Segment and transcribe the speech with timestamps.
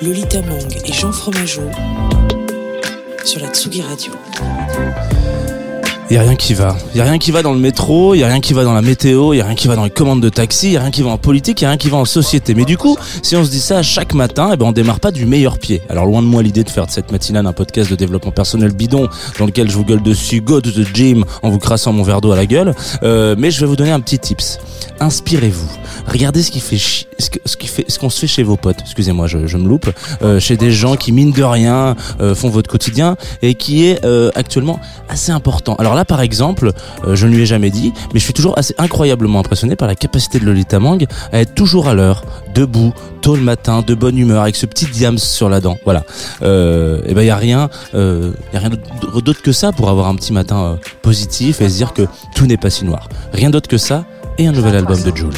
[0.00, 1.68] Lolita Mang et Jean Fromageau
[3.24, 4.12] sur la Tsugi Radio.
[6.10, 6.74] Il y a rien qui va.
[6.94, 8.64] Il y a rien qui va dans le métro, il y a rien qui va
[8.64, 10.72] dans la météo, il y a rien qui va dans les commandes de taxi, il
[10.72, 12.54] y a rien qui va en politique, il y a rien qui va en société.
[12.54, 15.10] Mais du coup, si on se dit ça chaque matin, eh ben on démarre pas
[15.10, 15.82] du meilleur pied.
[15.90, 18.72] Alors loin de moi l'idée de faire de cette matinale un podcast de développement personnel
[18.72, 19.06] bidon
[19.38, 22.22] dans lequel je vous gueule dessus go to the gym en vous crassant mon verre
[22.22, 24.58] d'eau à la gueule, Euh, mais je vais vous donner un petit tips.
[25.00, 25.68] Inspirez-vous.
[26.06, 28.80] Regardez ce qui fait ce qui fait ce qu'on se fait chez vos potes.
[28.80, 29.90] Excusez-moi, je, je me loupe.
[30.22, 34.04] Euh, chez des gens qui mine de rien euh, font votre quotidien et qui est
[34.04, 35.74] euh, actuellement assez important.
[35.76, 36.72] Alors là, par exemple,
[37.04, 39.88] euh, je ne lui ai jamais dit, mais je suis toujours assez incroyablement impressionné par
[39.88, 43.94] la capacité de Lolita Mang à être toujours à l'heure, debout, tôt le matin, de
[43.94, 45.76] bonne humeur, avec ce petit diams sur la dent.
[45.84, 46.04] Voilà.
[46.42, 48.30] Euh, et ben il y a rien, euh,
[49.24, 52.02] d'autre que ça pour avoir un petit matin positif et se dire que
[52.36, 53.08] tout n'est pas si noir.
[53.32, 54.04] Rien d'autre que ça
[54.38, 55.30] et un nouvel album de Jules.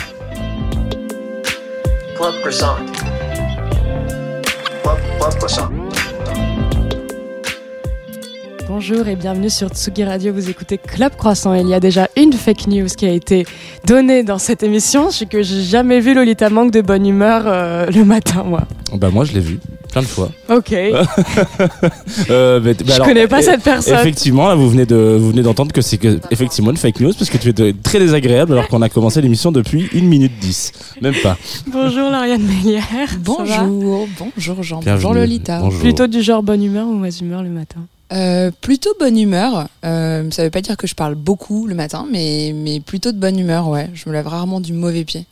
[8.72, 11.54] Bonjour et bienvenue sur Tsugi Radio, vous écoutez Club Croissant.
[11.54, 13.44] Il y a déjà une fake news qui a été
[13.84, 17.86] donnée dans cette émission, c'est que j'ai jamais vu Lolita Manque de bonne humeur euh,
[17.90, 18.62] le matin, moi.
[18.94, 19.58] Bah moi je l'ai vu
[19.90, 20.30] plein de fois.
[20.48, 20.72] Ok,
[22.30, 23.98] Euh, mais- bah je alors, connais pas cette personne.
[23.98, 27.12] Effectivement, là, vous venez de, vous venez d'entendre que c'est que, effectivement une fake news
[27.18, 30.32] parce que tu es de- très désagréable alors qu'on a commencé l'émission depuis 1 minute
[30.40, 30.72] 10.
[31.02, 31.36] Même pas.
[31.66, 32.84] Bonjour Lauriane Mélière.
[33.18, 35.02] Bonjour, bonjour Jean, Bienvenue.
[35.02, 35.58] bonjour Lolita.
[35.58, 35.80] Bonjour.
[35.80, 37.80] Plutôt du genre bonne humeur ou mauvaise humeur le matin?
[38.12, 39.68] Euh, plutôt bonne humeur.
[39.84, 43.18] Euh, ça veut pas dire que je parle beaucoup le matin, mais, mais plutôt de
[43.18, 43.88] bonne humeur, ouais.
[43.94, 45.26] Je me lève rarement du mauvais pied.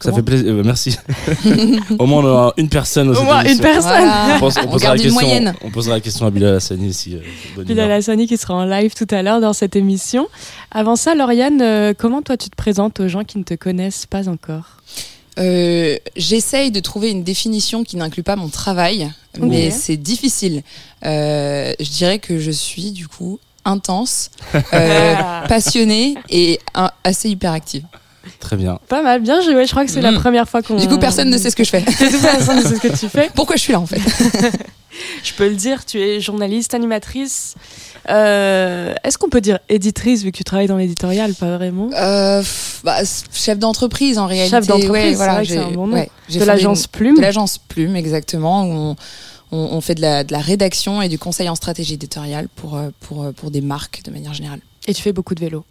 [0.00, 0.52] Ça Comment fait plaisir.
[0.52, 0.98] euh, merci.
[1.98, 4.36] Au moins, on aura une personne aux Au moins une personne Voilà.
[4.36, 5.54] On, pense- on On posera la question, moyenne.
[5.62, 7.14] on posera la question à Bilal Hassani si.
[7.14, 7.90] euh, Bilal.
[7.90, 10.26] Hassani qui sera en live tout à l'heure dans cette émission.
[10.72, 14.04] Avant ça, Lauriane, euh, comment toi tu te présentes aux gens qui ne te connaissent
[14.04, 14.82] pas encore?
[15.38, 20.62] Euh, J'essaye de trouver une définition qui n'inclut pas mon travail, mais c'est difficile.
[21.04, 24.30] Euh, je dirais que je suis du coup intense,
[24.74, 25.14] euh,
[25.48, 27.84] passionnée et un- assez hyperactive.
[28.40, 28.78] Très bien.
[28.88, 29.66] Pas mal, bien joué.
[29.66, 30.20] Je crois que c'est la Mm.
[30.20, 30.76] première fois qu'on.
[30.76, 31.82] Du coup, personne ne sait ce que je fais.
[31.82, 33.30] Toute façon, c'est ce que tu fais.
[33.34, 34.00] Pourquoi je suis là en fait?
[35.24, 37.56] Je peux le dire, tu es journaliste, animatrice.
[38.10, 41.90] Euh, Est-ce qu'on peut dire éditrice vu que tu travailles dans l'éditorial Pas vraiment.
[41.96, 42.42] Euh,
[42.84, 42.98] bah,
[43.32, 44.50] chef d'entreprise en réalité.
[44.56, 45.94] Chef d'entreprise, ouais, voilà, c'est un bon nom.
[45.96, 47.16] ouais, De l'agence Plume.
[47.16, 48.64] De l'agence Plume, exactement.
[48.64, 48.96] Où on,
[49.52, 52.76] on, on fait de la, de la rédaction et du conseil en stratégie éditoriale pour,
[52.76, 54.60] euh, pour, euh, pour des marques de manière générale.
[54.86, 55.64] Et tu fais beaucoup de vélo.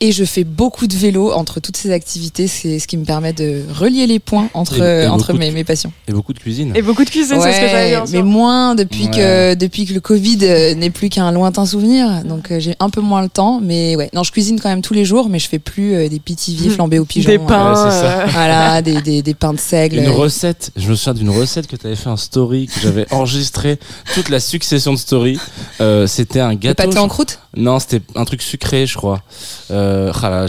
[0.00, 2.46] Et je fais beaucoup de vélo entre toutes ces activités.
[2.46, 5.50] C'est ce qui me permet de relier les points entre, Et- et entre de- mes,
[5.50, 5.90] mes passions.
[6.06, 6.72] Et beaucoup de cuisine.
[6.76, 8.04] Et beaucoup de cuisine, c'est ce que j'allais dire.
[8.12, 9.10] mais moins depuis, Ouais.
[9.10, 12.22] que, depuis que le Covid euh, n'est plus qu'un lointain souvenir.
[12.24, 13.58] Donc euh, j'ai un peu moins le temps.
[13.60, 16.08] Mais ouais, non, je cuisine quand même tous les jours, mais je fais plus euh,
[16.08, 17.28] des pitiviers flambés au pigeon.
[17.30, 17.72] Des pains.
[17.72, 18.26] Ouais, c'est ça.
[18.26, 19.96] Voilà, des, des, des pains de seigle.
[19.98, 23.06] Une recette, je me souviens d'une recette que tu avais fait en story, que j'avais
[23.12, 23.80] enregistré
[24.14, 25.40] toute la succession de stories.
[25.80, 26.84] Euh, c'était un Le gâteau.
[26.84, 27.40] pâté en croûte?
[27.56, 29.20] Non, c'était un truc sucré, je crois.
[29.70, 30.46] Euh, ah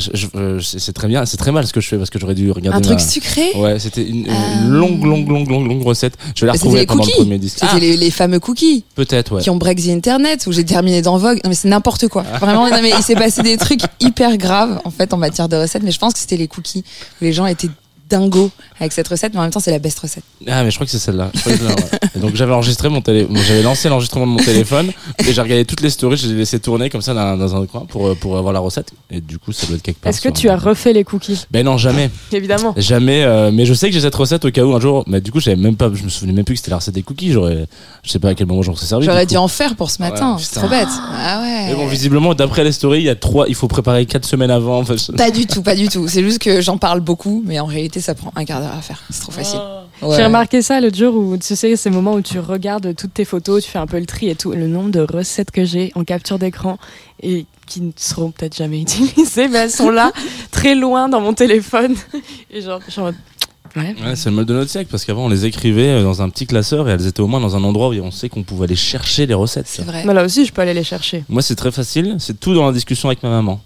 [0.62, 2.78] c'est très bien, c'est très mal ce que je fais parce que j'aurais dû regarder.
[2.78, 4.64] Un truc sucré Ouais, c'était une, une Ah.
[4.68, 6.14] longue, longue, longue, longue, longue recette.
[6.36, 7.60] Je vais la retrouver pendant le premier disque.
[7.60, 9.42] C'était Ah, les, les fameux cookies Peut-être, ouais.
[9.42, 11.40] qui ont break the internet où j'ai terminé dans Vogue.
[11.44, 12.24] Non mais c'est n'importe quoi.
[12.42, 15.56] Vraiment, non, mais il s'est passé des trucs hyper graves en fait en matière de
[15.58, 15.84] recettes.
[15.84, 16.84] Mais je pense que c'était les cookies
[17.22, 17.70] où les gens étaient
[18.10, 20.24] dingos avec cette recette, mais en même temps c'est la best recette.
[20.48, 21.30] Ah, mais je crois que c'est celle-là.
[21.34, 22.10] Je crois que c'est celle-là, ouais.
[22.16, 25.42] Et donc j'avais enregistré mon télé, bon, j'avais lancé l'enregistrement de mon téléphone et j'ai
[25.42, 27.86] regardé toutes les stories, je les ai laissées tourner comme ça dans, dans un coin
[27.88, 28.92] pour, pour avoir la recette.
[29.12, 30.10] Et du coup, ça doit être quelque part.
[30.10, 31.46] Est-ce que tu un- as refait les cookies?
[31.52, 32.10] Ben non, jamais.
[32.32, 32.74] Évidemment.
[32.78, 35.04] Jamais, euh, mais je sais que j'ai cette recette au cas où un jour.
[35.08, 36.96] Mais du coup, j'avais même pas, je me souvenais même plus que c'était la recette
[36.96, 37.32] des cookies.
[37.32, 37.66] J'aurais,
[38.04, 39.06] je sais pas à quel moment j'en serais servi.
[39.06, 40.36] J'aurais dû en faire pour ce matin.
[40.36, 40.88] Ouais, c'est trop bête.
[40.90, 41.66] Ah ouais.
[41.70, 44.52] Mais bon, visiblement, d'après les stories, il y a trois, il faut préparer quatre semaines
[44.52, 44.84] avant.
[45.18, 46.08] Pas du tout, pas du tout.
[46.08, 48.82] C'est juste que j'en parle beaucoup, mais en réalité ça prend un quart d'heure à
[48.82, 49.02] faire.
[49.10, 49.60] C'est trop facile.
[50.02, 50.16] Ouais.
[50.16, 53.26] J'ai remarqué ça l'autre jour où tu sais ces moments où tu regardes toutes tes
[53.26, 55.92] photos, tu fais un peu le tri et tout, le nombre de recettes que j'ai
[55.96, 56.78] en capture d'écran
[57.22, 60.12] et qui ne seront peut-être jamais utilisées, mais elles sont là,
[60.52, 61.96] très loin dans mon téléphone.
[62.52, 63.12] Et genre, genre
[63.76, 63.96] Ouais.
[64.04, 66.30] Ouais, c'est le mal de notre siècle parce qu'avant on les écrivait euh, dans un
[66.30, 68.66] petit classeur et elles étaient au moins dans un endroit où on sait qu'on pouvait
[68.66, 69.68] aller chercher les recettes.
[69.68, 70.04] C'est vrai.
[70.06, 71.24] Mais là aussi, je peux aller les chercher.
[71.30, 73.62] Moi c'est très facile, c'est tout dans la discussion avec ma maman.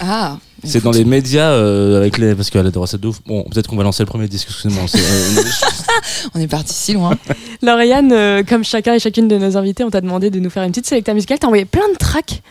[0.00, 0.38] Ah.
[0.66, 3.20] C'est dans les médias euh, avec les parce qu'elle a des recettes de ouf.
[3.26, 4.48] Bon, peut-être qu'on va lancer le premier disque.
[4.48, 4.84] Excusez-moi.
[4.94, 5.42] euh,
[6.34, 7.16] On est parti si loin.
[7.62, 10.62] Lauriane, euh, comme chacun et chacune de nos invités, on t'a demandé de nous faire
[10.62, 11.38] une petite sélection musicale.
[11.38, 12.42] T'as envoyé plein de tracks.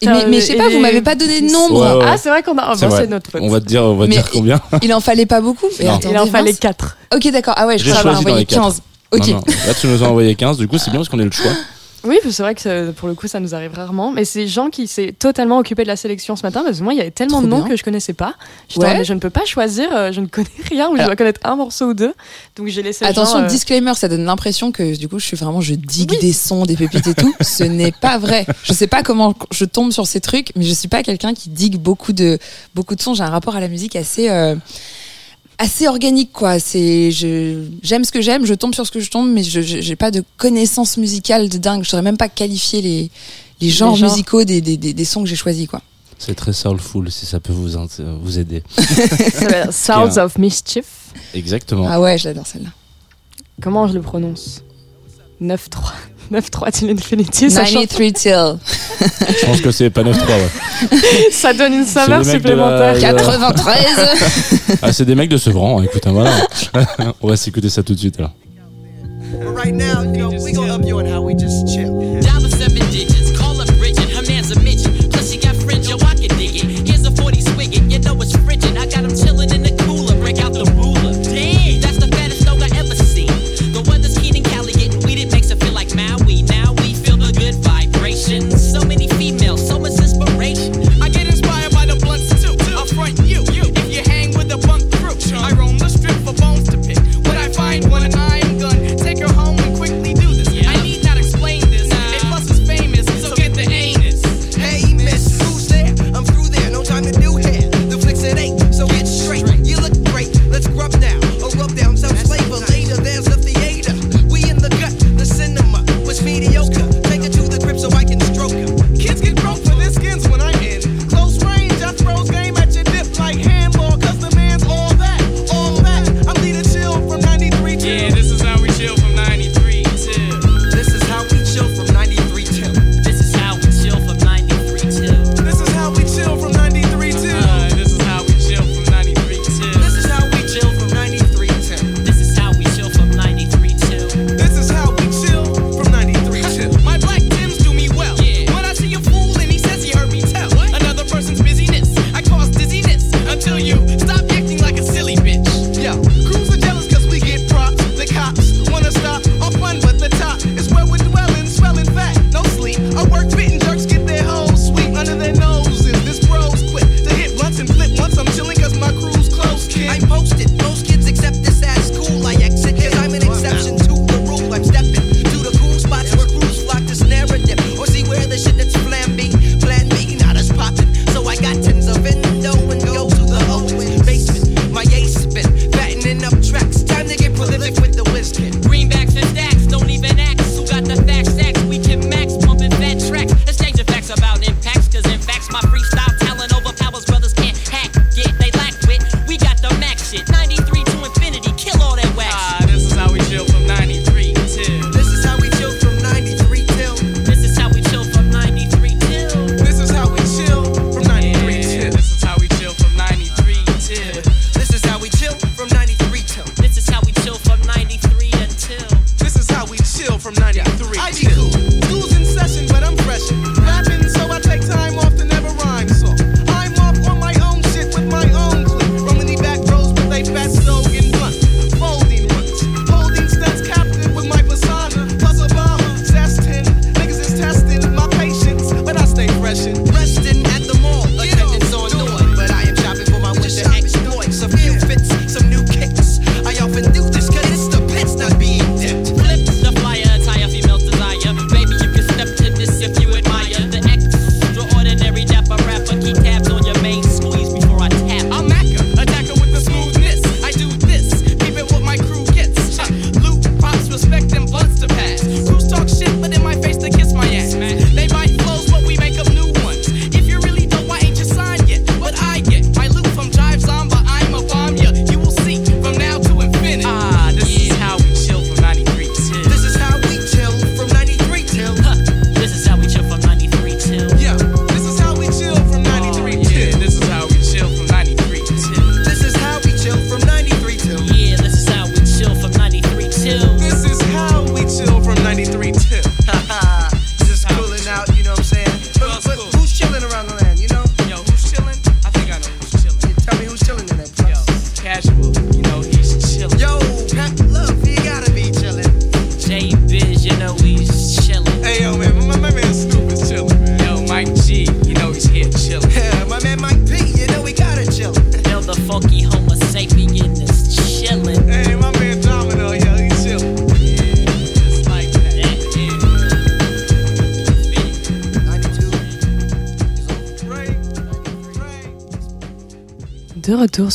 [0.00, 1.80] Et mais, mais je sais pas, vous m'avez pas donné de nombre.
[1.80, 2.10] Ouais, ouais.
[2.12, 2.72] Ah, c'est vrai qu'on a.
[2.72, 3.40] oh, C'est notre faute.
[3.42, 4.60] on va te dire, on va te dire combien.
[4.82, 5.66] Il en fallait pas beaucoup.
[5.78, 5.94] Mais Non.
[5.96, 6.60] attendez, Il en fallait mince.
[6.60, 6.96] 4.
[7.16, 7.54] Ok, d'accord.
[7.56, 8.62] Ah ouais, je crois avoir choisi dans envoyé les quatre.
[8.62, 8.82] 15.
[9.10, 9.28] Ok.
[9.28, 9.42] Non, non.
[9.66, 10.56] Là tu nous as envoyé 15.
[10.58, 11.50] Du coup c'est bien parce qu'on a eu le choix.
[12.04, 14.12] Oui, c'est vrai que ça- pour le coup, ça nous arrive rarement.
[14.12, 16.92] Mais c'est Jean qui s'est totalement occupé de la sélection ce matin parce que moi,
[16.94, 17.68] il y avait tellement Trop de noms bien.
[17.68, 18.34] que je connaissais pas.
[18.76, 18.98] Ouais.
[18.98, 21.40] mais je ne peux pas choisir, euh, je ne connais rien ou je dois connaître
[21.44, 22.14] un morceau ou deux.
[22.56, 23.04] Donc j'ai laissé.
[23.04, 26.12] Attention, Jean, euh, disclaimer, ça donne l'impression que du coup je suis vraiment, je digue
[26.12, 26.18] Oui.
[26.20, 27.34] des sons, des pépites et tout.
[27.40, 28.46] Ce n'est pas vrai.
[28.62, 31.48] Je sais pas comment je tombe sur ces trucs, mais je suis pas quelqu'un qui
[31.48, 32.38] digue beaucoup de
[32.74, 33.14] beaucoup de sons.
[33.14, 34.54] J'ai un rapport à la musique assez euh,
[35.58, 36.58] assez organique quoi.
[36.58, 39.60] C'est je j'aime ce que j'aime, je tombe sur ce que je tombe, mais je
[39.60, 41.84] j'ai pas de connaissances musicales de dingue.
[41.84, 43.10] Je saurais même pas qualifier les
[43.60, 44.10] les genres, genres.
[44.10, 45.82] musicaux des, des, des, des sons que j'ai choisis quoi.
[46.18, 47.76] C'est très soulful si ça peut vous
[48.22, 48.62] vous aider.
[49.70, 50.86] Sounds of Mischief.
[51.34, 51.86] Exactement.
[51.88, 52.70] Ah ouais, j'adore celle-là.
[53.60, 54.62] Comment je le prononce?
[55.40, 55.58] 9-3.
[56.30, 57.50] 9-3 till infinity.
[57.50, 58.58] Ça, chante- 93 till
[59.40, 60.12] Je pense que c'est pas 9-3.
[60.12, 60.98] Ouais.
[61.32, 62.94] ça donne une saveur la- supplémentaire.
[62.94, 63.76] Euh, 93.
[64.82, 65.82] Ah c'est des mecs de Sevran.
[65.82, 66.32] Écoute, hein, voilà.
[67.22, 68.32] on va s'écouter ça tout de suite alors.
[69.40, 71.92] But right now, you know, we gonna up you on how we just chill.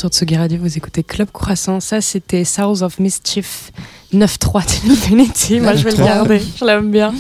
[0.04, 1.80] Sur Tsugi Radio, vous écoutez Club Croissant.
[1.80, 3.72] Ça, c'était Souls of Mischief
[4.14, 5.62] 9-3 Infinity.
[5.62, 6.06] Moi, je vais le 9-3.
[6.06, 6.42] garder.
[6.60, 7.14] Je l'aime bien.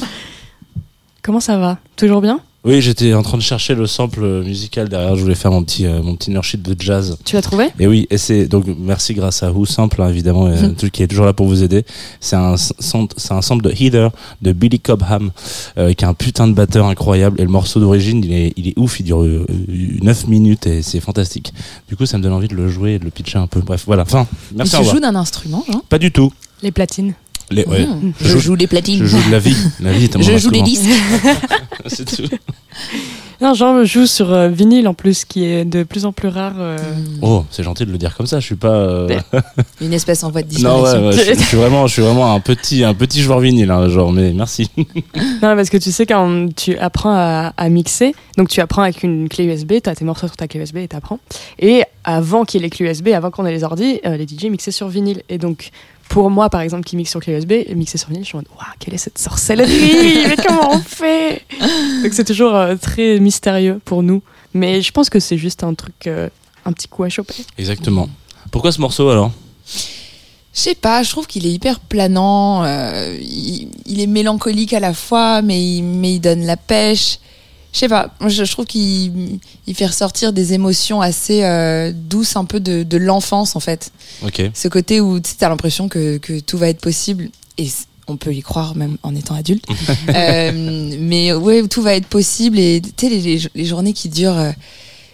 [1.21, 1.77] Comment ça va?
[1.95, 2.41] Toujours bien?
[2.65, 5.15] Oui, j'étais en train de chercher le sample musical derrière.
[5.15, 7.17] Je voulais faire mon petit, euh, mon petit nerd sheet de jazz.
[7.23, 7.67] Tu l'as trouvé?
[7.79, 11.07] Et oui, et c'est donc merci grâce à Who Sample hein, évidemment, euh, qui est
[11.07, 11.85] toujours là pour vous aider.
[12.19, 14.11] C'est un c'est un sample de Heather
[14.41, 15.31] de Billy Cobham
[15.77, 18.67] euh, qui est un putain de batteur incroyable et le morceau d'origine il est il
[18.69, 19.45] est ouf, il dure euh,
[20.01, 21.53] 9 minutes et c'est fantastique.
[21.87, 23.61] Du coup, ça me donne envie de le jouer et de le pitcher un peu.
[23.61, 24.03] Bref, voilà.
[24.03, 24.75] Enfin, merci.
[24.77, 26.31] tu joues d'un instrument, Pas du tout.
[26.61, 27.13] Les platines.
[27.51, 27.85] Les, ouais.
[27.85, 28.13] Mmh.
[28.21, 28.99] Je Je joue- les platines.
[28.99, 29.55] Je joue de la vie.
[29.79, 30.89] La vie est un Je joue les disques.
[31.87, 32.23] C'est tout.
[33.41, 36.53] Non, Jean joue sur euh, vinyle en plus, qui est de plus en plus rare.
[36.57, 36.77] euh.
[37.21, 38.39] Oh, c'est gentil de le dire comme ça.
[38.39, 38.69] Je suis pas.
[38.69, 39.21] euh, Ben,
[39.81, 40.99] Une espèce en voie de Non, disparition.
[41.01, 43.69] ouais, ouais, je, je suis vraiment, je suis vraiment un petit, un petit joueur vinyle,
[43.71, 44.11] hein, genre.
[44.11, 44.69] Mais merci.
[45.41, 49.03] Non, parce que tu sais, quand tu apprends à, à mixer, donc tu apprends avec
[49.03, 51.19] une clé USB, tu as tes morceaux sur ta clé USB et tu apprends.
[51.59, 54.25] Et avant qu'il y ait les clés USB, avant qu'on ait les ordi, euh, les
[54.25, 55.21] DJ mixaient sur vinyle.
[55.29, 55.69] Et donc,
[56.13, 58.35] pour moi, par exemple, qui mixe sur clé USB, et mixer sur vinyle, je suis
[58.35, 60.27] en mode, waouh, quelle est cette sorcellerie?
[60.27, 61.41] Mais comment on fait?
[62.03, 64.21] Donc, c'est toujours euh, très mystérieux pour nous.
[64.53, 66.29] Mais je pense que c'est juste un truc, euh,
[66.65, 67.43] un petit coup à choper.
[67.57, 68.07] Exactement.
[68.51, 69.31] Pourquoi ce morceau alors?
[70.53, 72.63] Je sais pas, je trouve qu'il est hyper planant.
[72.63, 77.17] euh, il, il est mélancolique à la fois, mais il, mais il donne la pêche.
[77.73, 82.45] Je sais pas, je, trouve qu'il il fait ressortir des émotions assez euh, douces, un
[82.45, 83.91] peu de, de l'enfance en fait.
[84.23, 84.43] Ok.
[84.53, 87.67] Ce côté où tu as l'impression que, que tout va être possible, et
[88.07, 89.65] on peut y croire même en étant adulte.
[90.15, 90.51] Euh,
[90.99, 94.37] mais ouais, tout va être possible, et tu sais, les, les, les journées qui durent,
[94.37, 94.51] euh,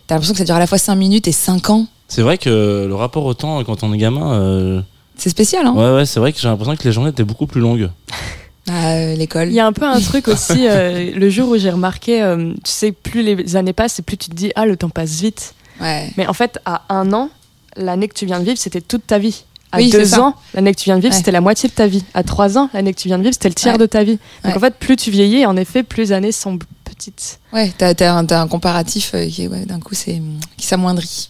[0.08, 1.88] t'as l'impression que ça dure à la fois 5 minutes et 5 ans.
[2.10, 4.82] C'est vrai que le rapport au temps quand on est gamin, euh,
[5.16, 7.48] C'est spécial, hein ouais ouais, c'est vrai que j'ai l'impression que les journées étaient beaucoup
[7.48, 7.90] plus longues.
[8.70, 9.48] à euh, l'école.
[9.50, 12.54] Il y a un peu un truc aussi, euh, le jour où j'ai remarqué, euh,
[12.64, 15.20] tu sais, plus les années passent et plus tu te dis, ah, le temps passe
[15.22, 15.54] vite.
[15.82, 16.12] Ouais.
[16.18, 17.30] Mais en fait, à un an,
[17.76, 19.44] l'année que tu viens de vivre, c'était toute ta vie.
[19.72, 21.18] À Oui, deux ans, l'année que tu viens de vivre, Ouais.
[21.18, 22.04] c'était la moitié de ta vie.
[22.16, 23.80] À trois ans, l'année que tu viens de vivre, c'était le tiers Ouais.
[23.80, 24.18] de ta vie.
[24.44, 27.40] Donc en fait, plus tu vieillis, en effet, plus les années semblent petites.
[27.54, 30.22] Ouais, t'as t'as un, comparatif qui, d'un coup, c'est
[30.58, 31.30] qui s'amoindrit.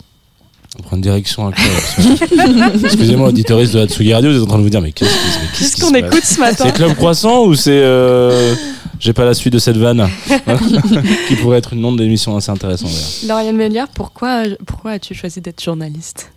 [0.77, 2.75] On prend une direction incroyable.
[2.83, 5.93] Excusez-moi, auditeuriste de Hatsugi Radio, vous êtes en train de vous dire mais qu'est-ce qu'on
[5.95, 8.53] écoute ce matin C'est Club Croissant ou c'est euh,
[8.99, 10.07] j'ai pas la suite de cette vanne
[11.27, 12.91] qui pourrait être une nom de l'émission assez intéressante.
[13.27, 16.31] Lauriane Méliard, pourquoi, pourquoi as-tu choisi d'être journaliste?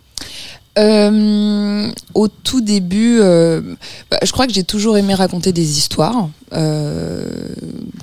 [0.79, 3.61] Euh, au tout début, euh,
[4.09, 6.29] bah, je crois que j'ai toujours aimé raconter des histoires.
[6.53, 7.27] Euh,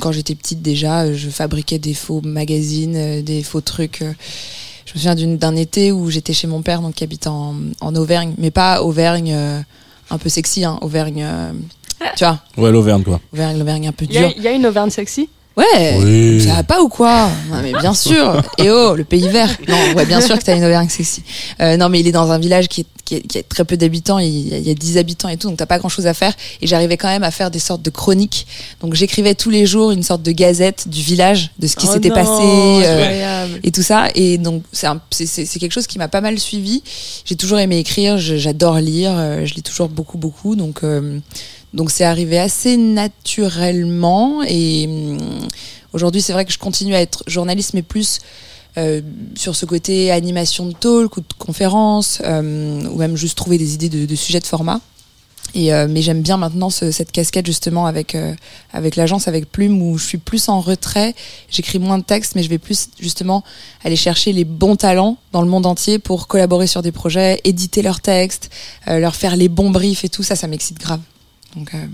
[0.01, 4.05] quand j'étais petite déjà, je fabriquais des faux magazines, des faux trucs.
[4.91, 7.55] Je me souviens d'une- d'un été où j'étais chez mon père, donc qui habite en,
[7.81, 9.61] en Auvergne, mais pas Auvergne euh,
[10.11, 11.53] un peu sexy, hein, Auvergne, euh,
[12.17, 13.21] tu vois, Ouais, l'Auvergne quoi.
[13.33, 14.33] Auvergne, l'Auvergne un peu Il y, a- dure.
[14.37, 15.29] il y a une Auvergne sexy?
[15.61, 16.43] Ouais, Oui.
[16.45, 18.43] ça va pas ou quoi Non mais bien sûr.
[18.59, 19.50] Et oh, le pays vert.
[19.69, 21.23] Non, ouais, bien sûr que t'as une Auvergne sexy.
[21.61, 23.64] Euh, non mais il est dans un village qui est, qui est, qui est très
[23.64, 24.19] peu d'habitants.
[24.19, 26.07] Il y, a, il y a 10 habitants et tout, donc t'as pas grand chose
[26.07, 26.33] à faire.
[26.62, 28.47] Et j'arrivais quand même à faire des sortes de chroniques.
[28.81, 31.93] Donc j'écrivais tous les jours une sorte de gazette du village, de ce qui Oh
[31.95, 32.31] s'était passé.
[32.31, 33.61] euh, incroyable.
[33.62, 34.09] et tout ça.
[34.14, 36.83] Et donc, c'est un- c'est c'est- c'est quelque chose qui m'a pas mal suivi.
[37.25, 40.57] J'ai toujours aimé écrire, je- j'adore lire, euh, je lis toujours beaucoup, beaucoup.
[40.57, 41.19] Donc, euh,
[41.75, 44.43] donc c'est arrivé assez naturellement.
[44.47, 45.49] Et hum,
[45.93, 48.21] aujourd'hui, c'est vrai que je continue à être journaliste, mais plus
[48.77, 49.00] euh,
[49.37, 53.75] sur ce côté animation de talk ou de conférence, euh, ou même juste trouver des
[53.75, 54.81] idées de, de sujets de format.
[55.53, 58.35] Et euh, mais j'aime bien maintenant ce- cette casquette justement avec euh,
[58.73, 61.12] avec l'agence avec Plume où je suis plus en retrait.
[61.50, 63.43] J'écris moins de textes, mais je vais plus justement
[63.83, 67.83] aller chercher les bons talents dans le monde entier pour collaborer sur des projets, éditer
[67.83, 68.50] leurs textes,
[68.87, 71.00] euh, leur faire les bons briefs et tout ça, ça m'excite grave.
[71.57, 71.87] Donc, euh,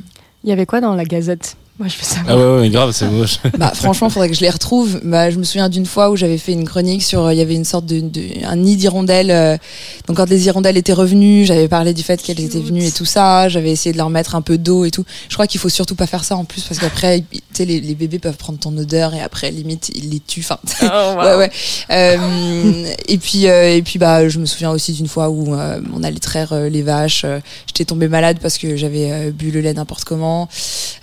[0.45, 1.57] Il y avait quoi dans la Gazette?
[1.79, 2.27] Moi, je veux savoir.
[2.31, 3.37] Ah ouais, ouais, mais grave, c'est moche.
[3.59, 4.99] bah, franchement, faudrait que je les retrouve.
[5.05, 7.43] Bah, je me souviens d'une fois où j'avais fait une chronique sur, euh, il y
[7.43, 9.31] avait une sorte de, de- un nid d'hirondelles.
[9.31, 9.59] euh,
[10.07, 13.05] donc quand les hirondelles étaient revenues, j'avais parlé du fait qu'elles étaient venues et tout
[13.05, 13.51] ça.
[13.51, 15.05] J'avais essayé de leur mettre un peu d'eau et tout.
[15.29, 17.81] Je crois qu'il faut surtout pas faire ça en plus parce qu'après, tu sais, les,
[17.81, 20.47] les bébés peuvent prendre ton odeur et après, limite, ils les tuent.
[20.49, 21.51] Enfin, Oh, ouais, ouais.
[21.91, 25.81] Euh, et puis, euh, et puis, bah, je me souviens aussi d'une fois où euh,
[25.95, 27.27] on allait traire euh, les vaches.
[27.67, 30.49] J'étais tombée malade parce que j'avais euh, bu le lait n'importe comment.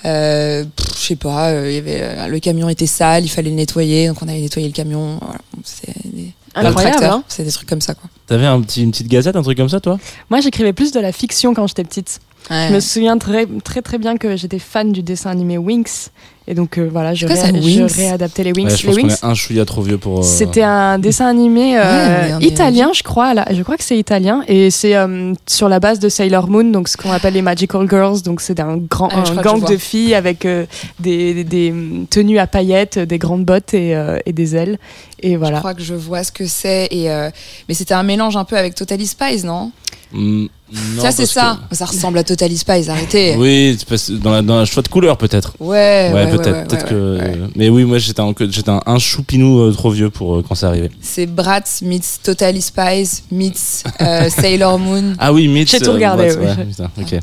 [0.06, 1.50] Euh, je sais pas.
[1.50, 4.28] euh, il y avait euh, le camion était sale, il fallait le nettoyer, donc on
[4.28, 5.18] avait nettoyé le camion.
[5.22, 5.40] Voilà.
[5.64, 7.24] C'est des, le Incroyable, hein.
[7.28, 8.10] c'est des trucs comme ça, quoi.
[8.28, 9.98] T'avais un petit, une petite gazette, un truc comme ça, toi?
[10.30, 12.20] Moi, j'écrivais plus de la fiction quand j'étais petite.
[12.50, 12.68] Ouais.
[12.70, 16.12] Je me souviens très très très bien que j'étais fan du dessin animé Winx
[16.48, 18.68] Et donc euh, voilà, je, je réadaptais les Wings.
[18.68, 20.20] Ouais, je les Wings, un chouïa trop vieux pour.
[20.20, 23.34] euh, c'était un dessin animé euh, Ouais, italien, je crois.
[23.34, 26.66] Là, je crois que c'est italien et c'est euh, sur la base de Sailor Moon,
[26.66, 28.22] donc ce qu'on appelle les Magical Girls.
[28.24, 30.66] Donc c'est un grand Ah, je un je gang de filles avec euh,
[31.00, 34.80] des, des- des, hum, tenues à paillettes, des grandes bottes et, euh, et des ailes.
[35.22, 35.60] Et Je voilà.
[35.60, 36.90] crois que je vois ce que c'est.
[36.92, 37.30] Et euh,
[37.70, 39.72] mais c'était un mélange un peu avec Totally Spies, non,
[40.14, 40.48] mm,
[40.96, 41.60] non, Ça, c'est ça.
[41.70, 43.36] que- Ça ressemble à Totally Spies, arrêtez.
[43.38, 45.54] Oui, c'est dans, la, dans un choix de couleur peut-être.
[45.60, 46.74] Ouais, Ouais, ouais, peut-être.
[46.74, 47.18] ouais, ouais, que.
[47.20, 47.40] ouais.
[47.56, 50.56] Mais oui, moi j'étais un, j'étais un, un choupinou euh, trop vieux pour euh, quand
[50.56, 50.90] ça arrivait.
[51.02, 55.14] C'est Bratz meets Totally Spies meets euh, Sailor Moon.
[55.20, 55.72] Ah oui, Mitch.
[55.72, 56.46] J'ai tout regardé, oui.
[56.46, 57.20] ouais, putain, ok.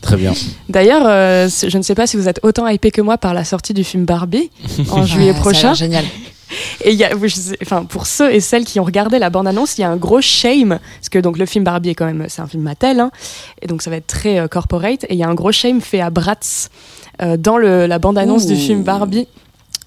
[0.00, 0.32] Très bien.
[0.68, 3.34] D'ailleurs, euh, c'est- je ne sais pas si vous êtes autant hypé que moi par
[3.34, 4.50] la sortie du film Barbie
[4.90, 5.74] en juillet Ouais, ça a prochain.
[5.74, 6.04] génial.
[6.84, 9.78] Et il y a, sais- enfin, pour ceux et celles qui ont regardé la bande-annonce,
[9.78, 12.26] il y a un gros shame, parce que donc le film Barbie est quand même,
[12.28, 13.10] c'est un film Mattel, hein,
[13.60, 15.80] et donc ça va être très euh, corporate, et il y a un gros shame
[15.80, 16.68] fait à Bratz
[17.20, 19.28] euh, dans le, la bande-annonce du film Barbie.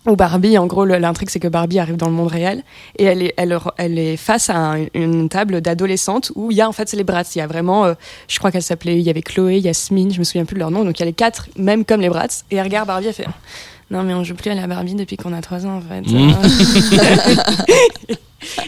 [0.08, 2.62] Où Barbie, en gros, l'intrigue, c'est que Barbie arrive dans le monde réel
[3.00, 6.62] et elle est, elle, elle est face à un- une table d'adolescentes où il y
[6.62, 7.36] a en fait c'est les Bratz.
[7.36, 7.96] Il y a vraiment, euh,
[8.28, 10.70] je crois qu'elle s'appelait, il y avait Chloé, Yasmine, je me souviens plus de leur
[10.70, 10.86] nom.
[10.86, 12.46] Donc il y a les quatre, même comme les Bratz.
[12.52, 13.26] Et elle regarde Barbie, elle fait
[13.92, 16.02] Non, mais on joue plus à la Barbie depuis qu'on a trois ans en fait.
[16.02, 16.34] Mm.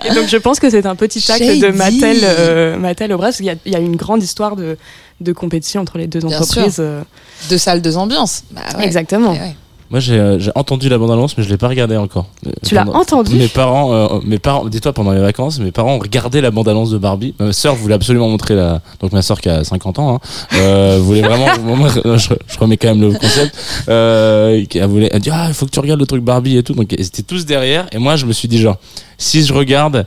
[0.06, 1.78] et donc je pense que c'est un petit tacle de Shady.
[1.78, 3.40] Mattel, euh, Mattel au Bratz.
[3.40, 4.78] Il y, a, il y a une grande histoire de,
[5.22, 6.76] de compétition entre les deux Bien entreprises.
[6.76, 6.84] sûr.
[6.84, 7.02] euh,
[7.50, 8.44] Deux salles, deux ambiances.
[8.52, 8.86] Bah ouais.
[8.86, 9.34] Exactement.
[9.34, 9.56] Ouais, ouais.
[9.90, 12.26] Moi j'ai euh, j'ai entendu la bande-annonce, mais je l'ai pas regardée encore.
[12.46, 15.96] Euh, Tu l'as entendu Mes parents, euh, mes parents, dis-toi pendant les vacances, mes parents
[15.96, 17.34] ont regardé la bande-annonce de Barbie.
[17.40, 20.20] Ma sœur voulait absolument montrer la, donc ma sœur qui a 50 ans, hein,
[20.56, 23.56] euh, voulait vraiment, moi, je, je remets quand même le concept,
[23.88, 26.64] euh, a voulu, elle dit ah il faut que tu regardes le truc Barbie et
[26.64, 28.78] tout, donc ils étaient tous derrière et moi je me suis dit genre
[29.18, 30.06] si je regarde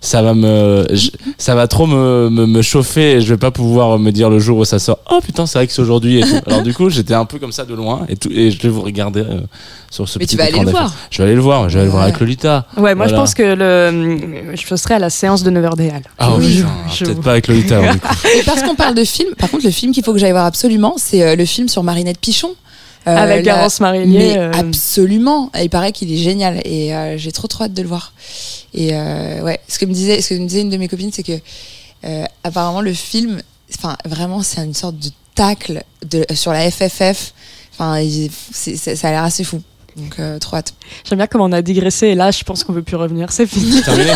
[0.00, 3.50] ça va me je- ça va trop me, me, me chauffer et je vais pas
[3.50, 6.22] pouvoir me dire le jour où ça sort oh putain c'est vrai que c'est aujourd'hui
[6.46, 8.68] alors du coup j'étais un peu comme ça de loin et tout et je vais
[8.68, 9.40] vous regarder euh,
[9.90, 10.94] sur ce Mais petit tu vas aller le voir.
[11.10, 13.14] je vais aller le voir je vais aller le voir avec Lolita Ouais, moi je
[13.14, 16.02] pense que le, je serai à la séance de 9h des Halles.
[16.18, 18.08] ah Je- oui je- peut-être pas avec Lolita alors, du coup.
[18.38, 20.44] Et parce qu'on parle de film, par contre, le film qu'il faut que j'aille voir
[20.46, 22.50] absolument, c'est euh, le film sur Marinette Pichon.
[23.08, 24.36] Euh, Avec la- Garance Marillier.
[24.38, 25.50] Euh, absolument.
[25.60, 28.12] Il paraît qu'il est génial et euh, j'ai trop trop hâte de le voir.
[28.74, 31.22] Et ouais, ce que me disait, ce que me disait une de mes copines, c'est
[31.22, 31.38] que
[32.44, 33.40] apparemment le film,
[33.76, 37.32] enfin vraiment, c'est une sorte de tacle de, sur la FFF.
[37.72, 38.02] Enfin,
[38.52, 39.62] ça a l'air assez fou.
[39.98, 40.74] Donc euh, trop hâte.
[41.04, 43.46] J'aime bien comment on a digressé et là je pense qu'on veut plus revenir, c'est
[43.46, 43.82] fini.
[43.82, 44.12] terminé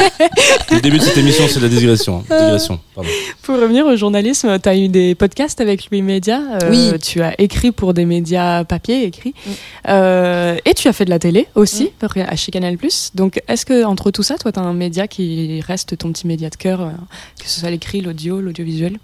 [0.70, 2.44] le début de cette émission c'est de la digression hein.
[2.44, 3.10] digression pardon
[3.42, 6.40] Pour revenir au journalisme, tu as eu des podcasts avec Louis Média.
[6.62, 6.92] euh, Oui.
[7.00, 9.34] Tu as écrit pour des médias papier, écrit.
[9.46, 9.50] Mm.
[9.88, 12.76] Euh, et tu as fait de la télé aussi, à chez Canal.
[13.14, 16.26] Donc, est-ce que entre tout ça, toi, tu as un média qui reste ton petit
[16.26, 16.90] média de cœur, euh,
[17.38, 18.98] que ce soit l'écrit, l'audio, l'audiovisuel?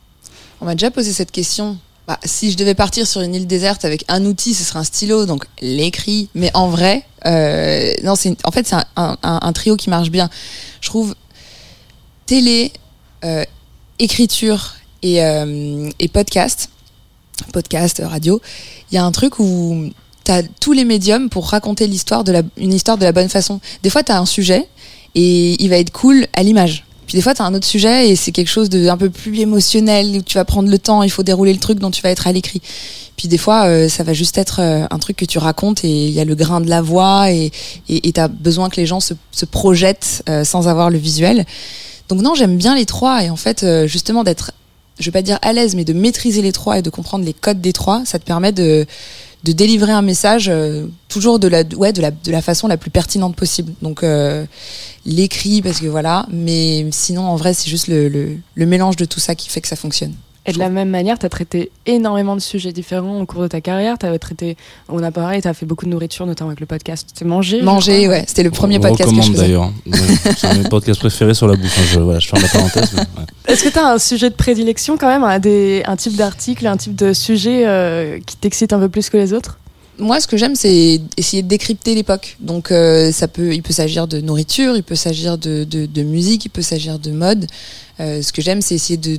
[0.61, 1.79] On m'a déjà posé cette question.
[2.09, 4.85] Bah, si je devais partir sur une île déserte avec un outil, ce serait un
[4.85, 6.31] stylo, donc l'écrit.
[6.35, 10.31] Mais en vrai, euh, non, c'est en fait c'est un, trio qui marche bien.
[10.81, 11.15] Je trouve
[12.25, 12.73] télé,
[13.27, 13.45] euh,
[13.99, 16.71] écriture et, euh, et podcast,
[17.53, 18.41] podcast, radio.
[18.91, 19.91] Il y a un truc où
[20.25, 23.29] tu as tous les médiums pour raconter l'histoire de la, une histoire de la bonne
[23.29, 23.61] façon.
[23.83, 24.67] Des fois, tu as un sujet
[25.15, 26.87] et il va être cool à l'image.
[27.09, 29.09] Puis des fois, tu as un autre sujet et c'est quelque chose de un peu
[29.09, 32.03] plus émotionnel où tu vas prendre le temps, il faut dérouler le truc dont tu
[32.03, 32.61] vas être à l'écrit.
[33.17, 35.89] Puis des fois, euh, ça va juste être euh, un truc que tu racontes et
[35.89, 37.51] il y a le grain de la voix et
[37.89, 39.15] tu as besoin que les gens se,
[39.51, 41.47] projettent euh, sans avoir le visuel.
[42.11, 44.53] Donc non, j'aime bien les trois et en fait, justement d'être,
[44.99, 47.33] je vais pas dire à l'aise, mais de maîtriser les trois et de comprendre les
[47.33, 48.87] codes des trois, ça te permet de
[49.45, 52.77] de délivrer un message euh, toujours de la ouais de la de la façon la
[52.77, 53.73] plus pertinente possible.
[53.83, 54.45] Donc euh,
[55.07, 59.05] l'écrit parce que voilà, mais sinon en vrai c'est juste le, le le mélange de
[59.05, 60.15] tout ça qui fait que ça fonctionne.
[60.49, 63.49] Et de la même manière, tu as traité énormément de sujets différents au cours de
[63.49, 63.99] ta carrière.
[63.99, 64.57] Tu as traité,
[64.89, 67.61] on a parlé, tu as fait beaucoup de nourriture, notamment avec le podcast C'est Manger.
[67.63, 69.49] Manger, ouais, c'était le premier On podcast que je recommande faisais.
[69.49, 69.73] d'ailleurs
[70.39, 72.49] c'est un de mes podcasts préférés sur la bouffe hein, je, voilà, je ferme la
[72.49, 73.03] parenthèse ouais.
[73.47, 76.67] Est-ce que tu as un sujet de prédilection quand même, un, des, un type d'article,
[76.67, 79.59] un type de sujet euh, qui t'excite un peu plus que les autres?
[80.01, 82.37] Moi, ce que j'aime, c'est essayer de décrypter l'époque.
[82.39, 86.03] Donc, euh, ça peut, il peut s'agir de nourriture, il peut s'agir de, de, de
[86.03, 87.47] musique, il peut s'agir de mode.
[87.99, 89.19] Euh, ce que j'aime, c'est essayer de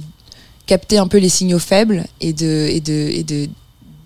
[0.70, 3.50] capter un peu les signaux faibles et de, et de, et de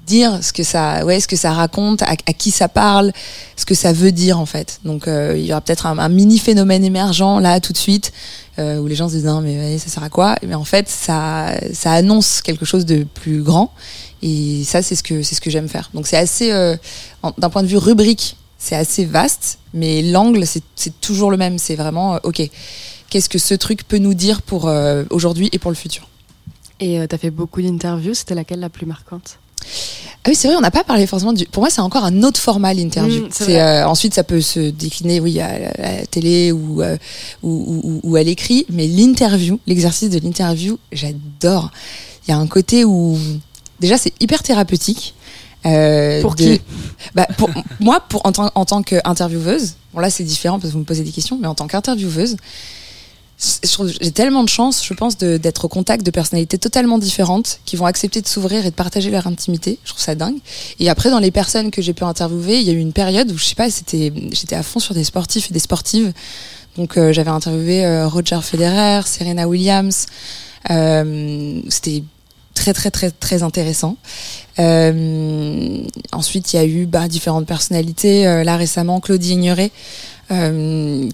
[0.07, 3.11] dire ce que ça, ouais, ce que ça raconte, à, qui ça parle,
[3.57, 4.79] ce que ça veut dire en fait.
[4.85, 8.13] Donc, euh, il y aura peut-être un, mini phénomène émergent là tout de suite
[8.59, 10.37] euh, où les gens se disent non mais ça sert à quoi?
[10.47, 13.73] Mais en fait, ça, ça annonce quelque chose de plus grand.
[14.21, 15.89] Et ça, c'est ce que c'est ce que j'aime faire.
[15.93, 16.77] Donc c'est assez, euh,
[17.37, 21.57] d'un point de vue rubrique, c'est assez vaste, mais l'angle c'est c'est toujours le même.
[21.57, 22.41] C'est vraiment euh, ok.
[23.09, 26.07] Qu'est-ce que ce truc peut nous dire pour euh, aujourd'hui et pour le futur?
[26.83, 29.37] Et tu as fait beaucoup d'interviews, c'était laquelle la plus marquante?
[30.25, 31.45] Ah oui, c'est vrai, on n'a pas parlé forcément du.
[31.45, 33.23] Pour moi, c'est encore un autre format l'interview.
[33.25, 36.81] Mm, c'est euh, ensuite ça peut se décliner, oui, à, la- à la télé ou,
[36.81, 36.97] euh,
[37.43, 41.71] ou, ou, ou à l'écrit, mais l'interview, l'exercice de l'interview, j'adore.
[42.27, 43.17] Il y a un côté où
[43.79, 45.13] déjà c'est hyper thérapeutique.
[45.65, 46.61] Euh, Pour de- qui?
[47.15, 50.73] Bah, pour moi, pour en tant, en tant qu'intervieweuse, bon là c'est différent parce que
[50.73, 52.35] vous me posez des questions, mais en tant qu'intervieweuse,
[53.43, 57.85] j'ai tellement de chance, je pense, d'être au contact de personnalités totalement différentes qui vont
[57.85, 59.79] accepter de s'ouvrir et de partager leur intimité.
[59.83, 60.37] Je trouve ça dingue.
[60.79, 63.31] Et après, dans les personnes que j'ai pu interviewer, il y a eu une période
[63.31, 66.13] où je sais pas, c'était, j'étais à fond sur des sportifs et des sportives.
[66.77, 70.05] Donc euh, j'avais interviewé euh, Roger Federer, Serena Williams.
[70.71, 72.03] Euh, c'était
[72.53, 73.97] très très très très intéressant.
[74.59, 78.27] Euh, ensuite, il y a eu bah, différentes personnalités.
[78.27, 79.71] Euh, là récemment, Claudie Ignoré,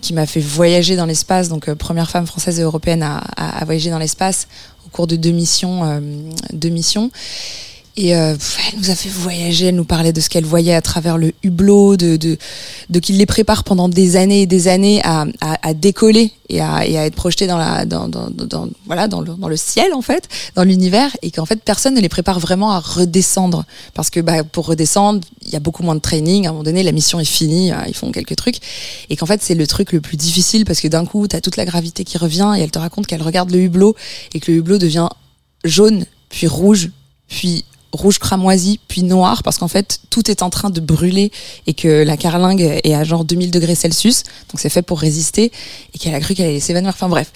[0.02, 1.50] qui m'a fait voyager dans l'espace.
[1.50, 4.48] Donc, euh, première femme française et européenne à, à- à voyager dans l'espace
[4.86, 5.84] au cours de deux missions.
[5.84, 6.00] euh,
[6.54, 7.12] deux missions.
[8.02, 8.34] Et euh,
[8.72, 11.34] elle nous a fait voyager, elle nous parlait de ce qu'elle voyait à travers le
[11.44, 12.38] hublot, de, de,
[12.90, 16.62] de qu'il les prépare pendant des années et des années à, à, à décoller et
[16.62, 19.50] à, et à être projetés dans, la, dans, dans, dans- dans- voilà, dans, le, dans
[19.50, 22.80] le ciel, en fait, dans l'univers, et qu'en fait, personne ne les prépare vraiment à
[22.80, 23.66] redescendre.
[23.94, 26.46] Parce que bah, pour redescendre, il y a beaucoup moins de training.
[26.46, 28.60] À un moment donné, la mission est finie, euh, ils font quelques trucs.
[29.10, 31.42] Et qu'en fait, c'est le truc le plus difficile parce que d'un coup, tu as
[31.42, 33.94] toute la gravité qui revient et elle te raconte qu'elle regarde le hublot
[34.34, 35.10] et que le hublot devient
[35.66, 36.92] jaune, puis rouge,
[37.28, 41.32] puis rouge cramoisi, puis noir, parce qu'en fait, tout est en train de brûler
[41.68, 45.52] et que la carlingue est à genre 2000 degrés Celsius, donc c'est fait pour résister,
[45.94, 46.94] et qu'elle a cru qu'elle allait s'évanouir.
[46.94, 47.32] Enfin bref.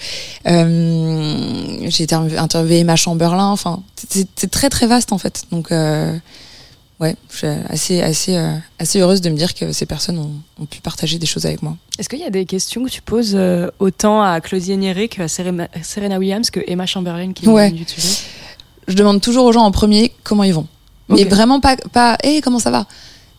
[0.46, 5.42] Euh, J'ai interviewé Emma Chamberlain, enfin, c'est très très vaste en fait.
[5.50, 6.16] Donc, euh,
[7.00, 10.32] ouais, je suis assez, assez, euh, assez heureuse de me dire que ces personnes ont,
[10.62, 11.76] ont pu partager des choses avec moi.
[11.98, 15.28] Est-ce qu'il y a des questions que tu poses euh, autant à Claudie Agnéré qu'à
[15.28, 17.66] Serena, Serena Williams que Emma Chamberlain qui Ouais.
[17.66, 18.08] est venue YouTuber
[18.88, 20.66] je demande toujours aux gens en premier comment ils vont.
[21.08, 22.86] Mais vraiment pas, pas, hé, comment ça va?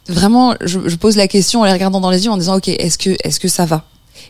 [0.07, 2.67] Vraiment, je, je pose la question en les regardant dans les yeux en disant, ok,
[2.67, 3.83] est-ce que, est-ce que ça va?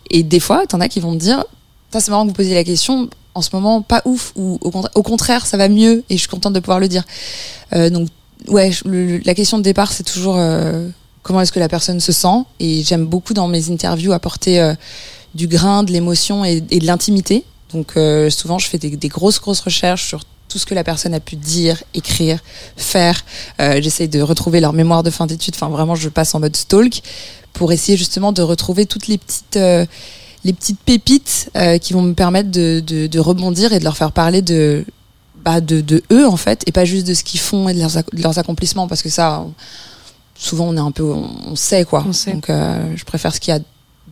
[0.10, 1.44] Et des fois, t'en as qui vont me dire,
[1.92, 3.10] ça c'est marrant que vous posiez la question.
[3.34, 6.20] En ce moment, pas ouf, ou au, contra- au contraire, ça va mieux, et je
[6.20, 7.04] suis contente de pouvoir le dire.
[7.74, 8.08] Euh, donc,
[8.48, 10.88] ouais, le- la question de départ, c'est toujours euh,
[11.22, 12.44] comment est-ce que la personne se sent?
[12.62, 14.74] Et j'aime beaucoup dans mes interviews apporter euh,
[15.34, 17.44] du grain, de l'émotion et, et de l'intimité.
[17.74, 17.96] Donc,
[18.32, 20.24] souvent, je fais des, des grosses, grosses recherches sur
[20.56, 22.40] tout ce que la personne a pu dire, écrire,
[22.78, 23.26] faire.
[23.60, 25.54] Euh, J'essaye de retrouver leur mémoire de fin d'études.
[25.54, 27.02] Enfin, vraiment, je passe en mode stalk
[27.52, 29.86] pour essayer justement de retrouver toutes les petites, euh,
[30.46, 33.98] les petites pépites euh, qui vont me permettre de, de, de rebondir et de leur
[33.98, 34.86] faire parler de,
[35.44, 37.80] bah, de, de eux en fait, et pas juste de ce qu'ils font et de
[37.80, 39.54] leurs, ac- de leurs accomplissements, parce que ça, on-
[40.40, 42.06] souvent on est un peu, on, on sait quoi.
[42.08, 42.32] On sait.
[42.32, 43.60] Donc, euh, je préfère ce qu'il y a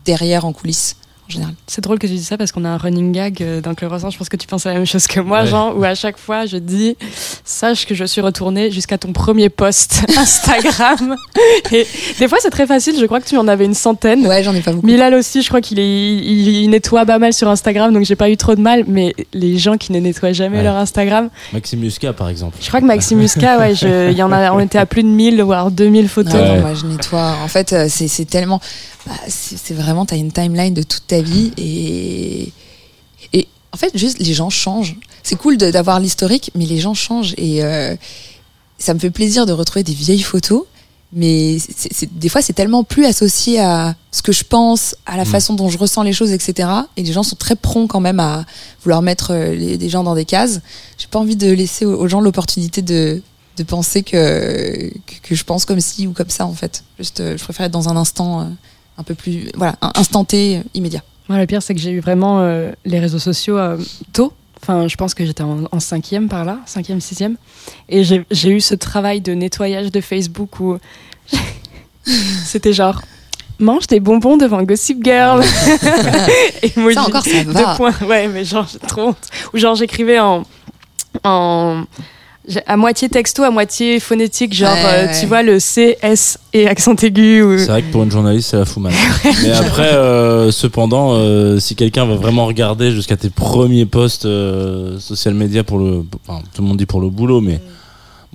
[0.03, 1.53] derrière en coulisses en général.
[1.67, 3.89] C'est drôle que tu dis ça parce qu'on a un running gag euh, dans Club
[3.89, 4.09] Croissant.
[4.09, 5.47] Je pense que tu penses à la même chose que moi, Ouais.
[5.47, 6.95] Jean, où à chaque fois je dis
[7.45, 11.15] Sache que je suis retournée jusqu'à ton premier post Instagram.
[11.71, 11.85] Et
[12.19, 12.95] des fois, c'est très facile.
[12.99, 14.25] Je crois que tu en avais une centaine.
[14.27, 14.85] Ouais, j'en ai pas beaucoup.
[14.85, 15.83] Milal aussi, je crois qu'il est,
[16.17, 18.83] il, il nettoie pas mal sur Instagram, donc j'ai pas eu trop de mal.
[18.87, 20.63] Mais les gens qui ne nettoient jamais Ouais.
[20.63, 22.57] leur Instagram, Maxime Muscat, par exemple.
[22.61, 25.03] je crois que Maxime Muscat, ouais, je- il y en a, on était à plus
[25.03, 26.33] de 1000 voire 2000 photos.
[26.33, 26.55] Non, Ouais.
[26.55, 27.35] non, moi je nettoie.
[27.43, 28.59] En fait, euh, c'est tellement.
[29.05, 32.51] Bah, c'est vraiment, t'as une timeline de toute ta vie et.
[33.33, 34.95] Et en fait, juste les gens changent.
[35.23, 37.95] C'est cool d'avoir l'historique, mais les gens changent et euh,
[38.77, 40.63] ça me fait plaisir de retrouver des vieilles photos.
[41.15, 45.15] Mais c'est- c'est- des fois, c'est tellement plus associé à ce que je pense, à
[45.15, 45.27] la Mm.
[45.27, 46.67] façon dont je ressens les choses, etc.
[46.97, 48.45] Et les gens sont très prompts quand même à
[48.83, 50.59] vouloir mettre euh, les, des gens dans des cases.
[50.97, 53.21] J'ai pas envie de laisser aux, gens l'opportunité de,
[53.57, 56.83] de penser que, que, que je pense comme ci ou comme ça, en fait.
[56.97, 58.45] Juste, euh, je préfère être dans un instant euh,
[58.97, 61.01] un peu plus, voilà, un instant T euh, immédiat.
[61.29, 63.77] Moi, le pire, c'est que j'ai eu vraiment euh, les réseaux sociaux euh,
[64.11, 64.33] tôt.
[64.61, 67.35] Enfin, je pense que j'étais en, en cinquième par là, cinquième, sixième.
[67.89, 70.77] Et j'ai eu ce travail de nettoyage de Facebook où
[72.45, 73.01] c'était genre
[73.59, 75.43] mange des bonbons devant Gossip Girl.
[76.63, 77.75] Emoji Ça encore, ça deux va.
[77.75, 77.93] points.
[78.07, 79.27] Ouais, mais genre, j'ai trop honte.
[79.53, 80.43] Ou genre, j'écrivais en.
[82.65, 85.19] À moitié texto, à moitié phonétique, genre, Ouais, euh, ouais.
[85.19, 87.41] tu vois, le C, S et accent aigu.
[87.41, 87.57] Ou...
[87.57, 88.91] C'est vrai que pour une journaliste, ça la fout mal.
[89.43, 94.99] Mais après, euh, cependant, euh, si quelqu'un va vraiment regarder jusqu'à tes premiers posts euh,
[94.99, 97.61] social media pour le, enfin, tout le monde dit pour le boulot, mais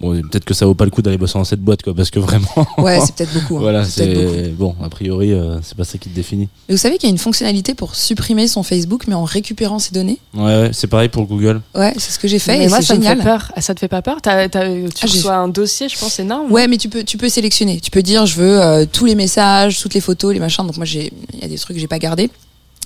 [0.00, 2.10] bon, peut-être que ça vaut pas le coup d'aller bosser dans cette boîte, quoi, parce
[2.10, 2.46] que vraiment,
[2.78, 3.56] Ouais, c'est peut-être beaucoup.
[3.56, 3.60] hein.
[3.60, 4.74] voilà, C'est bon.
[4.82, 6.48] A priori, euh, c'est pas ça qui te définit.
[6.68, 9.78] Mais vous savez qu'il y a une fonctionnalité pour supprimer son Facebook, mais en récupérant
[9.78, 11.60] ses données Ouais, ouais, c'est pareil pour Google.
[11.74, 13.18] Ouais, c'est ce que j'ai fait Mais et moi, ça me génial.
[13.18, 13.52] fait peur.
[13.56, 14.20] Ah, Ça te fait pas peur?
[14.22, 16.50] T'as- t'as- Tu Ah, j'ai- reçois un dossier, je pense, énorme.
[16.52, 17.80] Ouais, mais tu peux, tu peux sélectionner.
[17.80, 20.66] Tu peux dire, je veux euh, tous les messages, toutes les photos, les machins.
[20.66, 22.30] Donc moi, j'ai, il y a des trucs que j'ai pas gardés.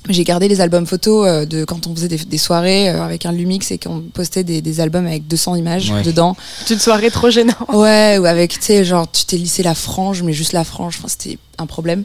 [0.08, 3.24] J'ai gardé les albums photos euh, de quand on faisait des, des soirées euh, avec
[3.24, 6.02] un Lumix et qu'on postait des, des albums avec 200 images Ouais.
[6.02, 6.36] dedans.
[6.66, 7.56] C'est une soirée trop gênante.
[7.72, 10.96] Ouais, ou avec, tu sais, genre, tu t'es lissé la frange, mais juste la frange,
[10.98, 12.02] enfin, c'était un problème.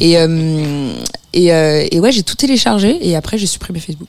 [0.00, 0.92] Et, euh,
[1.32, 4.08] et, euh, et ouais, j'ai tout téléchargé et après, j'ai supprimé Facebook.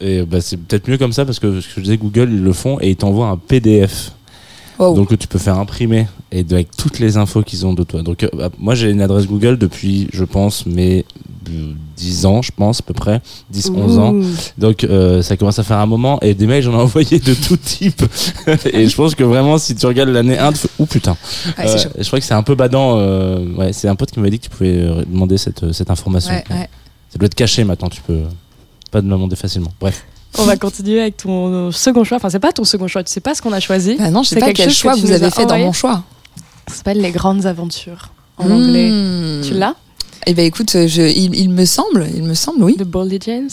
[0.00, 2.42] Et bah, c'est peut-être mieux comme ça parce que ce que je disais, Google, ils
[2.42, 4.12] le font et ils t'envoient un PDF.
[4.88, 4.94] Wow.
[4.94, 8.02] Donc tu peux faire imprimer et avec toutes les infos qu'ils ont de toi.
[8.02, 11.04] Donc euh, bah, moi j'ai une adresse Google depuis, je pense, mes
[11.50, 13.20] euh, 10 ans, je pense, à peu près,
[13.50, 14.14] 10, 11 ans.
[14.58, 17.34] Donc euh, ça commence à faire un moment et des mails j'en ai envoyé de
[17.34, 18.02] tout type.
[18.72, 21.16] et je pense que vraiment si tu regardes l'année 1, tu fais, ouh putain.
[21.58, 22.98] Ouais, Euh, je crois que c'est un peu badant.
[22.98, 26.32] euh, ouais, c'est un pote qui m'a dit que tu pouvais demander cette, cette information.
[26.32, 26.68] Ouais, ouais.
[27.10, 28.22] Ça doit être caché maintenant, tu peux
[28.90, 29.72] pas me demander facilement.
[29.80, 30.04] Bref.
[30.38, 32.16] On va continuer avec ton second choix.
[32.16, 33.96] Enfin, c'est pas ton second choix, tu sais pas ce qu'on a choisi.
[33.96, 36.02] Bah non, je sais C'est pas quel que choix vous avez fait dans mon choix.
[36.68, 38.90] Ça s'appelle Les Grandes Aventures en anglais.
[38.90, 39.42] Mmh.
[39.46, 39.74] Tu l'as?
[40.26, 42.76] Eh ben écoute, je, il, il me semble, il me semble, oui.
[42.76, 43.50] De Boldy James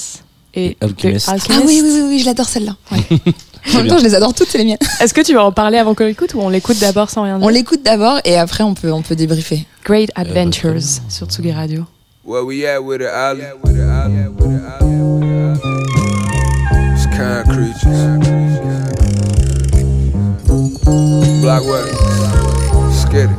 [0.54, 1.28] et Alchemist.
[1.28, 2.76] The Ah oui, oui, oui, oui, je l'adore celle-là.
[2.92, 3.00] Ouais.
[3.74, 4.78] en même temps, je les adore toutes, c'est les miennes.
[5.02, 7.38] Est-ce que tu vas en parler avant qu'on l'écoute ou on l'écoute d'abord sans rien
[7.38, 7.46] dire?
[7.46, 9.66] On l'écoute d'abord et après on peut, on peut débriefer.
[9.84, 11.86] Great Adventures sur Tsugi Radio.
[12.24, 13.02] Where we at with?
[13.02, 15.01] It's
[17.22, 17.82] kind creatures.
[21.42, 21.86] Block what?
[22.98, 23.38] Skitty.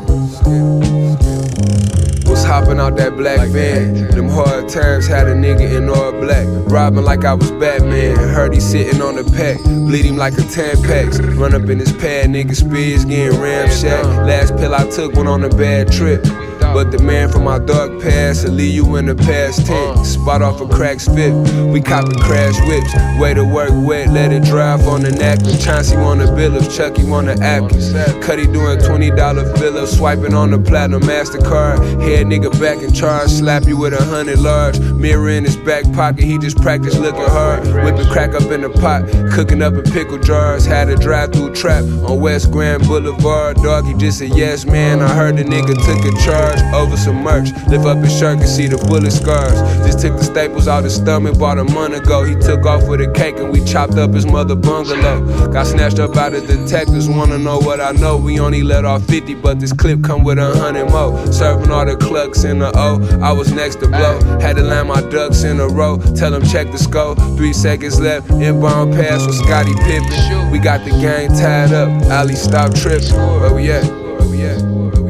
[2.28, 4.08] Was hopping out that black van.
[4.10, 6.46] Them hard times had a nigga in all black.
[6.70, 8.16] Robbing like I was Batman.
[8.16, 9.58] Heard he sitting on the pack.
[9.64, 11.18] Bleed him like a 10 packs.
[11.20, 14.06] Run up in his pad, nigga spears getting ramshacked.
[14.28, 16.24] Last pill I took went on a bad trip.
[16.62, 20.14] But the man from my dark past will leave you in the past tense.
[20.14, 21.32] Spot off a cracked spit.
[21.68, 22.92] We copping crash whips.
[23.20, 25.58] Way to work wet, let it drive on the napkin.
[25.58, 27.92] Chauncey want a bill of Chucky want a Atkins.
[28.24, 31.78] Cuddy doing $20 filler, swiping on the platinum MasterCard.
[32.02, 34.78] Head nigga back in charge, slap you with a hundred large.
[34.80, 37.64] Mirror in his back pocket, he just practice looking hard.
[37.84, 40.64] Whipping crack up in the pot, cooking up in pickle jars.
[40.64, 43.56] Had a drive through trap on West Grand Boulevard.
[43.58, 45.00] Doggy just a yes man.
[45.00, 47.50] I heard the nigga took a charge over some merch.
[47.68, 49.58] Lift up his shirt and see the bullet scars.
[49.86, 52.24] Just took the staples out his stomach, bought a month ago.
[52.24, 55.52] He took off with a cake and we chopped up his mother bungalow.
[55.52, 58.16] Got snatched up by the detectives, wanna know what I know.
[58.16, 61.32] We only let off 50, but this clip come with a hundred more.
[61.32, 63.00] Serving all the clucks in the O.
[63.22, 64.20] I was next to blow.
[64.40, 65.98] Had to land my ducks in a row.
[66.16, 67.18] Tell them check the scope.
[67.36, 68.30] Three seconds left.
[68.30, 70.50] Inbound pass with Scotty Pippen.
[70.50, 71.90] We got the gang tied up.
[72.10, 73.14] Ali, stop tripping.
[73.14, 73.84] Where we at?
[73.84, 75.01] Where we at?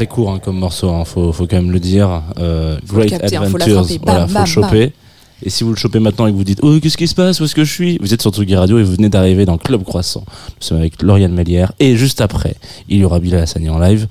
[0.00, 2.22] Très court hein, comme morceau, hein, faut, faut quand même le dire.
[2.38, 3.98] Euh, Faut Great capter, hein, faut Adventures.
[4.02, 4.92] Bam, faut bam, le choper.
[5.42, 7.38] Et si vous le chopez maintenant et que vous dites Oh, qu'est-ce qui se passe?
[7.40, 7.98] Où est-ce que je suis?
[8.00, 10.24] Vous êtes sur Tsugi Radio et vous venez d'arriver dans Club Croissant.
[10.26, 11.72] Nous sommes avec Lauriane Mélière.
[11.80, 12.54] Et juste après,
[12.88, 14.06] il y aura Bilal Hassani en live.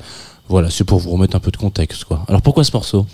[0.47, 2.23] Voilà, c'est pour vous remettre un peu de contexte, quoi.
[2.28, 3.08] Alors pourquoi ce morceau?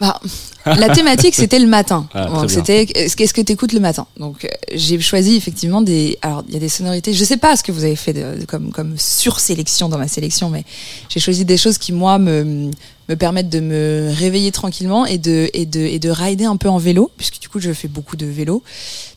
[0.00, 0.18] Bah,
[0.64, 2.08] la thématique, c'était le matin.
[2.14, 4.06] Ah, Donc, c'était qu'est-ce que tu écoutes le matin?
[4.18, 6.18] Donc, euh, j'ai choisi effectivement des.
[6.22, 7.12] Alors, il y a des sonorités.
[7.12, 10.08] Je sais pas ce que vous avez fait de, de- comme, comme sursélection dans ma
[10.08, 10.64] sélection, mais
[11.10, 12.70] j'ai choisi des choses qui, moi, me,
[13.10, 16.70] me permettent de me réveiller tranquillement et de, et, de, et de rider un peu
[16.70, 18.62] en vélo, puisque du coup, je fais beaucoup de vélo.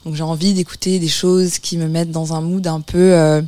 [0.05, 3.13] Donc, j'ai envie d'écouter des choses qui me mettent dans un mood un peu.
[3.13, 3.41] euh,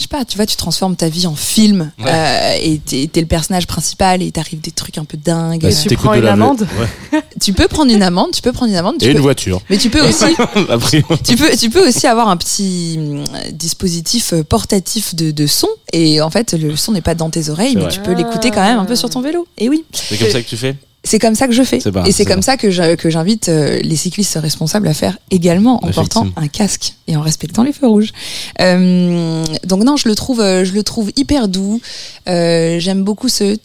[0.00, 2.06] je sais pas, tu vois, tu transformes ta vie en film Ouais.
[2.10, 5.60] euh, et t'es le personnage principal et t'arrives des trucs un peu dingues.
[5.60, 6.66] Bah, si tu prends une amende
[7.12, 7.20] Ouais.
[7.40, 9.60] Tu peux prendre une amende, tu peux prendre une amende, tu Et une peux- voiture.
[9.68, 10.24] mais tu peux aussi,
[11.24, 15.68] tu peux, tu peux aussi avoir un petit hum, dispositif euh, portatif de, de son
[15.92, 17.92] et en fait le son n'est pas dans tes oreilles, mais vrai.
[17.92, 19.46] tu peux l'écouter quand même un peu sur ton vélo.
[19.58, 20.76] Et oui, c'est comme ça que tu fais?
[21.02, 21.78] C'est comme ça que je fais.
[21.90, 25.76] Pas- et c'est comme pas- ça que j'invite euh, les cyclistes responsables à faire également
[25.84, 28.12] en portant un casque et en respectant les feux rouges.
[28.60, 31.80] Euh, donc non, je le trouve, euh, je le trouve hyper doux.
[32.28, 33.56] Euh, J'aime beaucoup ce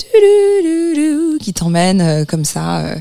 [1.39, 2.79] qui t'emmène euh, comme ça.
[2.85, 2.95] euh,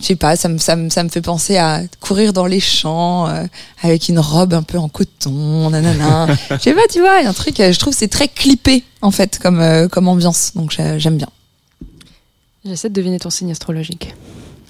[0.00, 2.60] je sais pas, ça me, ça, me, ça me fait penser à courir dans les
[2.60, 3.44] champs euh,
[3.82, 6.28] avec une robe un peu en coton, nanana.
[6.50, 8.84] Je sais pas, tu vois, il y a un truc, je trouve c'est très clippé
[9.02, 11.28] en fait comme, euh, comme ambiance, donc j'ai- j'aime bien.
[12.64, 14.14] J'essaie de deviner ton signe astrologique.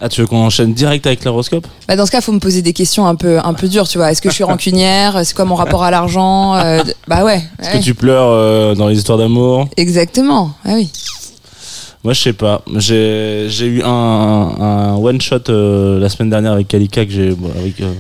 [0.01, 1.67] Ah, tu veux qu'on enchaîne direct avec l'horoscope?
[1.87, 3.99] Bah dans ce cas, faut me poser des questions un peu, un peu dures, tu
[3.99, 4.11] vois.
[4.11, 5.21] Est-ce que je suis rancunière?
[5.25, 6.55] C'est quoi mon rapport à l'argent?
[6.57, 7.43] Euh, Bah ouais.
[7.61, 7.79] Est-ce ouais.
[7.79, 9.69] que tu pleures euh, dans les histoires d'amour?
[9.77, 10.53] Exactement.
[10.65, 10.91] Ah oui.
[12.03, 12.63] Moi, je sais pas.
[12.79, 17.31] J'ai j'ai eu un, un one shot euh, la semaine dernière avec Kalika que j'ai
[17.31, 17.81] bon, avec.
[17.81, 17.93] euh,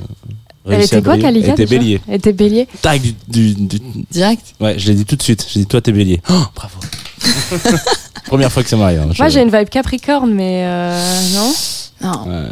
[0.68, 1.18] Elle était quoi.
[1.18, 2.00] Kalika Elle était bélier.
[2.08, 2.66] Elle était bélier.
[2.80, 3.78] Tac du, du, du-
[4.10, 4.42] Direct?
[4.58, 5.46] Ouais, je l'ai dit tout de suite.
[5.52, 6.20] J'ai dit toi t'es bélier.
[6.30, 6.78] Oh, bravo.
[8.26, 9.00] Première fois que ça m'arrive.
[9.00, 11.54] hein, je- Moi, j'ai une vibe Capricorne, mais euh, non.
[12.02, 12.28] Non.
[12.28, 12.48] Ouais.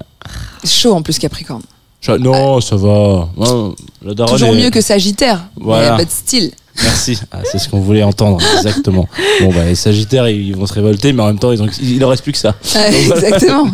[0.64, 1.62] Chaud en plus Capricorne.
[2.00, 3.28] Je- Non, ça va.
[3.36, 5.46] Ouais, la daronne Toujours est- mieux que Sagittaire.
[5.56, 5.92] Voilà.
[5.92, 6.50] Mais pas de style.
[6.82, 7.18] Merci.
[7.30, 9.06] Ah, c'est ce qu'on voulait entendre, exactement.
[9.40, 11.68] Bon, bah, les Sagittaires, ils vont se révolter, mais en même temps, ils ont...
[11.80, 12.54] il leur reste plus que ça.
[12.74, 13.22] Ouais, voilà.
[13.28, 13.68] Exactement.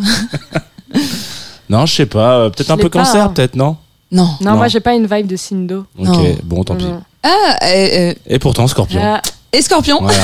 [1.69, 2.37] Non, je sais pas.
[2.39, 3.33] euh, Peut-être un peu pas, cancer, hein.
[3.35, 3.77] peut-être, non?
[4.13, 4.25] Non.
[4.41, 4.57] Non, Non.
[4.57, 5.85] moi, j'ai pas une vibe de d'eau.
[5.99, 6.37] Ok, Non.
[6.45, 6.85] bon, tant pis.
[6.85, 7.03] Non.
[7.25, 7.67] Ah, euh,
[8.11, 9.01] euh, Et pourtant, Scorpion.
[9.03, 9.21] Ah,
[9.53, 9.99] et Scorpion.
[10.01, 10.23] Voilà.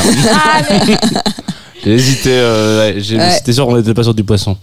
[0.68, 0.96] allez.
[1.84, 3.30] J'ai hésité, euh, ouais, j'ai Ouais.
[3.32, 4.56] j'étais sûr qu'on n'était pas sur du poisson.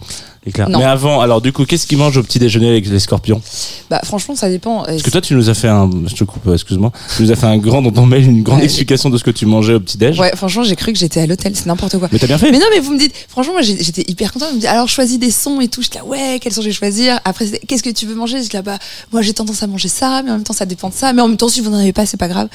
[0.68, 0.78] Non.
[0.78, 3.42] Mais avant, alors du coup, qu'est-ce qu'ils mangent au petit déjeuner avec les scorpions
[3.90, 4.84] Bah franchement, ça dépend.
[4.84, 7.36] Parce que toi, tu nous as fait un, je te coupe, excuse-moi, tu nous as
[7.36, 8.64] fait un grand dans ton mail, une grande Ouais.
[8.64, 10.18] explication de ce que tu mangeais au petit déj.
[10.18, 12.08] Ouais, franchement, j'ai cru que j'étais à l'hôtel, c'est n'importe quoi.
[12.10, 12.50] Mais t'as bien fait.
[12.50, 14.48] Mais non, mais vous me dites, franchement, moi j'ai- j'étais hyper contente.
[14.48, 15.82] Vous me dites, alors choisis des sons et tout.
[15.82, 17.20] J'étais là, ouais, quels sons je vais choisir?
[17.26, 18.42] Après, c'était, qu'est-ce que tu veux manger?
[18.42, 18.78] J'étais là, bah,
[19.12, 21.12] moi j'ai tendance à manger ça, mais en même temps, ça dépend de ça.
[21.12, 22.48] Mais en même temps, si vous n'en avez pas, c'est pas grave.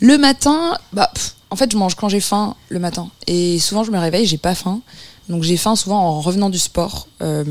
[0.00, 3.08] Le matin, bah, pff, en fait, je mange quand j'ai faim le matin.
[3.26, 4.80] Et souvent, je me réveille, j'ai pas faim.
[5.28, 7.08] Donc j'ai faim souvent en revenant du sport.
[7.22, 7.44] Euh,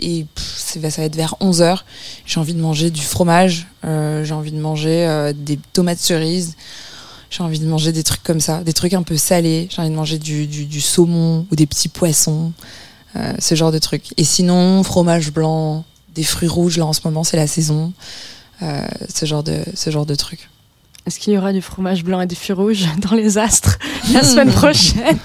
[0.00, 1.80] et pff, ça va être vers 11h.
[2.26, 3.68] J'ai envie de manger du fromage.
[3.84, 6.56] euh, j'ai envie de manger euh, des tomates cerises.
[7.30, 9.68] J'ai envie de manger des trucs comme ça, des trucs un peu salés.
[9.70, 12.52] J'ai envie de manger du, du, du saumon ou des petits poissons,
[13.14, 14.12] euh, ce genre de trucs.
[14.16, 15.84] Et sinon, fromage blanc,
[16.16, 17.92] des fruits rouges, là en ce moment c'est la saison,
[18.62, 20.49] euh, ce genre de ce genre de trucs.
[21.06, 23.78] Est-ce qu'il y aura du fromage blanc et du fruits rouges dans les astres
[24.12, 25.18] la semaine prochaine?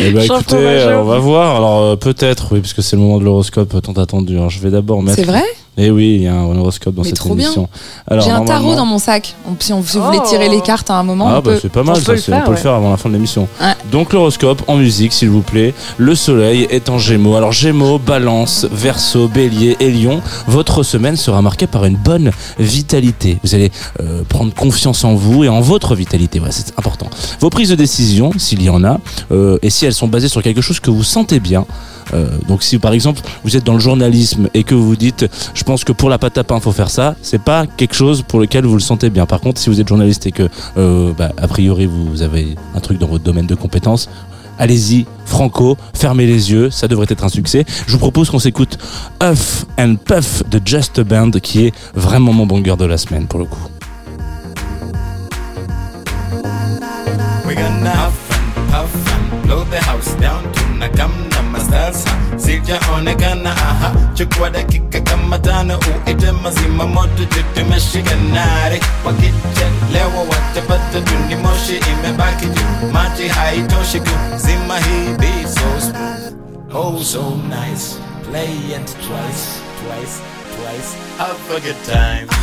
[0.00, 1.56] Eh ben, écoutez, euh, on va voir.
[1.56, 4.34] Alors euh, peut-être, oui, parce que c'est le moment de l'horoscope tant attendu.
[4.34, 5.16] Alors, je vais d'abord mettre.
[5.16, 5.44] C'est vrai?
[5.78, 7.66] Eh oui, il y a un horoscope dans Mais cette trop émission.
[8.06, 9.34] Alors, J'ai un tarot dans mon sac.
[9.48, 10.28] On- si, on, si vous voulez Oh.
[10.28, 11.58] tirer les cartes à un moment, Ah on bah peut.
[11.62, 12.98] c'est pas mal on ça, peut le c'est- on faire, peut le faire avant la
[12.98, 13.48] fin de l'émission.
[13.58, 13.72] Ouais.
[13.90, 15.72] Donc l'horoscope en musique s'il vous plaît.
[15.96, 17.36] Le soleil est en gémeaux.
[17.36, 20.20] Alors gémeaux, balance, verso, bélier et lion.
[20.46, 23.38] Votre semaine sera marquée par une bonne vitalité.
[23.42, 26.38] Vous allez euh, prendre confiance en vous et en votre vitalité.
[26.38, 27.06] Voilà, c'est important.
[27.40, 28.98] Vos prises de décision, s'il y en a,
[29.30, 31.64] euh, et si elles sont basées sur quelque chose que vous sentez bien,
[32.14, 35.64] euh, donc si par exemple vous êtes dans le journalisme et que vous dites je
[35.64, 38.40] pense que pour la pâte à pain faut faire ça, c'est pas quelque chose pour
[38.40, 39.26] lequel vous le sentez bien.
[39.26, 42.80] Par contre si vous êtes journaliste et que euh, bah, a priori vous avez un
[42.80, 44.08] truc dans votre domaine de compétences,
[44.58, 47.64] allez-y, franco, fermez les yeux, ça devrait être un succès.
[47.86, 48.78] Je vous propose qu'on s'écoute
[49.22, 53.26] Huff and Puff de Just a Band qui est vraiment mon banger de la semaine
[53.26, 53.68] pour le coup.
[62.72, 64.14] Sijaonekana aha uh-huh.
[64.14, 67.24] chukua dakika kama tano uite mazima moto
[69.04, 71.00] wakichelewa watapata
[71.36, 72.46] moshi imebaki
[72.92, 74.78] maji haitoshi kuzima
[75.48, 76.74] so smooth.
[76.74, 77.98] Oh so nice.
[78.30, 80.20] Play it twice twice
[80.56, 80.96] twice.
[81.18, 82.42] Have a good time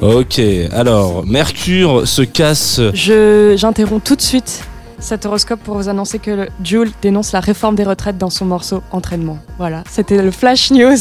[0.00, 0.40] Ok,
[0.72, 2.80] alors Mercure se casse.
[2.92, 4.62] Je J'interromps tout de suite
[4.98, 8.46] cet horoscope pour vous annoncer que le Jules dénonce la réforme des retraites dans son
[8.46, 9.38] morceau Entraînement.
[9.58, 10.96] Voilà, c'était le Flash News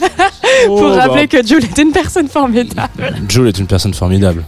[0.66, 3.14] pour Oh, rappeler bah, que Jules est une personne formidable.
[3.28, 4.44] Jules est une personne formidable.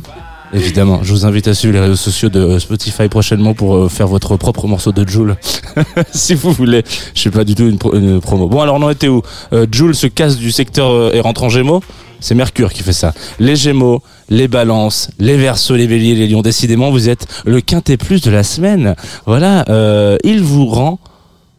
[0.54, 4.06] Évidemment, je vous invite à suivre les réseaux sociaux de Spotify prochainement pour euh, faire
[4.06, 5.36] votre propre morceau de Jules,
[6.12, 6.82] si vous voulez.
[7.14, 8.48] Je suis pas du tout une, pro- une promo.
[8.48, 9.22] Bon, alors on en était où?
[9.54, 11.82] Euh, Jules se casse du secteur euh, et rentre en Gémeaux.
[12.20, 13.14] C'est Mercure qui fait ça.
[13.40, 16.42] Les Gémeaux, les Balances, les Verseaux, les Béliers, les Lions.
[16.42, 18.94] Décidément, vous êtes le quintet plus de la semaine.
[19.26, 20.98] Voilà, euh, il vous rend.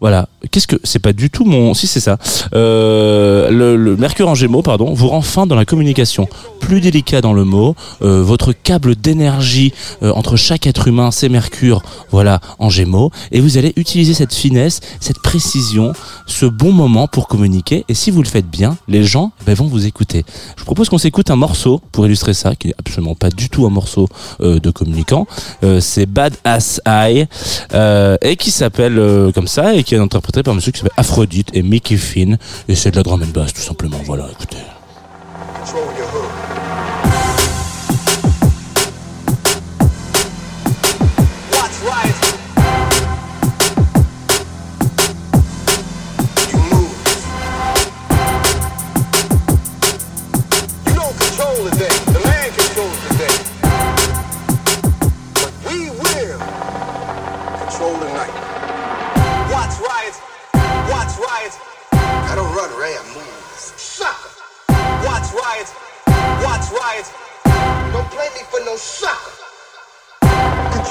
[0.02, 0.28] Voilà.
[0.52, 2.18] Qu'est-ce que c'est pas du tout mon si c'est ça.
[2.54, 6.28] Euh, le, le Mercure en Gémeaux, pardon, vous rend fin dans la communication,
[6.60, 7.76] plus délicat dans le mot.
[8.02, 13.40] Euh, votre câble d'énergie euh, entre chaque être humain, c'est Mercure, voilà, en Gémeaux, et
[13.40, 15.94] vous allez utiliser cette finesse, cette précision,
[16.28, 17.86] ce bon moment pour communiquer.
[17.90, 20.26] Et si vous le faites bien, les gens ben, vont vous écouter.
[20.56, 23.50] Je vous propose qu'on s'écoute un morceau pour illustrer ça, qui est absolument pas du
[23.50, 24.08] tout un morceau
[24.42, 25.28] euh, de communicant.
[25.64, 27.28] Euh, c'est Bad Ass Eye
[27.74, 29.00] euh, et qui s'appelle
[29.34, 32.38] comme ça et qui est interprété par un monsieur qui s'appelle Aphrodite et Mickey Finn
[32.68, 34.00] et c'est de la drum and bass tout simplement.
[34.04, 34.58] Voilà, écoutez.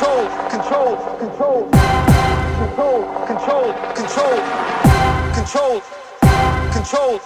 [0.03, 0.99] control, control,
[1.29, 3.75] control, control,
[5.35, 5.81] control,
[6.73, 7.21] control.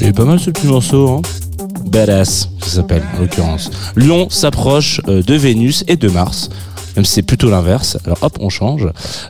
[0.00, 1.22] Il est pas mal ce petit morceau, hein
[1.86, 3.70] Badass, ça s'appelle en l'occurrence.
[3.96, 6.48] Lyon s'approche euh, de Vénus et de Mars.
[6.96, 7.98] Même si c'est plutôt l'inverse.
[8.04, 8.88] Alors hop, on change.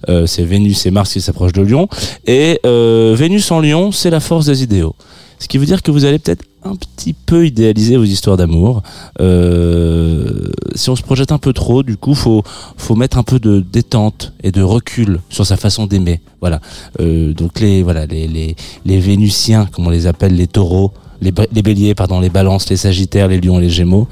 [0.09, 1.89] Euh, c'est Vénus et Mars qui s'approchent de Lyon.
[2.27, 4.95] Et euh, Vénus en Lyon, c'est la force des idéaux.
[5.39, 8.83] Ce qui veut dire que vous allez peut-être un petit peu idéaliser vos histoires d'amour.
[9.21, 12.43] Euh, si on se projette un peu trop, du coup, faut
[12.77, 16.21] faut mettre un peu de détente et de recul sur sa façon d'aimer.
[16.41, 16.61] Voilà.
[17.01, 21.63] Euh, donc les voilà les, les les Vénusiens, comme on les appelle, les Taureaux, les,
[21.63, 24.09] Béliers, pardon, les Balances, les Sagittaires, les Lions, les Gémeaux.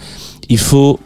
[0.48, 0.98] Il faut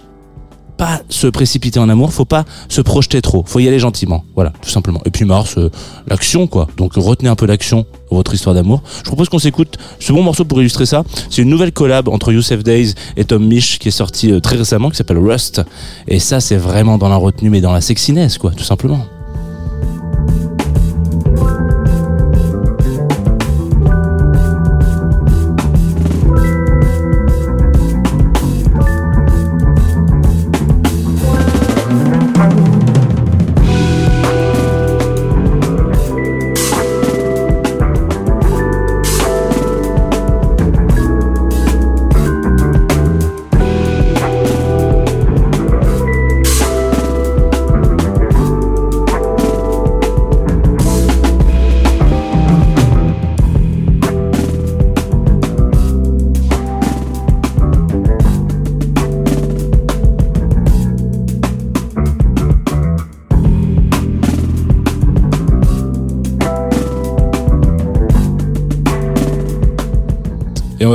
[0.76, 4.52] pas se précipiter en amour, faut pas se projeter trop, faut y aller gentiment, voilà,
[4.60, 5.00] tout simplement.
[5.04, 5.70] Et puis Mars, euh,
[6.06, 6.68] l'action quoi.
[6.76, 8.82] Donc retenez un peu l'action votre histoire d'amour.
[8.98, 11.04] Je propose qu'on s'écoute ce bon morceau pour illustrer ça.
[11.30, 14.56] C'est une nouvelle collab entre Youssef Days et Tom Misch qui est sortie euh, très
[14.56, 15.62] récemment, qui s'appelle Rust.
[16.06, 19.06] Et ça, c'est vraiment dans la retenue, mais dans la sexiness quoi, tout simplement.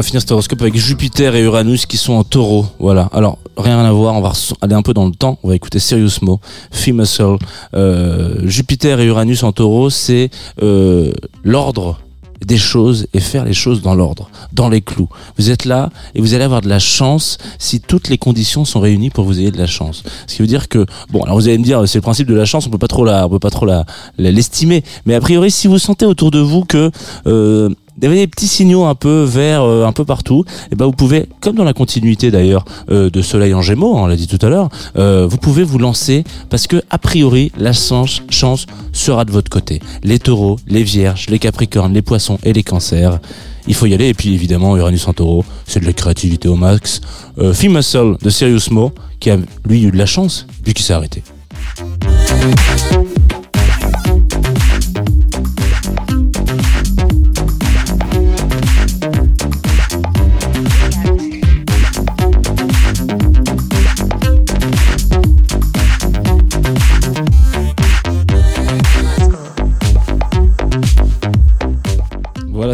[0.02, 2.66] Va finir cet horoscope avec Jupiter et Uranus qui sont en taureau.
[2.80, 3.08] Voilà.
[3.14, 5.38] Alors, rien à voir, on va aller un peu dans le temps.
[5.43, 6.39] On va écouter Serious Mo,
[6.72, 7.38] Fee Muscle.
[7.76, 10.32] Euh, Jupiter et Uranus en taureau, c'est
[10.64, 11.12] euh,
[11.43, 11.99] l'ordre
[12.43, 15.10] des choses et faire les choses dans l'ordre, dans les clous.
[15.38, 18.80] Vous êtes là et vous allez avoir de la chance si toutes les conditions sont
[18.80, 20.02] réunies pour que vous ayez de la chance.
[20.26, 22.34] Ce qui veut dire que bon, alors vous allez me dire c'est le principe de
[22.34, 23.86] la chance, on peut pas trop la, on peut pas trop la-
[24.18, 26.89] l'estimer, mais a priori si vous sentez autour de vous que
[27.28, 31.28] euh, des petits signaux un peu verts euh, un peu partout, et ben vous pouvez,
[31.39, 34.44] comme dans la continuité d'ailleurs euh, de Soleil en Gémeaux, hein, on l'a dit tout
[34.46, 39.26] à l'heure, euh, vous pouvez vous lancer parce que a priori la chance, chance sera
[39.26, 39.82] de votre côté.
[40.04, 43.20] Les Taureaux, les Vierges, les Capricornes, les Poissons et les Cancers.
[43.68, 46.56] Il faut y aller et puis évidemment Uranus en Taureau, c'est de la créativité au
[46.56, 47.02] max.
[47.38, 49.38] Euh, de Serious Mo qui a
[49.68, 51.24] lui eu de la chance puis qui s'est arrêté.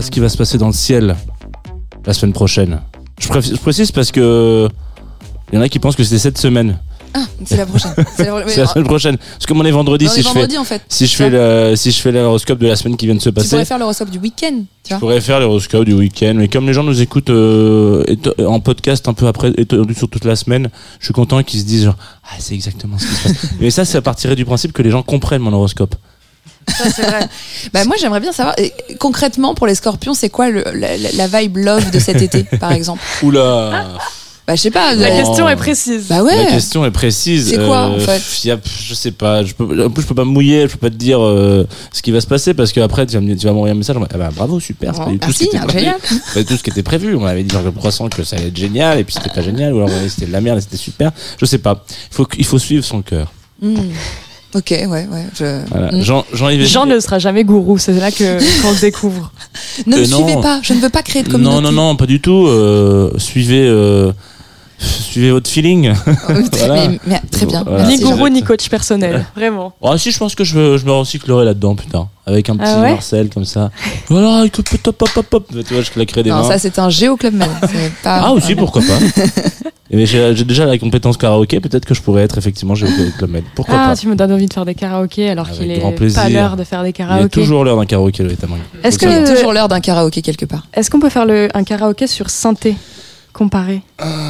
[0.01, 1.15] Ce qui va se passer dans le ciel
[2.05, 2.81] la semaine prochaine.
[3.19, 3.27] Je,
[3.57, 4.69] précise parce que
[5.51, 6.77] il y en a qui pensent que c'était cette semaine.
[7.13, 7.93] Ah, c'est la prochaine.
[8.15, 9.17] C'est la, C'est la semaine prochaine.
[9.17, 10.81] Parce que on est vendredi, Non, si je vendredi, fais en fait.
[10.89, 11.17] si je Ça.
[11.17, 13.49] fais le si je fais l'horoscope de la semaine qui vient de se Tu passer,
[13.49, 16.33] pourrais faire l'horoscope du week-end, tu je pourrais faire l'horoscope du week-end.
[16.35, 18.03] Mais comme les gens nous écoutent euh,
[18.45, 20.69] en podcast un peu après étendu sur toute la semaine,
[20.99, 23.51] je suis content qu'ils se disent genre ah c'est exactement ce qui se passe.
[23.61, 25.95] mais ça, ça partirait du principe que les gens comprennent mon horoscope.
[26.67, 27.27] Ça, c'est vrai.
[27.73, 31.57] Bah, moi, j'aimerais bien savoir, et, concrètement, pour les scorpions, c'est quoi le, la, vibe
[31.57, 33.01] love de cet été, par exemple?
[33.23, 33.87] Oula.
[34.47, 34.95] Bah, je sais pas.
[34.95, 36.05] La euh, question est précise.
[36.07, 36.45] Bah ouais.
[36.45, 37.49] La question est précise.
[37.49, 38.21] C'est quoi, en fait?
[38.45, 39.43] y a- Je sais pas.
[39.43, 40.69] Je peux, en plus, je peux pas me mouiller.
[40.69, 43.19] Je peux pas te dire euh, ce qui va se passer parce qu'après, tu vas
[43.19, 43.97] vas m'envoyer un message.
[43.99, 44.95] Ah bah, bravo, super.
[44.95, 45.97] C'est pas du tout ce merci, génial.
[46.33, 47.13] Pas du tout ce qui était prévu.
[47.17, 49.41] On avait dit genre le croissant que ça allait être génial et puis c'était pas
[49.41, 51.11] génial ou alors ouais, c'était de la merde et c'était super.
[51.37, 51.83] Je sais pas.
[52.09, 53.33] Il faut, il faut suivre son cœur.
[53.61, 53.75] Hmm.
[54.55, 55.07] Ok, ouais, ouais.
[55.37, 55.59] Je...
[55.69, 55.91] Voilà.
[55.91, 56.01] Hmm.
[56.01, 59.31] Jean, Jean-Yves Jean ne sera jamais gourou, c'est là que qu'on le découvre.
[59.85, 60.25] Ne Euh, me non.
[60.25, 61.55] suivez pas, je ne veux pas créer de communauté.
[61.55, 62.47] Non, non, non, pas du tout.
[62.47, 64.11] Euh, suivez, euh,
[64.79, 65.93] suivez votre feeling.
[66.27, 66.87] Voilà.
[66.89, 67.63] mais, mais très bien.
[67.65, 67.87] Voilà.
[67.87, 69.73] ni gourou ni coach personnel, vraiment.
[69.81, 72.07] Oh, si, je pense que je, me- je me recyclerai là-dedans, putain.
[72.25, 73.71] Avec un petit Ah ouais Marcel comme ça.
[74.09, 75.47] Voilà, écoute, top, pop, pop, pop.
[75.65, 76.47] Tu vois, je claquerai des Non, mains.
[76.49, 77.47] ça c'est un géo clubman.
[77.61, 79.21] c'est pas- Ah aussi, pourquoi pas.
[79.89, 83.29] Eh ben, J'ai déjà la compétence karaoké, peut-être que je pourrais être effectivement Géo Club
[83.29, 83.43] Med.
[83.55, 86.21] Pourquoi Ah, pas tu me donnes envie de faire des karaokés alors qu'il est plaisir.
[86.23, 87.29] pas l'heure de faire des Il y a karaokés.
[87.29, 88.57] toujours l'heure d'un karaoké, le Tamang.
[88.83, 90.67] Est-ce Il est que toujours l'heure d'un karaoké quelque part.
[90.73, 92.75] est-ce qu'on peut faire le, un karaoké sur synthé?
[93.37, 93.81] Comparé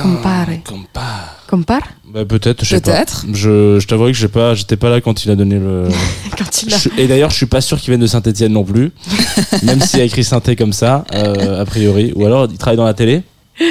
[0.04, 0.62] Comparé.
[0.66, 1.36] Compare.
[1.50, 1.82] Compare
[2.14, 2.92] Bah, peut-être, je sais pas.
[2.92, 3.26] Peut-être.
[3.34, 5.88] Je, je t'avoue que j'ai pas, j'étais pas là quand il a donné le.
[6.38, 6.78] Quand il a.
[6.78, 8.92] Je- et d'ailleurs, je suis pas sûr qu'il vienne de Saint-Etienne non plus.
[9.64, 12.12] Même s'il a écrit synthé comme ça, euh, a priori.
[12.16, 13.24] Ou alors, il travaille dans la télé.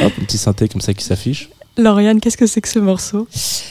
[0.03, 1.49] Hop, un petit synthé comme ça qui s'affiche.
[1.79, 3.29] Lauriane, qu'est-ce que c'est que ce morceau?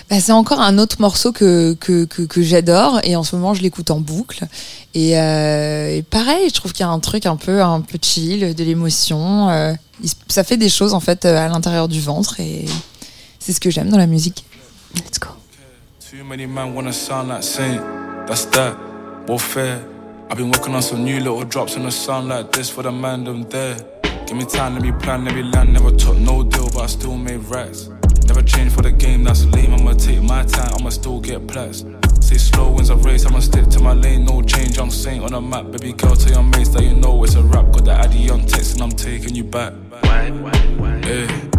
[0.09, 3.53] Bah, c'est encore un autre morceau que, que, que, que j'adore et en ce moment
[3.53, 4.45] je l'écoute en boucle.
[4.93, 7.97] Et, euh, et pareil, je trouve qu'il y a un truc un peu, un peu
[8.01, 9.49] chill, de l'émotion.
[9.49, 9.73] euh,
[10.27, 12.65] ça fait des choses en fait euh, à l'intérieur du ventre et
[13.39, 14.45] c'est ce que j'aime dans la musique.
[14.95, 15.29] Let's go.
[15.99, 17.81] Too many man wanna sound like Saint.
[18.27, 18.75] That's that.
[19.27, 19.79] Warfare.
[20.29, 22.91] I've been working on some new little drops in a sound like this for the
[22.91, 23.75] man them there.
[24.25, 25.73] Give me time, let me plan, let me land.
[25.73, 27.89] Never took no deal, but I still made racks.
[28.25, 29.73] Never change for the game, that's lame.
[29.73, 31.85] I'ma take my time, I'ma still get plats.
[32.21, 34.25] Say slow wins a race, I'ma stick to my lane.
[34.25, 35.71] No change, young saint on the map.
[35.71, 37.71] Baby girl, tell your mates that you know it's a rap.
[37.71, 39.73] Got the addy on text and I'm taking you back.
[40.03, 41.54] Yeah.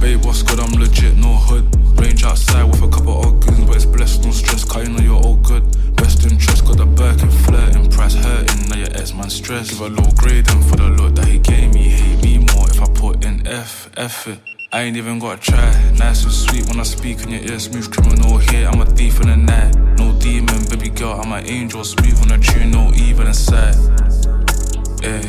[0.00, 0.58] Babe, what's good?
[0.58, 1.66] I'm legit, no hood.
[2.00, 4.64] Range outside with a couple of goons, but it's blessed, no stress.
[4.64, 5.62] Cause you know you're all good.
[5.94, 8.70] Best interest, got the Birkin flirting, price hurting.
[8.70, 9.68] Now your S man stress.
[9.68, 12.66] Give a low grade and for the look that he gave me, hate me more
[12.70, 14.38] if I put in F, it.
[14.72, 15.68] I ain't even gotta try.
[15.98, 17.58] Nice and sweet when I speak in your ear.
[17.58, 19.76] Smooth criminal here, I'm a thief in the night.
[19.98, 21.84] No demon, baby girl, I'm an angel.
[21.84, 23.76] Smooth on the tune, no evil inside.
[25.04, 25.20] Yeah,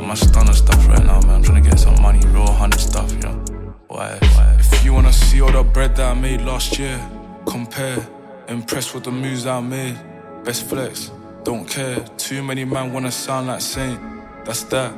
[0.00, 1.30] I'm a stunner stuff right now, man.
[1.30, 3.53] I'm trying to get some money, real hundred stuff, you know.
[3.96, 6.98] If you wanna see all the bread that I made last year,
[7.46, 8.04] compare.
[8.48, 9.96] Impressed with the moves that I made.
[10.44, 11.12] Best flex,
[11.44, 12.00] don't care.
[12.18, 14.00] Too many man wanna sound like Saint.
[14.44, 14.92] That's that.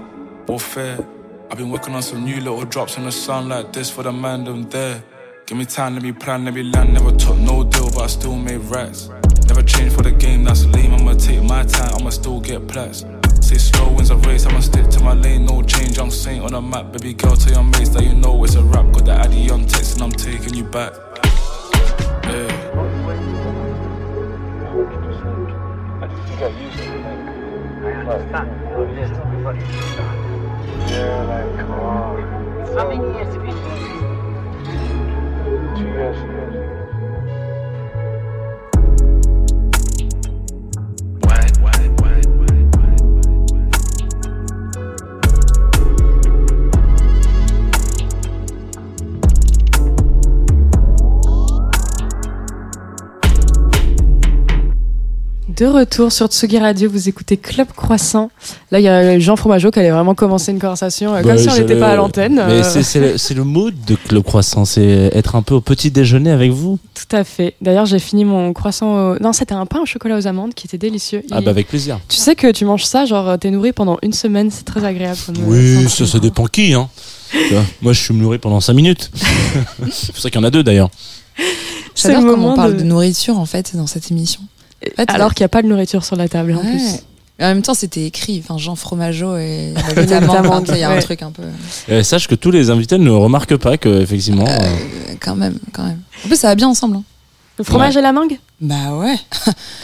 [0.49, 1.07] Warfare.
[1.51, 4.12] I've been working on some new little drops in a sound like this for the
[4.12, 5.03] man them there.
[5.47, 6.94] Give me time, let me plan, let me land.
[6.94, 9.11] Never took no deal, but I still made racks.
[9.47, 10.94] Never changed for the game, that's lame.
[10.94, 13.05] I'ma take my time, I'ma still get plats.
[13.47, 15.44] Say slow wins a race, I'ma stick to my lane.
[15.44, 16.90] No change, young saint on the map.
[16.90, 18.90] Baby girl, tell your mates that you know it's a rap.
[18.92, 20.92] Got the addy on text and I'm taking you back.
[22.24, 22.51] Yeah.
[32.74, 33.55] How many years have you
[35.94, 36.36] been
[55.57, 58.31] De retour sur Tsugi Radio, vous écoutez Club Croissant.
[58.71, 61.39] Là, il y a Jean Fromageau qui allait vraiment commencer une conversation euh, comme Bah,
[61.39, 62.35] si on n'était pas à l'antenne.
[62.35, 65.91] Mais euh, c'est- le, le mood de Club Croissant, c'est être un peu au petit
[65.91, 66.79] déjeuner avec vous.
[66.93, 67.55] Tout à fait.
[67.63, 69.13] D'ailleurs, j'ai fini mon croissant.
[69.13, 69.19] Au...
[69.19, 71.23] Non, c'était un pain au chocolat aux amandes qui était délicieux.
[71.31, 72.01] Ah bah avec plaisir.
[72.07, 75.17] Tu sais que tu manges ça, genre t'es nourri pendant une semaine, c'est très agréable.
[75.31, 76.75] euh, Oui, ça, ça dépend qui.
[76.75, 76.91] Hein.
[77.81, 79.11] Moi, je suis nourri pendant 5 minutes.
[79.91, 80.91] c'est pour ça qu'il y en a deux d'ailleurs.
[81.95, 82.85] C'est J'adore comment on parle de- de...
[82.85, 84.43] nourriture en fait dans cette émission.
[84.85, 86.70] En fait, Alors qu'il n'y a pas de nourriture sur la table en Ouais.
[86.70, 86.83] plus.
[87.39, 88.43] Mais en même temps, c'était écrit.
[88.43, 89.74] Enfin, Jean Fromageau et
[90.20, 91.03] amandes, il y a un ouais.
[91.03, 91.43] truc un peu.
[91.91, 94.47] Euh, sache que tous les invités ne remarquent pas que effectivement.
[94.47, 96.01] euh, Euh, quand même, quand même.
[96.24, 96.97] En plus, ça va bien ensemble.
[96.97, 97.03] hein.
[97.59, 98.39] Le fromage et la mangue?
[98.61, 99.17] Bah ouais.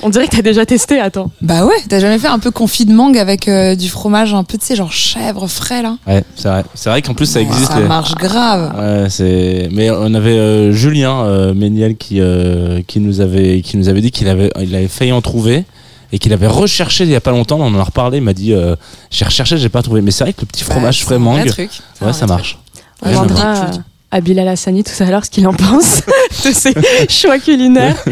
[0.03, 1.31] On dirait que t'as déjà testé, attends.
[1.43, 1.75] Bah ouais.
[1.91, 4.65] T'as jamais fait un peu confit de mangue avec euh, du fromage un peu, tu
[4.65, 5.99] sais, genre chèvre frais là?
[6.07, 6.65] Ouais, c'est vrai.
[6.75, 7.71] C'est vrai qu'en plus ça existe.
[7.71, 8.73] Ça les- marche grave.
[8.79, 9.69] Ouais, c'est.
[9.73, 14.01] Mais on avait euh, Julien euh, Méniel qui euh, qui nous avait qui nous avait
[14.01, 15.65] dit qu'il avait il avait failli en trouver
[16.11, 17.59] et qu'il avait recherché il y a pas longtemps.
[17.61, 18.19] On en a reparlé.
[18.19, 18.75] Il m'a dit euh,
[19.11, 20.01] j'ai recherché, j'ai pas trouvé.
[20.01, 21.71] Mais c'est vrai que le petit Bah, fromage frais un vrai mangue, truc.
[22.01, 22.29] Ouais, ça truc.
[22.31, 22.59] marche.
[23.05, 23.83] On.
[24.13, 26.03] À, Bilal Hassani tout à l'heure ce qu'il en pense
[26.45, 26.75] de ses
[27.09, 28.03] choix culinaires.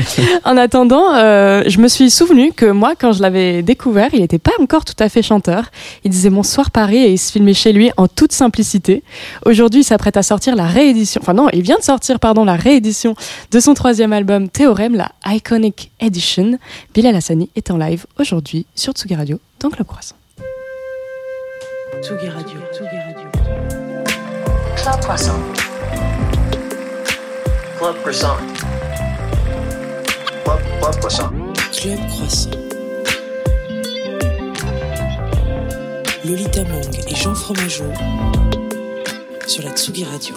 [0.44, 4.38] En attendant, euh, je me suis souvenu que moi, quand je l'avais découvert, il n'était
[4.38, 5.70] pas encore tout à fait chanteur.
[6.04, 9.02] Il disait Bonsoir Paris et il se filmait chez lui en toute simplicité.
[9.46, 12.56] Aujourd'hui, il s'apprête à sortir la réédition, enfin non, il vient de sortir, pardon, la
[12.56, 13.14] réédition
[13.50, 16.58] de son troisième album Théorème, la Iconic Edition.
[16.94, 20.16] Bilal Hassani est en live aujourd'hui sur Tsugi Radio dans Club Croissant.
[22.02, 22.58] Tsugi Radio.
[22.72, 23.28] Tsugi Radio.
[24.76, 25.69] Club Croissant.
[27.80, 28.36] Club Croissant.
[30.44, 31.30] Club, Club Croissant.
[31.72, 32.50] Club Croissant.
[36.26, 37.90] Lolita Mang et Jean Fromageau
[39.46, 40.34] sur la Tsugi Radio.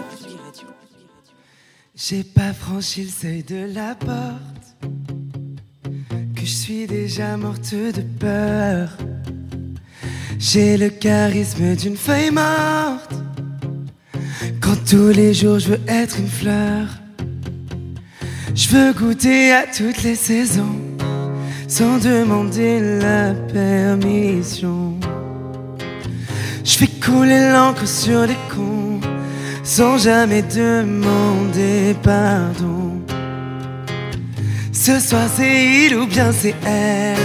[1.93, 4.77] J'ai pas franchi le seuil de la porte,
[6.37, 8.87] que je suis déjà morte de peur.
[10.39, 13.11] J'ai le charisme d'une feuille morte,
[14.61, 17.02] quand tous les jours je veux être une fleur.
[18.55, 20.79] Je veux goûter à toutes les saisons,
[21.67, 24.93] sans demander la permission.
[26.63, 28.83] Je fais couler l'encre sur les cons
[29.63, 33.01] sans jamais demander pardon.
[34.71, 37.17] Ce soir c'est il ou bien c'est elle?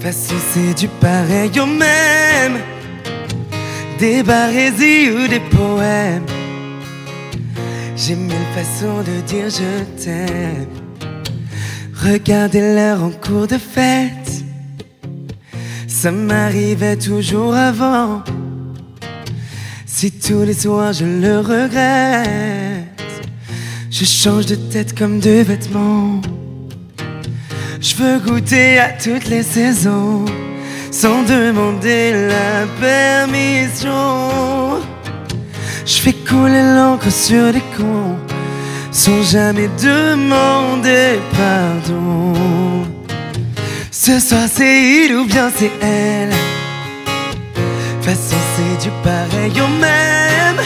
[0.00, 2.58] Parce que c'est du pareil au même.
[3.98, 6.37] Des barésies ou des poèmes.
[8.00, 10.68] J'ai mille façons de dire je t'aime.
[12.00, 14.44] Regardez l'heure en cours de fête.
[15.88, 18.22] Ça m'arrivait toujours avant.
[19.84, 22.86] Si tous les soirs je le regrette,
[23.90, 26.20] je change de tête comme de vêtements.
[27.80, 30.24] Je veux goûter à toutes les saisons
[30.92, 33.98] sans demander la permission.
[35.88, 38.18] Je fais couler l'encre sur des cons
[38.90, 42.34] sans jamais demander pardon.
[43.90, 46.34] Ce soir c'est il ou bien c'est elle.
[48.02, 50.60] Façon c'est du pareil au même.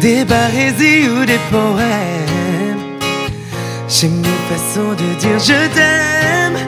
[0.00, 2.98] Des barésies ou des poèmes.
[3.90, 6.60] J'ai mille façons de dire je t'aime.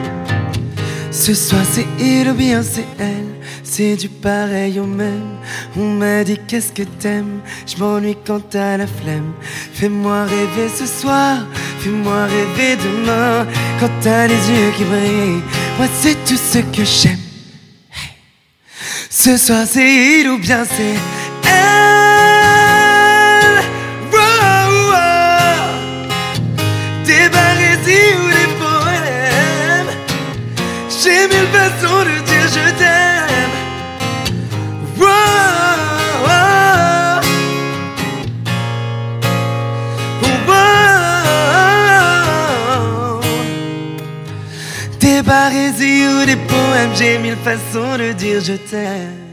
[1.09, 3.34] Ce soir c'est il ou bien c'est elle.
[3.67, 5.39] C'est du pareil au même.
[5.75, 7.41] On m'a dit qu'est-ce que t'aimes?
[7.65, 9.33] Je m'ennuie quand t'as la flemme.
[9.73, 11.39] Fais-moi rêver ce soir.
[11.79, 13.47] Fais-moi rêver demain.
[13.79, 15.41] Quand t'as les yeux qui brillent.
[15.77, 17.19] Moi c'est tout ce que j'aime.
[19.09, 20.95] Ce soir c'est il ou bien c'est
[21.49, 22.03] elle.
[24.13, 25.61] Wow, wow.
[27.03, 29.91] Des barésies ou des poèmes.
[30.89, 31.49] J'ai mille
[46.25, 49.24] des poèmes, j'ai mille façons de dire je t'aime.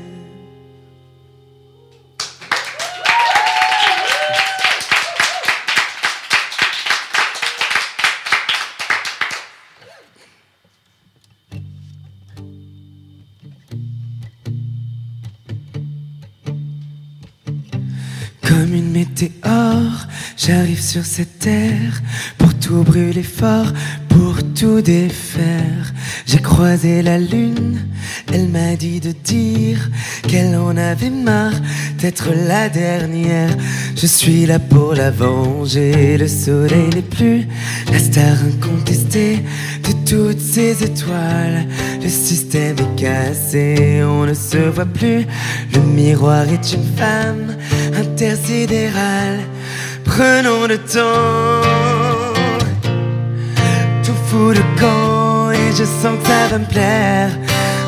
[18.53, 22.03] Comme une météore, j'arrive sur cette terre
[22.37, 23.73] pour tout brûler fort,
[24.11, 25.95] pour tout défaire.
[26.27, 27.81] J'ai croisé la lune,
[28.31, 29.89] elle m'a dit de dire
[30.29, 31.59] qu'elle en avait marre
[31.99, 33.57] d'être la dernière.
[33.97, 37.47] Je suis là pour la venger, le soleil n'est plus
[37.91, 39.43] la star incontestée
[39.83, 41.67] de toutes ces étoiles.
[42.03, 45.27] Le système est cassé, on ne se voit plus.
[45.75, 47.57] Le miroir est une femme
[47.97, 49.41] intersidérale.
[50.05, 51.63] Prenons le temps,
[54.05, 57.31] tout fout le camp et je sens que ça va me plaire.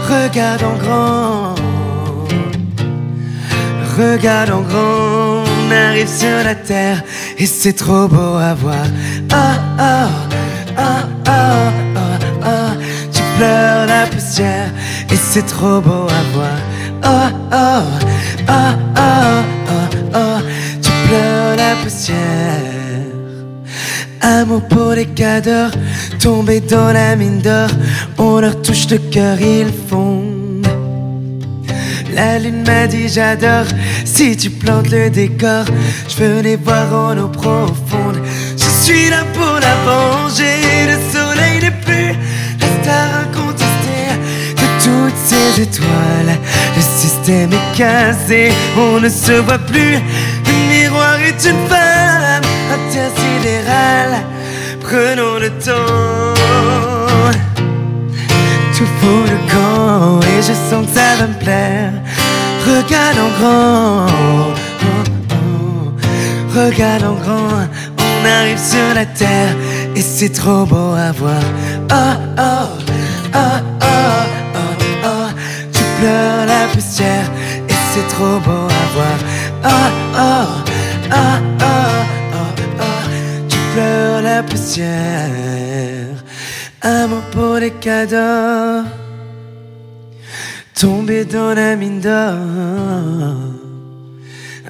[0.08, 1.54] Regarde en grand,
[3.98, 7.02] regarde en grand, on arrive sur la terre
[7.38, 8.86] et c'est trop beau à voir.
[9.32, 10.08] Ah ah
[10.76, 11.72] ah ah,
[13.34, 14.70] tu pleures la poussière
[15.10, 16.58] et c'est trop beau à voir.
[17.02, 17.82] Ah ah
[18.48, 20.40] ah ah ah ah,
[20.82, 22.16] tu pleures la poussière.
[24.20, 25.70] Amour pour les cadors,
[26.18, 27.68] tombés dans la mine d'or,
[28.18, 30.66] on leur touche le cœur, ils fondent.
[32.14, 33.66] La lune m'a dit j'adore,
[34.04, 35.64] si tu plantes le décor,
[36.08, 38.18] je veux les voir en eau profonde.
[38.56, 40.60] Je suis là pour la venger,
[45.16, 46.38] ces étoiles.
[46.76, 49.98] Le système est cassé, on ne se voit plus.
[50.46, 52.42] Le miroir est une femme
[52.72, 54.22] intersidérale.
[54.80, 56.34] Prenons le temps.
[58.76, 61.92] Tout fout le camp et je sens que ça va me plaire.
[62.66, 64.06] Regarde en grand.
[66.54, 67.68] Regarde en grand.
[67.98, 69.54] On arrive sur la terre
[69.96, 71.42] et c'est trop beau à voir.
[71.90, 72.68] Oh oh
[73.34, 73.73] oh.
[76.04, 77.30] Tu pleures la poussière
[77.66, 79.18] et c'est trop beau à voir.
[79.64, 79.68] Oh
[80.14, 80.46] oh
[81.10, 81.74] oh oh
[82.34, 83.08] oh oh.
[83.48, 86.22] Tu pleures la poussière.
[86.82, 88.86] Amour pour les cadeaux.
[90.78, 92.34] Tombé dans la mine d'or.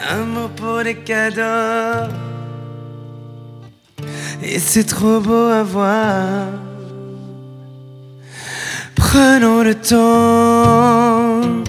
[0.08, 2.12] Amour pour les cadeaux.
[4.40, 6.46] Et c'est trop beau à voir.
[9.14, 11.62] Prenons le temps.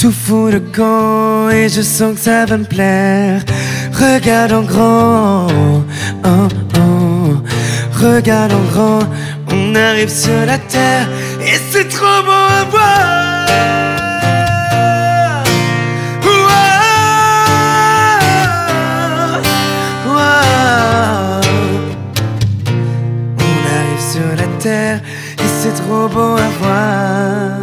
[0.00, 3.42] Tout fout le camp et je sens que ça va me plaire.
[3.92, 5.48] Regarde en grand.
[6.24, 7.42] Oh, oh.
[8.00, 9.00] Regarde en grand.
[9.52, 11.08] On arrive sur la terre
[11.40, 13.87] et c'est trop beau à voir.
[25.68, 27.58] c'est trop beau à voir.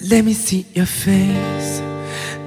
[0.00, 1.82] Let me see your face.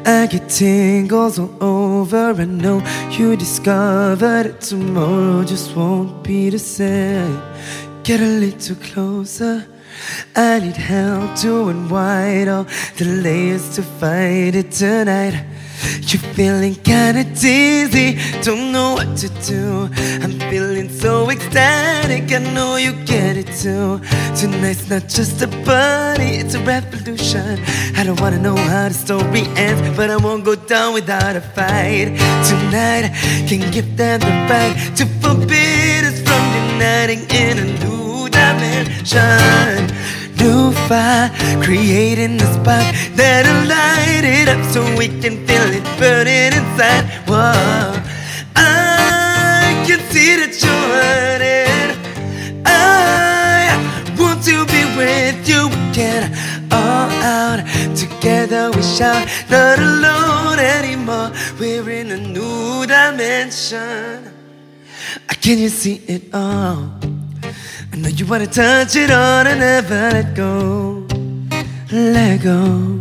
[0.05, 2.33] I get tingles all over.
[2.39, 7.41] I know you discovered it tomorrow, just won't be the same.
[8.03, 9.65] Get a little closer.
[10.35, 12.65] I need help to unwind all
[12.97, 15.43] the layers to fight it tonight.
[16.01, 19.89] You're feeling kinda dizzy, don't know what to do.
[20.23, 23.99] I'm feeling so ecstatic, I know you get it too.
[24.35, 27.59] Tonight's not just a party, it's a revolution.
[27.95, 31.41] I don't wanna know how the story ends, but I won't go down without a
[31.41, 32.09] fight.
[32.47, 33.11] Tonight,
[33.47, 36.43] can give them the right to forbid us from
[36.73, 38.06] uniting in a new
[38.47, 39.87] dimension.
[40.37, 41.29] New fire,
[41.61, 42.85] creating the spark
[43.15, 47.05] that'll light it up so we can feel it burning inside.
[47.27, 47.91] Whoa,
[48.55, 51.89] I can see that you're hurting.
[52.65, 53.75] I
[54.19, 56.23] want to be with you again.
[56.71, 57.59] All out
[57.95, 61.31] together we shout, not alone anymore.
[61.59, 64.31] We're in a new dimension.
[65.41, 66.91] Can you see it all?
[67.97, 71.03] I know you wanna touch it all and never let go.
[71.91, 72.99] Let go.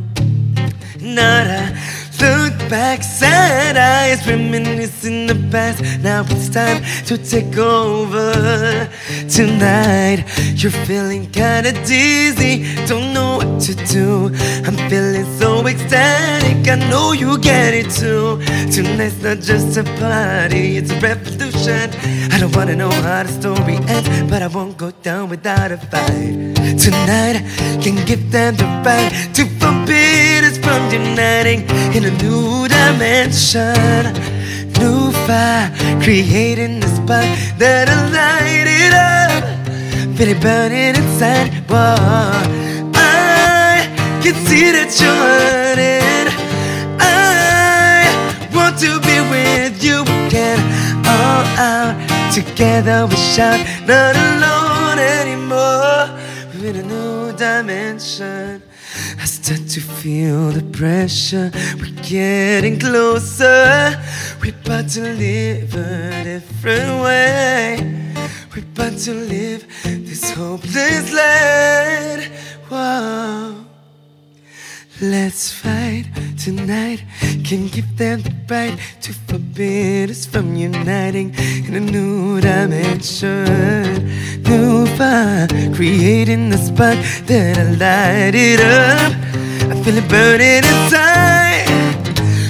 [1.00, 5.82] Not a look back, sad eyes, reminiscing the past.
[6.02, 8.88] Now it's time to take over.
[9.28, 14.30] Tonight, you're feeling kinda dizzy, don't know what to do.
[14.66, 18.40] I'm feeling so ecstatic, I know you get it too.
[18.72, 21.90] Tonight's not just a party, it's a revolution.
[22.32, 25.78] I don't wanna know how the story ends, but I won't go down without a
[25.78, 26.54] fight.
[26.84, 27.42] Tonight,
[27.82, 31.60] can give them the right to forbid us from uniting
[31.94, 34.12] in a new dimension.
[34.78, 35.70] New fire,
[36.02, 37.26] creating a spark
[37.58, 39.44] that'll light it up.
[40.16, 41.52] Feel it burning inside.
[41.68, 41.96] Whoa.
[42.94, 43.88] I
[44.22, 46.28] can see that you're hurting.
[47.00, 48.06] I
[48.54, 50.60] want to be with you again.
[51.06, 51.94] All out
[52.32, 56.10] together we shout, not alone anymore.
[56.54, 58.65] We're in a new dimension.
[59.26, 61.50] I start to feel the pressure.
[61.80, 64.00] We're getting closer.
[64.40, 67.76] We're about to live a different way.
[68.54, 72.60] We're about to live this hopeless life.
[72.70, 73.65] Whoa.
[75.00, 76.06] Let's fight
[76.38, 77.04] tonight.
[77.44, 81.34] Can give them the right to forbid us from uniting
[81.66, 83.44] in a new dimension.
[84.42, 89.12] New fire, creating the spark that'll light it up.
[89.70, 91.68] I feel it burning inside.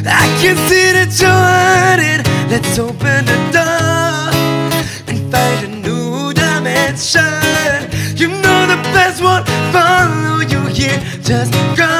[0.06, 2.22] I can see that you're hurting.
[2.48, 4.30] Let's open the door
[5.08, 7.45] and find a new dimension.
[8.82, 11.00] The best won't follow you here.
[11.22, 11.92] Just go.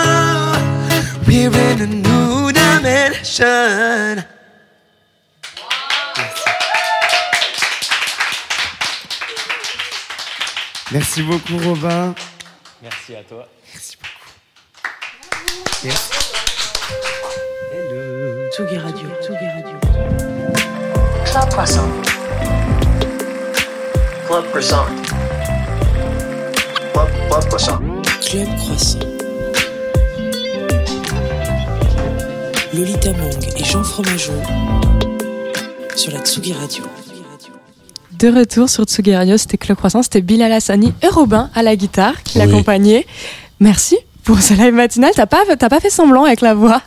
[1.27, 4.24] We're in a new dimension.
[10.93, 12.14] Merci beaucoup, Robin.
[12.83, 13.49] Merci à toi.
[13.72, 14.16] Merci beaucoup.
[15.85, 16.11] Yes.
[17.72, 18.49] Hello.
[18.53, 19.79] Tsugi Radio, Tsugi Radio.
[21.24, 21.91] Club Croissant.
[24.27, 25.05] Club Croissant.
[26.97, 27.78] Club, Club Croissant.
[28.22, 28.99] Club Croissant.
[32.72, 34.32] Lolita Mang et Jean Fromageau
[35.94, 36.84] sur la Tsugi Radio.
[38.18, 41.76] De retour sur Tsugi Radio, c'était Club Croissant, c'était Bilal Hassani et Robin à la
[41.76, 42.47] guitare qui Oui.
[42.47, 43.07] l'accompagnaient.
[43.61, 45.12] Merci pour ce live matinal.
[45.14, 46.80] T'as pas, t'as pas fait semblant avec la voix.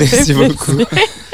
[0.00, 0.72] Merci beaucoup.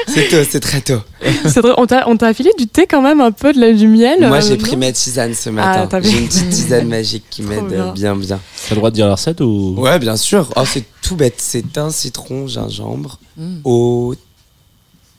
[0.07, 0.99] C'est tôt, c'est très tôt.
[1.45, 1.73] C'est drôle.
[1.77, 4.27] On t'a, on t'a filé du thé quand même, un peu de la, du miel.
[4.27, 5.99] Moi, euh, j'ai pris ma tisane ce Ah, matin.
[6.03, 7.91] j'ai une petite tisane magique qui m'aide bien.
[7.93, 8.39] bien, bien.
[8.67, 9.75] T'as le droit de dire la recette ou?
[9.77, 10.51] Ouais, bien sûr.
[10.55, 11.35] Oh, c'est tout bête.
[11.37, 13.57] C'est un citron, gingembre, Mm.
[13.63, 14.13] eau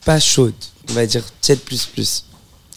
[0.05, 0.53] pas chaude.
[0.89, 2.25] On va dire tiède plus plus.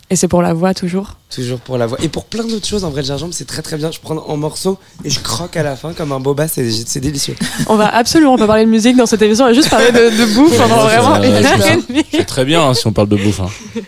[0.09, 1.15] Et c'est pour la voix toujours.
[1.35, 1.99] Toujours pour la voix.
[2.01, 3.91] Et pour plein d'autres choses, en vrai, le gingembre, c'est très très bien.
[3.91, 6.47] Je prends en morceaux et je croque à la fin comme un boba.
[6.47, 7.35] C'est c'est délicieux.
[7.69, 10.11] On va absolument pas parler de musique dans cette émission, on va juste parler de,
[10.11, 12.05] de bouffe pendant Ouais, vraiment c'est- une heure c'est- et demie.
[12.13, 13.41] C'est très bien hein, si on parle de bouffe.
[13.41, 13.51] hein.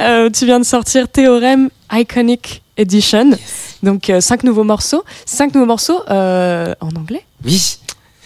[0.00, 3.30] Euh, tu viens de sortir Théorème Iconic Edition.
[3.82, 5.02] Donc, euh, cinq nouveaux morceaux.
[5.24, 7.24] Cinq nouveaux morceaux euh, en anglais.
[7.44, 7.78] Oui.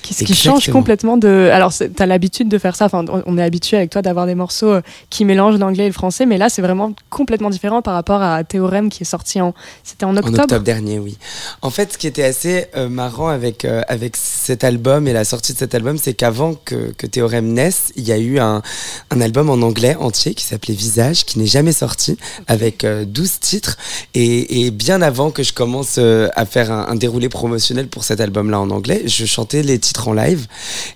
[0.03, 1.51] Qui, ce qui change complètement de.
[1.53, 2.87] Alors, c'est- t'as l'habitude de faire ça.
[2.87, 4.81] Enfin, on- est habitué avec toi d'avoir des morceaux euh,
[5.11, 8.43] qui mélangent l'anglais et le français, mais là, c'est vraiment complètement différent par rapport à
[8.45, 9.55] Théorème qui est sorti en.
[9.85, 10.41] C'était en En octobre.
[10.43, 11.17] octobre dernier, oui.
[11.63, 15.25] En fait, ce qui était assez euh, marrant avec, euh, avec cet album et la
[15.25, 18.63] sortie de cet album, c'est qu'avant que, que Théorème naisse, il y a eu un,
[19.11, 23.39] un album en anglais entier qui s'appelait Visage, qui n'est jamais sorti, avec euh, 12
[23.41, 23.77] titres.
[24.15, 28.21] Et, et bien avant que je commence à faire un, un déroulé promotionnel pour cet
[28.21, 30.47] album-là en anglais, je chantais les titres en live.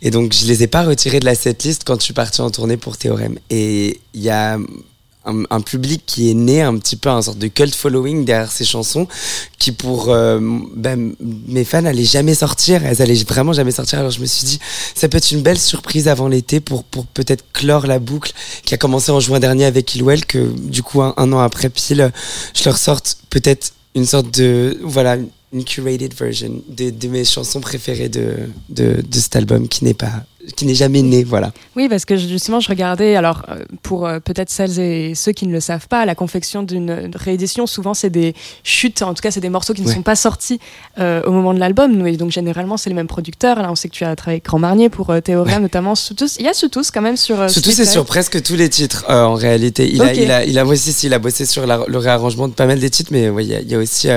[0.02, 2.50] Et donc, je les ai pas retirés de la setlist quand je suis parti en
[2.50, 3.38] tournée pour Théorème.
[3.50, 4.58] Et il y a
[5.26, 8.64] un, public qui est né un petit peu un sorte de cult following derrière ces
[8.64, 9.08] chansons
[9.58, 10.38] qui pour euh,
[10.76, 11.14] ben,
[11.48, 14.58] mes fans allaient jamais sortir elles allaient vraiment jamais sortir alors je me suis dit
[14.94, 18.32] ça peut être une belle surprise avant l'été pour, pour peut-être clore la boucle
[18.64, 21.70] qui a commencé en juin dernier avec Ilwell que du coup un, un an après
[21.70, 22.12] pile
[22.54, 25.16] je leur sorte peut-être une sorte de voilà
[25.54, 30.24] une curated version de, mes chansons préférées de, de cet album qui n'est pas
[30.56, 34.20] qui n'est jamais né voilà Oui, parce que justement, je regardais, alors euh, pour euh,
[34.20, 38.10] peut-être celles et ceux qui ne le savent pas, la confection d'une réédition, souvent c'est
[38.10, 39.94] des chutes, en tout cas c'est des morceaux qui ne Ouais.
[39.94, 40.60] sont pas sortis
[40.98, 43.60] euh, au moment de l'album, et donc généralement c'est les mêmes producteurs.
[43.62, 45.94] Là, on sait que tu as travaillé avec Grand Marnier pour euh, Théorème, notamment.
[45.94, 46.36] Soutous.
[46.38, 47.48] Il y a Soutous quand même sur.
[47.50, 49.88] Sweet c'est sur presque tous les titres en réalité.
[49.90, 50.16] Il, a, Ok.
[50.16, 52.66] il, a, il a bossé, si, il a bossé sur la- le réarrangement de pas
[52.66, 54.08] mal des titres, mais ouais, il y a, il y a aussi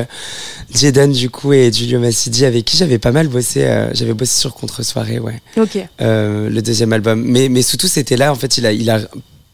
[0.74, 3.62] Jaden du coup et Giulio Massidi avec qui j'avais pas mal bossé.
[3.94, 5.40] j'avais bossé sur Contre Soirée, ouais.
[5.58, 5.78] Ok.
[6.18, 7.24] Euh, le deuxième album.
[7.26, 9.00] Mais, mais surtout, c'était là, en fait, il a, il a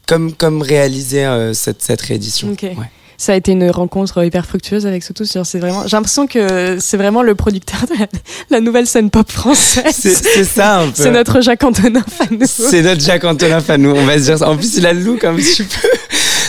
[0.08, 2.52] comme, comme réalisé euh, cette, cette réédition.
[2.52, 2.64] Ok.
[2.64, 2.90] Ouais.
[3.18, 5.32] Ça a été une rencontre hyper fructueuse avec Soutous.
[5.32, 8.08] Genre, C'est vraiment, j'ai l'impression que c'est vraiment le producteur de la,
[8.50, 9.96] la nouvelle scène pop française.
[9.96, 11.04] C'est ça un peu.
[11.04, 12.40] C'est notre Jacques Antonin fan.
[12.46, 14.50] C'est notre Jack Antonin fan, nous, on va se dire ça.
[14.50, 15.88] En plus, il a le look un petit peu.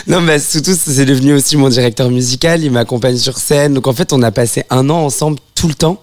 [0.07, 2.63] Non, mais surtout, c'est devenu aussi mon directeur musical.
[2.63, 3.73] Il m'accompagne sur scène.
[3.73, 6.01] Donc, en fait, on a passé un an ensemble tout le temps.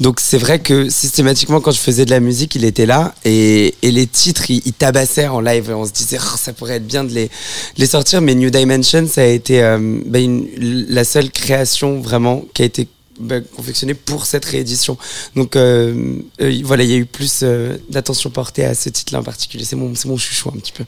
[0.00, 3.14] Donc, c'est vrai que systématiquement, quand je faisais de la musique, il était là.
[3.24, 5.72] Et, les titres, il, il tabassait en live.
[5.72, 7.30] On se disait, Oh, ça pourrait être bien de les,
[7.76, 8.20] les sortir.
[8.20, 10.18] Mais New Dimension, ça a été euh, bah,
[10.58, 12.88] la seule création vraiment qui a été
[13.20, 14.98] bah, confectionnée pour cette réédition.
[15.36, 17.44] Donc euh, euh, voilà, il y a eu plus
[17.88, 19.64] d'attention portée à ce titre-là en particulier.
[19.64, 20.84] C'est mon, mon chouchou un petit peu.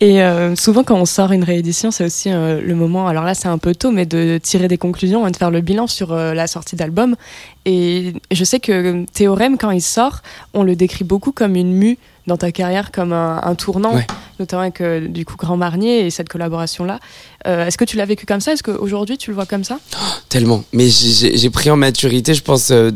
[0.00, 3.34] Et euh, souvent, quand on sort une réédition, c'est aussi euh, le moment, alors là
[3.34, 6.12] c'est un peu tôt, mais de tirer des conclusions et de faire le bilan sur
[6.12, 7.14] euh, la sortie d'album.
[7.64, 10.22] Et je sais que Théorème, quand il sort,
[10.52, 14.06] on le décrit beaucoup comme une mue dans ta carrière, comme un, un tournant, Ouais.
[14.38, 17.00] Notamment avec euh, du coup Grand Marnier et cette collaboration-là.
[17.46, 18.52] Euh, Est-ce que tu l'as vécu comme ça?
[18.52, 19.78] Est-ce qu'aujourd'hui tu le vois comme ça?
[20.28, 20.64] Tellement.
[20.72, 22.90] Mais j'ai- pris en maturité, je pense, euh,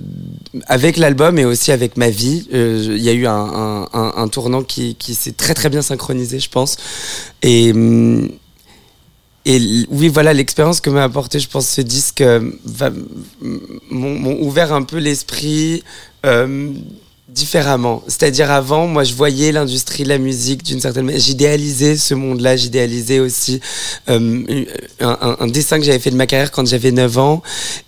[0.66, 2.48] avec l'album et aussi avec ma vie.
[2.52, 6.76] Il y a eu un, tournant qui, qui s'est très très bien synchronisé, je pense.
[7.42, 8.28] Et, hum,
[9.44, 12.22] et oui, voilà, l'expérience que m'a apporté, je pense, ce disque
[13.90, 15.82] m'ont ouvert un peu l'esprit.
[17.28, 18.02] Différemment.
[18.08, 21.20] C'est-à-dire avant, moi, je voyais l'industrie de la musique d'une certaine manière.
[21.20, 23.60] J'idéalisais ce monde-là, j'idéalisais aussi
[24.08, 24.64] euh,
[25.00, 27.42] un, dessin que j'avais fait de ma carrière quand j'avais 9 ans.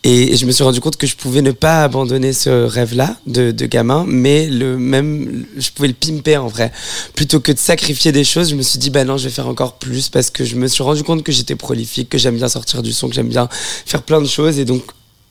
[0.05, 3.17] Et, et je me suis rendu compte que je pouvais ne pas abandonner ce rêve-là
[3.27, 6.71] de, de gamin, mais le même, je pouvais le pimper en vrai.
[7.15, 9.49] Plutôt que de sacrifier des choses, je me suis dit, bah non, je vais faire
[9.49, 12.49] encore plus parce que je me suis rendu compte que j'étais prolifique, que j'aime bien
[12.49, 14.59] sortir du son, que j'aime bien faire plein de choses.
[14.59, 14.83] Et donc,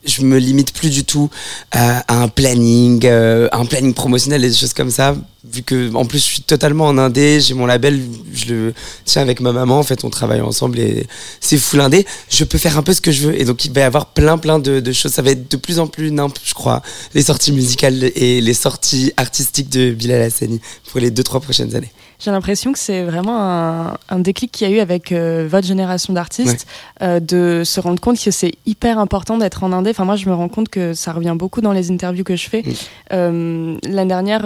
[0.06, 1.30] je me limite plus du tout
[1.72, 5.16] à, à un planning, euh, un planning promotionnel et des choses comme ça.
[5.52, 8.02] Vu que, en plus, je suis totalement en indé, j'ai mon label,
[8.34, 8.74] je le
[9.06, 9.80] tiens avec ma maman.
[9.80, 11.08] En fait, on travaille ensemble et
[11.40, 12.06] c'est full indé.
[12.30, 13.40] Je peux faire un peu ce que je veux.
[13.40, 15.12] Et donc, il va y avoir plein, plein de, de choses.
[15.12, 16.82] Ça va être de plus en plus nimp, je crois,
[17.14, 20.60] les sorties musicales et les sorties artistiques de Bilal Hassani
[20.92, 21.92] pour les deux, trois prochaines années.
[22.20, 25.66] J'ai l'impression que c'est vraiment un, un déclic qu'il y a eu avec euh, votre
[25.66, 26.68] génération d'artistes,
[27.02, 29.92] euh, de se rendre compte que c'est hyper important d'être en indé.
[29.92, 32.50] Enfin, moi, je me rends compte que ça revient beaucoup dans les interviews que je
[32.50, 32.64] fais.
[33.14, 34.42] Euh, l'année dernière,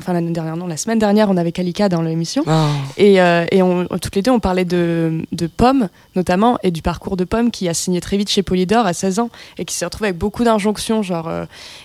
[0.00, 2.42] enfin l'année dernière, non, la semaine dernière, on avait Kalika dans l'émission.
[2.48, 2.68] Ah.
[2.96, 7.16] Et, et on, toutes les deux, on parlait de, de Pomme, notamment, et du parcours
[7.16, 9.84] de Pomme qui a signé très vite chez Polydor à 16 ans et qui s'est
[9.84, 11.30] retrouvé avec beaucoup d'injonctions, genre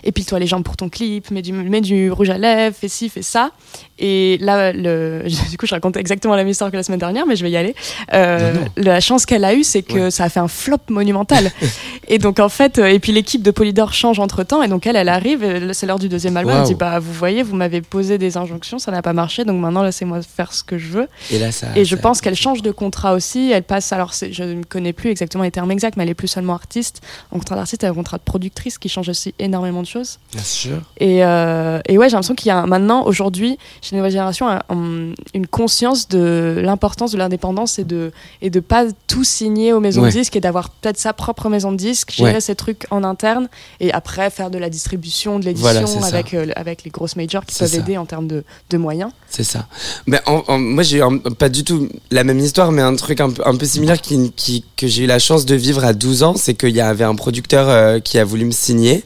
[0.03, 3.09] épile-toi les jambes pour ton clip, mets du, mets du rouge à lèvres, fais ci,
[3.09, 3.51] fais ça.
[3.99, 7.25] Et là, le, du coup, je raconte exactement la même histoire que la semaine dernière,
[7.25, 7.75] mais je vais y aller.
[8.13, 11.51] Euh, la chance qu'elle a eue, c'est que ça a fait un flop monumental.
[12.09, 14.85] et donc, en fait, euh, et puis l'équipe de Polydor change entre temps, et donc
[14.87, 17.81] elle, elle arrive, c'est l'heure du deuxième album, elle dit Bah, vous voyez, vous m'avez
[17.81, 21.07] posé des injonctions, ça n'a pas marché, donc maintenant, laissez-moi faire ce que je veux.
[21.31, 21.67] Et là, ça.
[21.75, 23.51] Et je ça- pense qu'elle change de contrat aussi.
[23.51, 26.27] Elle passe, alors je ne connais plus exactement les termes exacts, mais elle est plus
[26.27, 27.01] seulement artiste.
[27.31, 30.19] En contrat d'artiste, elle a un contrat de productrice qui change aussi énormément de choses.
[30.33, 30.77] Bien sûr.
[30.99, 34.61] Et, euh, et ouais, j'ai l'impression qu'il y a maintenant, aujourd'hui, chez nouvelle génération, un-
[34.69, 39.79] un- une conscience de l'importance de l'indépendance et de et de pas tout signer aux
[39.79, 40.09] maisons Ouais.
[40.09, 42.41] de disques et d'avoir peut-être sa propre maison de disques disques, gérer Ouais.
[42.41, 46.47] ces trucs en interne et après faire de la distribution, de l'édition Voilà, avec, euh,
[46.55, 47.77] avec les grosses majors qui peuvent ça.
[47.77, 49.11] aider en termes de, de moyens.
[49.29, 49.67] C'est ça.
[50.07, 53.19] Mais en- en- moi, j'ai eu pas du tout la même histoire, mais un truc
[53.21, 55.93] un peu, un peu similaire qui, qui- que j'ai eu la chance de vivre à
[55.93, 56.35] 12 ans.
[56.35, 59.03] C'est qu'il y avait un producteur euh, qui a voulu me signer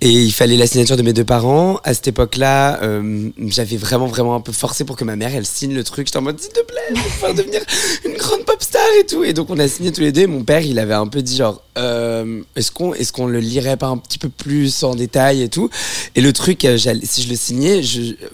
[0.00, 1.78] et il fallait la signature de mes deux parents.
[1.84, 5.46] À cette époque-là, euh, j'avais vraiment, vraiment un peu forcé pour que ma mère, elle
[5.46, 6.06] signe le truc.
[6.08, 7.60] J'étais en mode, s'il te plaît, je vais pouvoir devenir
[8.04, 9.22] une grande pop star et tout.
[9.22, 10.22] Et donc, on a signé tous les deux.
[10.22, 12.21] Et mon père, il avait un peu dit genre, euh,
[12.56, 15.68] est-ce qu'on est qu'on le lirait pas un petit peu plus en détail et tout?
[16.14, 17.82] Et le truc, euh, si je le signais,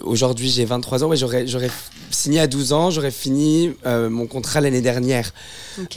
[0.01, 1.71] aujourd'hui j'ai 23 ans, ouais, j'aurais j'aurais
[2.11, 5.33] signé à 12 ans, j'aurais fini euh, mon contrat l'année dernière.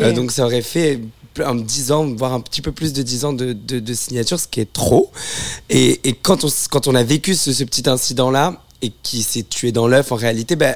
[0.00, 1.00] Euh, donc ça aurait fait
[1.38, 4.38] un 10 ans, voire un petit peu plus de 10 ans de, de, de signature,
[4.38, 5.10] ce qui est trop.
[5.70, 9.44] Et, et quand, on, quand on a vécu ce, ce petit incident-là, et qui s'est
[9.44, 10.74] tué dans l'œuf, en réalité, ben,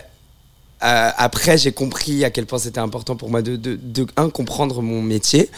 [0.82, 4.28] euh, après, j'ai compris à quel point c'était important pour moi de, de, de, un,
[4.28, 5.48] comprendre mon métier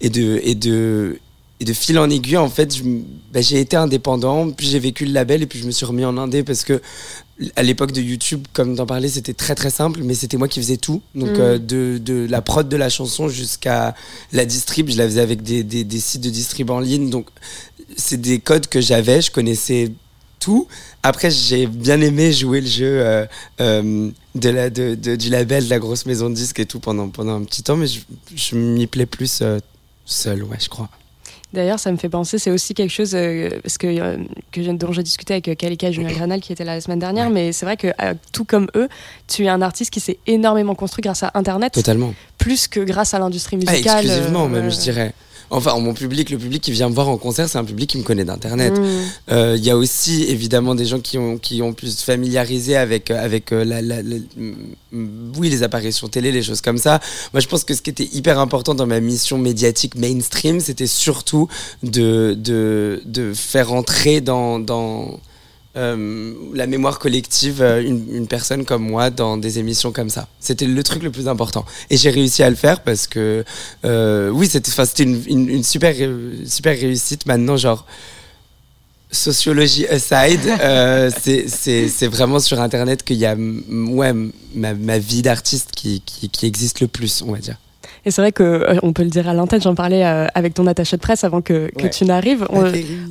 [0.00, 1.18] et de, et de,
[1.60, 2.82] et de fil en aiguille, en fait,
[3.32, 6.04] ben, j'ai été indépendant, puis j'ai vécu le label et puis je me suis remis
[6.04, 6.82] en indé parce que
[7.54, 10.60] à l'époque de YouTube, comme t'en parlais, c'était très très simple, mais c'était moi qui
[10.60, 11.02] faisais tout.
[11.14, 11.40] Donc Mm.
[11.40, 13.94] euh, de, de la prod de la chanson jusqu'à
[14.32, 17.10] la distrib, je la faisais avec des, des, des sites de distrib en ligne.
[17.10, 17.28] Donc
[17.96, 19.92] c'est des codes que j'avais, je connaissais
[20.40, 20.66] tout.
[21.02, 23.00] Après, j'ai bien aimé jouer le jeu
[23.60, 26.80] euh, de la, de, de- du label, de la grosse maison de disques et tout
[26.80, 28.00] pendant, pendant un petit temps, mais je,
[28.34, 29.58] je m'y plais plus euh,
[30.04, 30.88] seul, ouais, je crois.
[31.52, 34.16] D'ailleurs, ça me fait penser, c'est aussi quelque chose euh, parce que, euh,
[34.52, 37.52] que dont j'ai discuté avec Kalika Julien Granal qui était là la semaine dernière, mais
[37.52, 37.88] c'est vrai que
[38.32, 38.88] tout comme eux,
[39.28, 42.14] tu es un artiste qui s'est énormément construit grâce à Internet, Totalement.
[42.36, 44.04] plus que grâce à l'industrie Ah, musicale.
[44.04, 45.14] exclusivement, euh, même, je dirais.
[45.50, 47.98] Enfin, mon public, le public qui vient me voir en concert, c'est un public qui
[47.98, 48.76] me connaît d'Internet.
[48.78, 48.84] Mm.
[49.32, 52.76] Euh, Il y a aussi évidemment des gens qui ont, qui ont pu se familiariser
[52.76, 56.78] avec, euh, avec euh, la, la- la- mm, oui, les apparitions télé, les choses comme
[56.78, 57.00] ça.
[57.32, 60.86] Moi, je pense que ce qui était hyper important dans ma mission médiatique mainstream, c'était
[60.86, 61.48] surtout
[61.82, 65.20] de, de, de faire entrer dans, dans
[65.76, 70.26] euh, la mémoire collective euh, une, une personne comme moi dans des émissions comme ça.
[70.40, 71.64] C'était le truc le plus important.
[71.90, 73.44] Et j'ai réussi à le faire parce que,
[73.84, 74.70] euh, oui, c'était
[75.02, 75.94] une, une, une super,
[76.46, 77.26] super réussite.
[77.26, 77.84] Maintenant, genre,
[79.10, 84.12] sociologie aside, euh, c'est- vraiment sur Internet qu'il y a ouais,
[84.54, 87.56] ma, ma vie d'artiste qui, qui, qui existe le plus, on va dire.
[88.06, 89.60] Et c'est vrai que euh, on peut le dire à l'antenne.
[89.60, 91.90] J'en parlais euh, avec ton attaché de presse avant que, que Ouais.
[91.90, 92.46] tu n'arrives.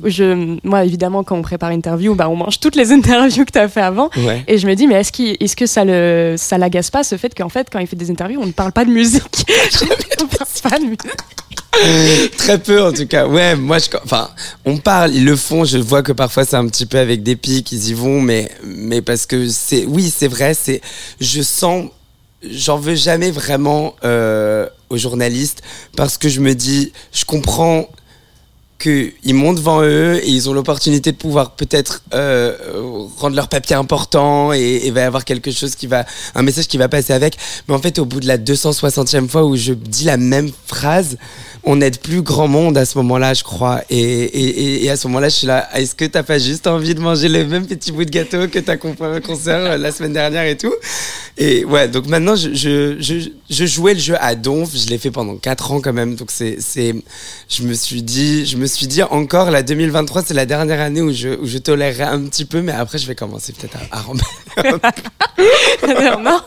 [0.04, 3.52] Je, moi, évidemment, quand on prépare une interview, bah, on mange toutes les interviews que
[3.52, 4.08] tu as fait avant.
[4.16, 4.42] Ouais.
[4.48, 7.50] Et je me dis, mais est-ce que ça le, ça l'agace pas ce fait qu'en
[7.50, 9.22] fait, quand il fait des interviews, on ne parle pas de musique?
[10.22, 11.00] on parle pas de musique.
[12.38, 13.26] Très peu en tout cas.
[13.26, 14.30] Ouais, moi je enfin,
[14.64, 17.36] on parle, ils le font, je vois que parfois c'est un petit peu avec des
[17.36, 20.80] pics, ils y vont mais mais parce que c'est oui, c'est vrai, c'est
[21.20, 21.90] je sens
[22.42, 25.62] j'en veux jamais vraiment euh, aux journalistes
[25.96, 27.88] parce que je me dis je comprends
[28.78, 32.54] qu'ils montent devant eux et ils ont l'opportunité de pouvoir peut-être euh,
[33.16, 36.66] rendre leur papier important et il va y avoir quelque chose qui va un message
[36.68, 37.38] qui va passer avec.
[37.68, 41.16] Mais en fait au bout de la 260e fois où je dis la même phrase
[41.68, 43.82] on n'aide plus grand monde à ce moment-là je crois.
[43.90, 46.66] Et, et, et- et à ce moment-là je suis là est-ce que t'as pas juste
[46.66, 49.76] envie de manger le même petit bout de gâteau que t'as compris au concert euh,
[49.76, 50.72] la semaine dernière et tout?
[51.38, 54.70] Et ouais donc maintenant je, je, je, je jouais le jeu à donf.
[54.74, 56.14] Je l'ai fait pendant 4 ans quand même.
[56.14, 56.94] Donc c'est c'est
[57.48, 61.02] je me suis dit je me suis dit encore la 2023 c'est la dernière année
[61.02, 63.98] où je, où je tolérerai un petit peu mais après je vais commencer peut-être à,
[63.98, 64.24] à remballer
[66.22, 66.40] non,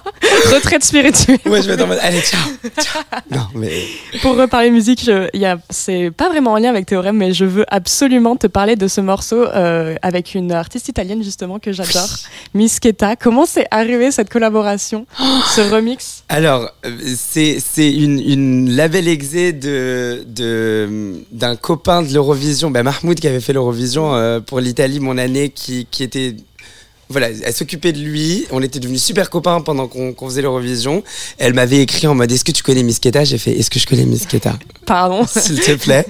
[0.54, 1.38] retraite spirituelle.
[1.46, 2.40] ouais je vais être en mode allez ciao,
[2.82, 3.04] ciao.
[3.32, 3.84] non mais
[4.22, 7.34] Pour reparler musique, je- il y a- c'est pas vraiment en lien avec Théorème, mais
[7.34, 11.72] je veux absolument te parler de ce morceau euh, avec une artiste italienne justement que
[11.72, 12.10] j'adore,
[12.54, 13.16] Miss Keta.
[13.16, 15.06] Comment c'est arrivé cette collaboration,
[15.56, 16.24] ce remix?
[16.30, 22.84] Alors, euh, c'est c'est une, une label exé de de d'un copain de l'Eurovision, bah
[22.84, 26.36] Mahmoud qui avait fait l'Eurovision euh, pour l'Italie mon année, qui qui était
[27.10, 28.46] voilà, elle s'occupait de lui.
[28.52, 31.04] On était devenus super copains pendant qu'on qu'on faisait l'Eurovision.
[31.40, 33.24] Elle m'avait écrit en mode Est-ce que tu connais Miss Keta?
[33.24, 34.54] J'ai fait Est-ce que je connais Miss Keta?
[34.86, 35.26] Pardon.
[35.28, 36.06] S'il te plaît.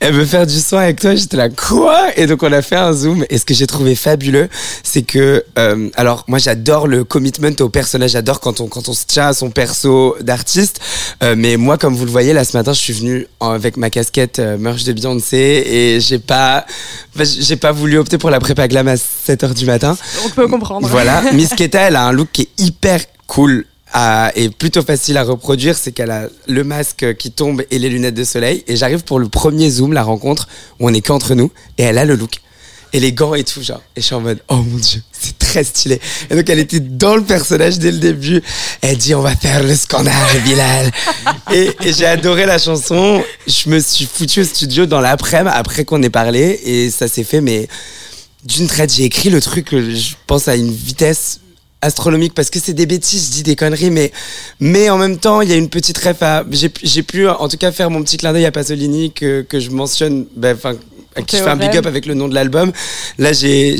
[0.00, 1.14] Elle veut faire du son avec toi.
[1.14, 2.10] J'étais là Quoi?
[2.16, 3.24] Et donc on a fait un zoom.
[3.30, 4.48] Et ce que j'ai trouvé fabuleux,
[4.82, 8.10] c'est que euh, alors moi j'adore le commitment au personnage.
[8.10, 10.80] J'adore quand on quand on se tient à son perso d'artiste.
[11.22, 13.76] Euh, mais moi, comme vous le voyez, là ce matin, je suis venu en- avec
[13.76, 15.36] ma casquette euh, merch de Beyoncé
[15.66, 16.66] et j'ai pas
[17.16, 19.96] j'ai pas voulu opter pour la prépa glam à 7h du matin.
[20.24, 20.88] On peut comprendre.
[20.88, 25.16] Voilà, Miss Keta, elle a un look qui est hyper cool à- et plutôt facile
[25.18, 25.76] à reproduire.
[25.76, 28.64] C'est qu'elle a le masque qui tombe et les lunettes de soleil.
[28.66, 30.48] Et j'arrive pour le premier zoom, la rencontre,
[30.80, 32.36] où on est qu'entre nous, et elle a le look.
[32.94, 33.80] Et les gants et tout, genre.
[33.96, 35.98] Et je suis en mode, oh mon dieu, c'est très stylé.
[36.28, 38.42] Et donc elle était dans le personnage dès le début.
[38.82, 40.12] Elle dit on va faire le scandale,
[40.44, 40.90] Bilal.
[41.54, 43.22] et et j'ai adoré la chanson.
[43.46, 47.24] Je me suis foutu au studio dans l'après-midi après qu'on ait parlé et ça s'est
[47.24, 47.66] fait mais
[48.44, 48.92] d'une traite.
[48.92, 51.40] J'ai écrit le truc, euh, je pense à une vitesse
[51.80, 54.12] astronomique parce que c'est des bêtises, je dis des conneries, mais
[54.60, 57.56] mais en même temps il y a une petite ref à j'ai pu- en tout
[57.56, 60.76] cas faire mon petit clin d'œil à Pasolini que que je mentionne, ben, enfin
[61.16, 62.70] à qui je fais un big up avec le nom de l'album.
[63.18, 63.76] Là j'ai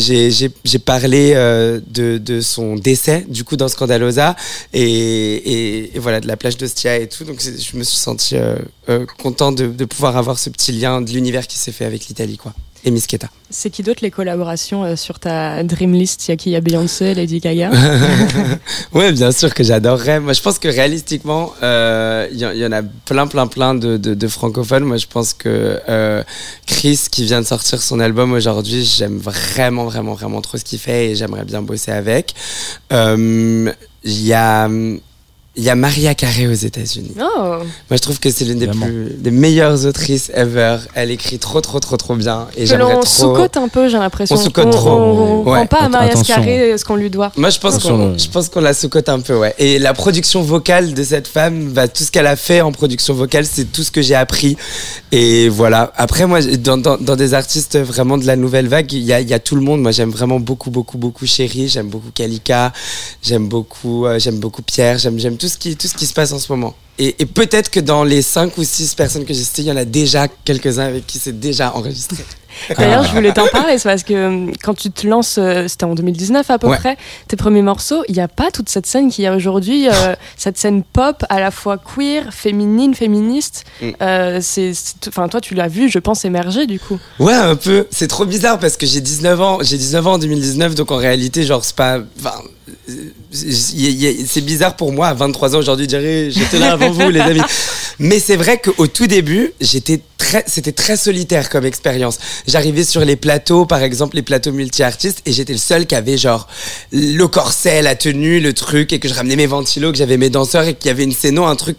[0.85, 4.35] parlé euh, de de son décès du coup dans Scandalosa
[4.73, 8.37] et et, et voilà de la plage d'Ostia et tout donc je me suis senti
[8.37, 8.57] euh,
[8.89, 12.09] euh, content de de pouvoir avoir ce petit lien de l'univers qui s'est fait avec
[12.09, 12.53] l'Italie quoi
[12.85, 13.29] et Misketa.
[13.51, 16.27] C'est qui d'autre les collaborations euh, sur ta dream list?
[16.27, 16.51] Il y a qui?
[16.51, 17.71] Il y a Beyoncé, Lady Gaga?
[18.95, 20.21] ouais, bien sûr que j'adorerais.
[20.21, 23.47] Moi, je pense que réalistiquement, euh, il y, en- il y en a plein, plein,
[23.47, 24.85] plein de, de, de francophones.
[24.85, 26.23] Moi, je pense que euh,
[26.67, 30.79] Chris, qui vient de sortir son album aujourd'hui, j'aime vraiment, vraiment, vraiment trop ce qu'il
[30.79, 32.35] fait et j'aimerais bien bosser avec.
[32.91, 33.75] Il
[34.05, 34.69] y a.
[35.55, 37.13] Il y a Maria Carey aux États-Unis.
[37.21, 37.25] Oh
[37.59, 40.79] Moi, je trouve que c'est l'une des, plus, des meilleures autrices ever.
[40.95, 42.47] Elle écrit trop, trop, trop, trop bien.
[42.57, 43.07] Et Que j'aimerais l'on trop.
[43.35, 44.35] sous-cote un peu, j'ai l'impression.
[44.37, 44.89] On sous-cote trop.
[44.89, 45.59] On, on Ouais.
[45.59, 46.15] prend pas à Maria.
[46.27, 47.33] Carré ce qu'on lui doit.
[47.37, 49.55] Moi, je pense qu'on, je pense qu'on la sous-cote un peu, ouais.
[49.59, 53.13] Et la production vocale de cette femme, bah, tout ce qu'elle a fait en production
[53.13, 54.57] vocale, c'est tout ce que j'ai appris.
[55.11, 55.93] Et voilà.
[55.97, 59.21] Après, moi, dans, dans, dans des artistes vraiment de la nouvelle vague, il y a,
[59.21, 59.83] il y a tout le monde.
[59.83, 61.69] Moi, j'aime vraiment beaucoup, beaucoup, beaucoup Chéri.
[61.69, 62.73] J'aime beaucoup Kalika.
[63.23, 64.97] J'aime beaucoup, euh, j'aime beaucoup Pierre.
[64.97, 66.77] J'aime, j'aime tout ce qui, tout ce qui se passe en ce moment.
[67.01, 69.73] Et, et peut-être que dans les cinq ou six personnes que j'ai citées, il y
[69.73, 72.23] en a déjà quelques-uns avec qui c'est déjà enregistré.
[72.79, 75.83] D'ailleurs, je voulais t'en parler, c'est parce que euh, quand tu te lances, euh, c'était
[75.85, 76.77] en 2019 à peu Ouais.
[76.77, 79.89] près, tes premiers morceaux, il n'y a pas toute cette scène qu'il y a aujourd'hui,
[79.89, 83.65] euh, cette scène pop à la fois queer, féminine, féministe.
[83.81, 83.91] Mm.
[84.01, 84.75] Euh, c'est-
[85.09, 87.01] enfin, toi, tu l'as vu, je pense, émerger du coup.
[87.19, 87.89] Ouais, un peu.
[87.91, 89.59] C'est trop bizarre parce que j'ai 19 ans.
[89.63, 91.99] J'ai 19 ans en 2019, donc en réalité, genre, c'est pas.
[93.31, 97.21] C'est bizarre pour moi à 23 ans aujourd'hui de dire j'étais là avant vous, les
[97.21, 97.41] amis.
[97.99, 102.19] Mais c'est vrai qu'au tout début, j'étais très, c'était très solitaire comme expérience.
[102.47, 106.17] J'arrivais sur les plateaux, par exemple, les plateaux multi-artistes, et j'étais le seul qui avait
[106.17, 106.49] genre
[106.91, 110.31] le corset, la tenue, le truc, et que je ramenais mes ventilos, que j'avais mes
[110.31, 111.79] danseurs, et qu'il y avait une scéno, un truc.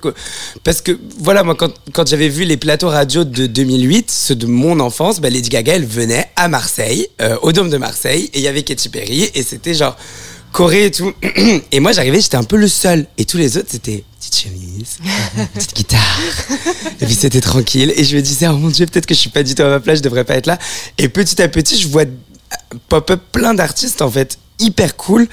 [0.64, 4.46] Parce que, voilà, moi, quand, quand j'avais vu les plateaux radio de 2008, ceux de
[4.46, 8.40] mon enfance, bah, Lady Gaga, elle venait à Marseille, euh, au Dôme de Marseille, et
[8.40, 9.98] il y avait Katy Perry, et c'était genre
[10.54, 11.12] Corée et tout.
[11.72, 13.08] Et moi, j'arrivais, j'étais un peu le seul.
[13.18, 14.98] Et tous les autres, c'était petite chemise,
[15.54, 16.20] petite guitare.
[17.02, 17.92] Et puis c'était tranquille.
[17.98, 19.70] Et je me disais, oh mon dieu, peut-être que je suis pas du tout à
[19.70, 20.58] ma place, je devrais pas être là.
[20.98, 22.06] Et petit à petit, je vois
[22.88, 25.28] pop-up plein d'artistes en fait hyper cool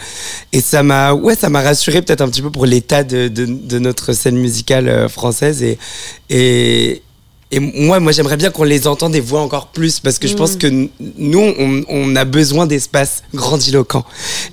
[0.53, 3.45] et ça m'a ouais ça m'a rassuré peut-être un petit peu pour l'état de, de,
[3.45, 5.79] de notre scène musicale euh, française et
[6.31, 7.03] et
[7.53, 10.35] et moi, moi, j'aimerais bien qu'on les entende et voit encore plus parce que je
[10.37, 10.59] pense Mm.
[10.59, 10.67] que
[11.19, 14.05] nous, on, on a besoin d'espaces grandiloquents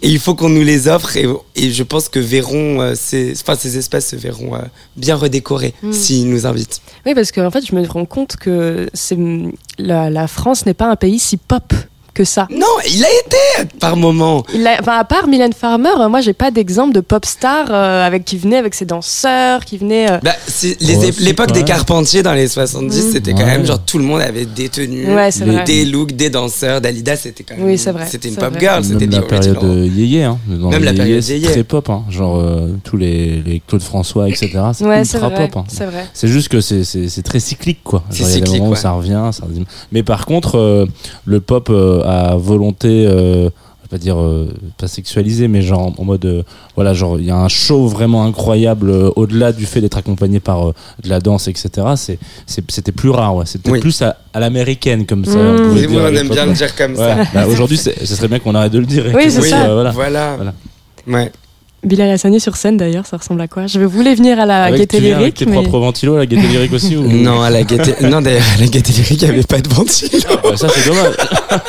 [0.01, 3.33] et il faut qu'on nous les offre et, et je pense que verront euh, ces,
[3.41, 4.59] enfin, ces espaces se verront euh,
[4.95, 5.91] bien redécorés Mm.
[5.93, 6.81] s'ils nous invitent.
[7.05, 8.89] Oui, parce qu'en fait, je me rends compte que
[9.77, 11.73] la, la France n'est pas un pays si pop
[12.17, 12.47] que ça.
[12.51, 14.43] Non, il a été par moment.
[14.53, 17.67] Il a, enfin, à part Mylène Farmer, euh, moi, j'ai pas d'exemple de pop star
[17.69, 20.11] euh, avec qui venait avec ses danseurs, qui venait.
[20.11, 20.31] euh, Bah,
[21.19, 23.11] l'époque des Carpentiers dans les 70, Mm.
[23.11, 23.45] c'était quand Ouais.
[23.45, 25.29] même genre tout le monde avait des tenues, Ouais,
[25.65, 26.81] des looks, des danseurs.
[26.81, 27.65] Dalida, c'était quand même.
[27.65, 28.59] Oui, c'est vrai, C'était une pop vrai.
[28.59, 30.37] girl, c'était Même la the période de Yéyé, hein.
[30.47, 31.51] Dans Même la Yéyé, période c'est Yéyé.
[31.51, 32.03] très pop, hein.
[32.09, 34.49] Genre euh, tous les, les Claude François, etc.
[34.73, 35.47] C'est Ouais, ultra vrai.
[35.49, 35.57] pop.
[35.57, 35.63] hein.
[35.67, 36.05] C'est vrai.
[36.13, 38.03] C'est juste que c'est- très cyclique, quoi.
[38.09, 39.65] C'est cyclique, où ça revient, ça revient.
[39.91, 40.85] Mais par contre, euh,
[41.25, 45.93] le pop euh, à volonté, euh, je vais pas dire euh, pas sexualisé, mais genre
[45.97, 46.43] en mode, euh,
[46.75, 50.39] voilà, genre il y a un show vraiment incroyable euh, au-delà du fait d'être accompagné
[50.39, 51.69] par euh, de la danse, etc.
[51.95, 53.45] C'est c'est- c'était plus rare, ouais.
[53.45, 53.79] C'était Oui.
[53.79, 55.37] plus à, à l'américaine comme ça.
[55.37, 55.55] Mmh.
[55.55, 56.49] on pouvait Oui, dire on à aime l'époque, bien ouais.
[56.49, 56.97] le dire comme Ouais.
[56.97, 57.17] ça.
[57.33, 59.05] Bah, Aujourd'hui, c'est- ce serait bien qu'on arrête de le dire.
[59.15, 59.71] Oui, que ça.
[59.73, 59.91] voilà.
[59.91, 60.35] Voilà.
[60.35, 60.53] Voilà.
[61.07, 61.31] Ouais.
[61.83, 63.67] Bilal Hassani sur scène d'ailleurs, ça ressemble à quoi?
[63.67, 66.17] Je voulais venir à la Avec- Gaieté tu viens avec Lyrique, tes mais propres ventilos,
[66.17, 67.03] la gaieté lyrique aussi ou...
[67.07, 69.69] Non, à la gaieté, non, d'ailleurs, à la gaieté lyrique, il n'y avait pas de
[69.69, 70.09] ventilo.
[70.43, 71.13] Ouais, ça c'est dommage.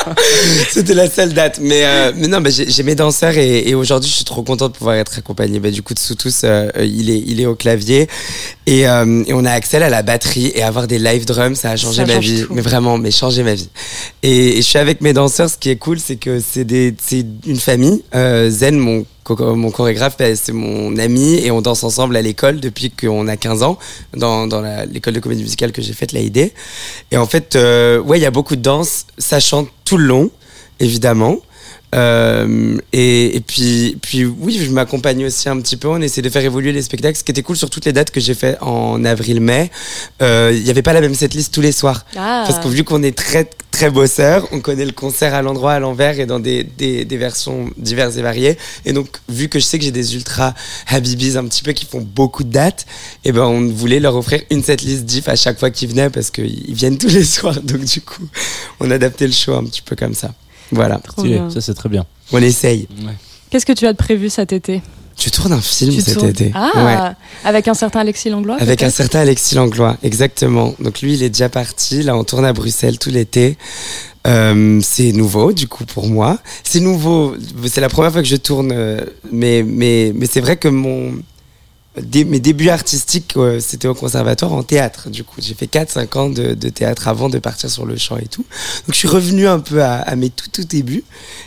[0.70, 1.58] C'était la seule date.
[1.62, 4.68] Mais, euh, mais non, bah, j'ai mes danseurs et, et aujourd'hui, je suis trop content
[4.68, 5.60] de pouvoir être accompagné.
[5.60, 8.08] Bah, du coup, de Soutous, euh, euh, il, est, il est au clavier.
[8.66, 10.52] Et, euh, et on a Axel à la batterie.
[10.54, 12.42] Et avoir des live drums, ça a changé Ça ma change vie.
[12.44, 12.54] tout.
[12.54, 13.68] Mais vraiment, mais changé ma vie.
[14.22, 15.50] Et, et je suis avec mes danseurs.
[15.50, 18.02] Ce qui est cool, c'est que c'est des- c'est une famille.
[18.14, 22.60] Euh, Zen, mon mon chorégraphe, bah, c'est mon ami et on danse ensemble à l'école
[22.60, 23.78] depuis qu'on a 15 ans,
[24.14, 24.46] dans,
[24.90, 26.52] l'école de comédie musicale que j'ai faite, l'AID.
[27.10, 30.04] Et en fait, euh, ouais, il y a beaucoup de danse, ça chante tout le
[30.04, 30.30] long,
[30.80, 31.38] évidemment.
[31.94, 35.88] Euh, et, et puis, puis oui, je m'accompagne aussi un petit peu.
[35.88, 37.18] On essaie de faire évoluer les spectacles.
[37.18, 39.70] Ce qui était cool sur toutes les dates que j'ai fait en avril-mai,
[40.22, 42.04] euh, il n'y avait pas la même setlist tous les soirs.
[42.16, 42.44] Ah.
[42.46, 45.78] Parce que vu qu'on est très très bosseur, on connaît le concert à l'endroit, à
[45.78, 48.58] l'envers et dans des, des, des versions diverses et variées.
[48.84, 50.54] Et donc, vu que je sais que j'ai des ultra
[50.88, 52.86] Habibis un petit peu qui font beaucoup de dates,
[53.24, 56.30] et ben on voulait leur offrir une setlist diff à chaque fois qu'ils venaient parce
[56.30, 57.60] qu'ils viennent tous les soirs.
[57.60, 58.26] Donc du coup,
[58.80, 60.32] on adaptait le show un petit peu comme ça.
[60.72, 61.00] Voilà.
[61.50, 62.04] Ça, c'est très bien.
[62.32, 62.88] On essaye.
[63.50, 64.82] Qu'est-ce que tu as de prévu cet été?
[65.16, 66.52] Tu tournes un film Tu cet tournes- été.
[66.54, 67.14] Ah, Ouais.
[67.48, 70.74] avec un certain Alexis Langlois Avec un certain Alexis Langlois, exactement.
[70.78, 72.02] Donc lui, il est déjà parti.
[72.04, 73.56] Là, on tourne à Bruxelles tout l'été.
[74.28, 76.38] Euh, c'est nouveau, du coup, pour moi.
[76.62, 77.34] C'est nouveau.
[77.66, 79.00] C'est la première fois que je tourne, euh,
[79.32, 81.14] mais mais mais c'est vrai que mon
[82.24, 85.10] mes débuts artistiques, euh, c'était au conservatoire en théâtre.
[85.10, 88.26] Du coup, j'ai fait 4-5 ans de, théâtre avant de partir sur le chant et
[88.26, 88.44] tout.
[88.86, 91.04] Donc, je suis revenu un peu à, à mes tout tout débuts.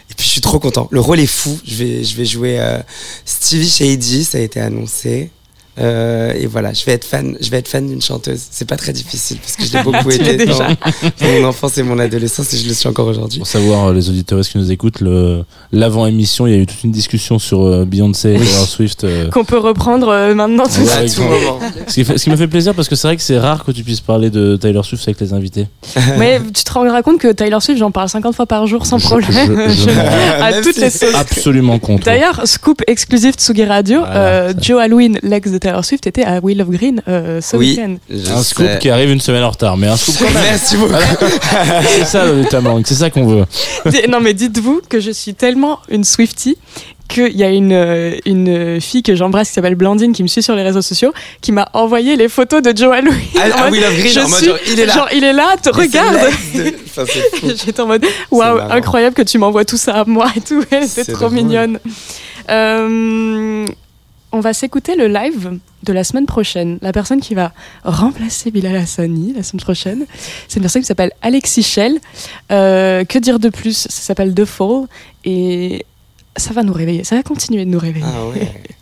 [0.10, 0.88] Et puis, je suis trop content.
[0.92, 1.60] Le rôle est fou.
[1.66, 2.80] Je vais je vais jouer euh,
[3.26, 5.32] Stevie Shady, ça a été annoncé.
[5.80, 8.42] Euh, et voilà, je vais être fan, je vais être fan d'une chanteuse.
[8.52, 10.68] C'est pas très difficile parce que je l'ai beaucoup été dans, déjà.
[10.68, 13.40] dans mon enfance et mon adolescence et je le suis encore aujourd'hui.
[13.40, 16.84] Pour savoir, euh, les auditeurs qui nous écoutent, le- l'avant-émission, il y a eu toute
[16.84, 19.04] une discussion sur euh, Beyoncé et Taylor Swift.
[19.06, 21.24] euh, Qu'on peut reprendre euh, maintenant tout de Ouais, suite.
[21.24, 23.40] avec- Ce qui, fait- ce qui me fait plaisir parce que c'est vrai que c'est
[23.40, 25.68] rare que tu puisses parler de Taylor Swift avec les invités.
[26.20, 28.98] Mais tu te rendras compte que Taylor Swift, j'en parle 50 fois par jour sans
[28.98, 29.30] Je- problème.
[29.70, 29.90] je- je
[30.42, 31.16] à toutes les sauces.
[31.16, 32.04] Absolument contre.
[32.06, 36.40] D'ailleurs, scoop exclusif de Tsugi Radio, euh, Joe Halloween, l'ex de Taylor Swift, était à
[36.44, 37.70] Will of Green euh, ce Oui.
[37.78, 37.96] week-end.
[38.36, 40.44] un scoop qui arrive une semaine en retard, mais un scoop quand même.
[40.44, 40.94] Merci beaucoup.
[41.88, 43.46] c'est ça le Tamank, c'est ça qu'on veut.
[44.10, 46.58] Non, mais dites-vous que je suis tellement une Swiftie
[47.08, 50.42] qu'il y a une, euh, une fille que j'embrasse qui s'appelle Blandine qui me suit
[50.42, 51.12] sur les réseaux sociaux
[51.42, 53.20] qui m'a envoyé les photos de Joe Halloween.
[53.38, 54.94] Ah, ah, Will of Green, je en mode suis- genre, il est là.
[54.94, 56.18] Genre, il est là, te Mais regarde.
[56.98, 57.04] Enfin.
[57.44, 60.64] J'étais en mode waouh, incroyable que tu m'envoies tout ça à moi et tout.
[60.88, 61.34] C'est trop drôle.
[61.34, 61.80] mignonne.
[62.50, 63.66] Euh,
[64.32, 66.78] on va s'écouter le live de la semaine prochaine.
[66.82, 67.52] La personne qui va
[67.84, 70.06] remplacer Bilal Hassani la semaine prochaine,
[70.48, 72.00] c'est une personne qui s'appelle Alexis Schell.
[72.52, 73.78] Euh, que dire de plus?
[73.78, 74.88] Ça s'appelle The Fall
[75.26, 75.86] et
[76.38, 77.04] ça va nous réveiller.
[77.04, 78.06] Ça va continuer de nous réveiller.
[78.08, 78.52] Ah ouais.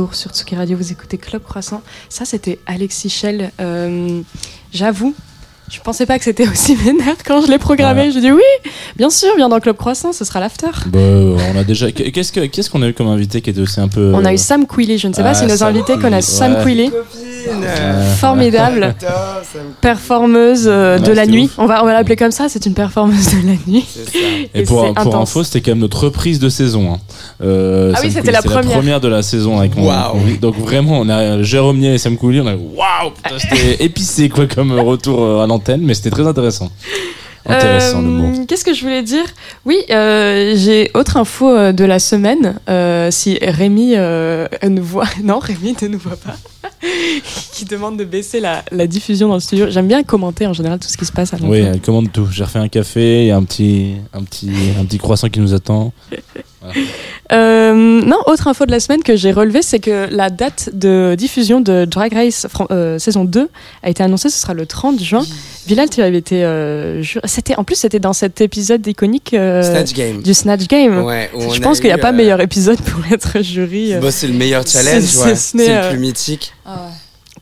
[0.00, 1.82] retour sur Tsuki Radio, vous écoutez Club Croissant.
[2.08, 3.50] Ça, c'était Alexis Schell.
[3.60, 4.20] Euh,
[4.72, 5.14] J'avoue,
[5.70, 8.10] je pensais pas que c'était aussi vénère quand je l'ai programmé.
[8.12, 8.42] Je dis oui,
[8.96, 10.68] bien sûr, viens dans Club Croissant, ce sera l'after.
[10.86, 11.90] Bah, on a déjà.
[11.92, 14.12] Qu'est-ce que- qu'est-ce qu'on a eu comme invité qui était aussi un peu.
[14.14, 16.28] On a eu Sam Quilly, je ne sais pas Ah, si nos Sam invités connaissent
[16.28, 16.56] Sam.
[16.64, 16.90] Quilly.
[17.78, 18.94] Euh, Formidable.
[19.80, 21.44] performeuse euh, de la nuit.
[21.44, 21.54] ouf.
[21.58, 23.84] On va, on va l'appeler comme ça, c'est une performeuse de la nuit.
[24.54, 24.84] Et, Et pour,
[25.16, 26.94] info, c'était quand même notre reprise de saison.
[26.94, 26.98] hein.
[27.42, 29.00] Euh, Ah oui, c'était la première.
[29.00, 29.90] de la saison avec mon-
[30.40, 34.28] Donc vraiment, on a Jérôme Niel et Sam Cooley, on a waouh, putain, c'était épicé
[34.28, 36.70] quoi comme retour à l'antenne, mais c'était très intéressant.
[37.46, 38.44] Intéressant Euh, le mot.
[38.46, 39.24] Qu'est-ce que je voulais dire?
[39.64, 42.56] Oui, euh, j'ai autre info de la semaine.
[42.68, 46.36] Euh, si Rémi euh, nous voit, non, Rémi ne nous voit pas,
[47.52, 49.66] qui demande de baisser la, la diffusion dans le studio.
[49.70, 51.36] J'aime bien commenter en général tout ce qui se passe à.
[51.42, 52.26] Oui, elle commande tout.
[52.30, 55.40] J'ai refait un café, il y a un petit, un petit, un petit croissant qui
[55.40, 55.92] nous attend.
[57.32, 57.72] Euh,
[58.04, 61.60] non, autre info de la semaine que j'ai relevée, c'est que la date de diffusion
[61.60, 63.48] de Drag Race euh, saison 2
[63.82, 65.24] a été annoncée, ce sera le 30 juin.
[65.66, 66.44] Bilal, tu avais été...
[66.44, 70.22] euh, c'était, en plus, c'était dans cet épisode iconique euh, Snatch Game.
[70.22, 71.04] du Snatch Game.
[71.04, 73.94] Ouais, je pense a qu'il n'y a eu, pas euh, meilleur épisode pour être jury.
[74.00, 75.36] Bah, c'est le meilleur challenge, C'est- ouais.
[75.36, 76.52] ce euh, le plus mythique.
[76.72, 76.99] Oh,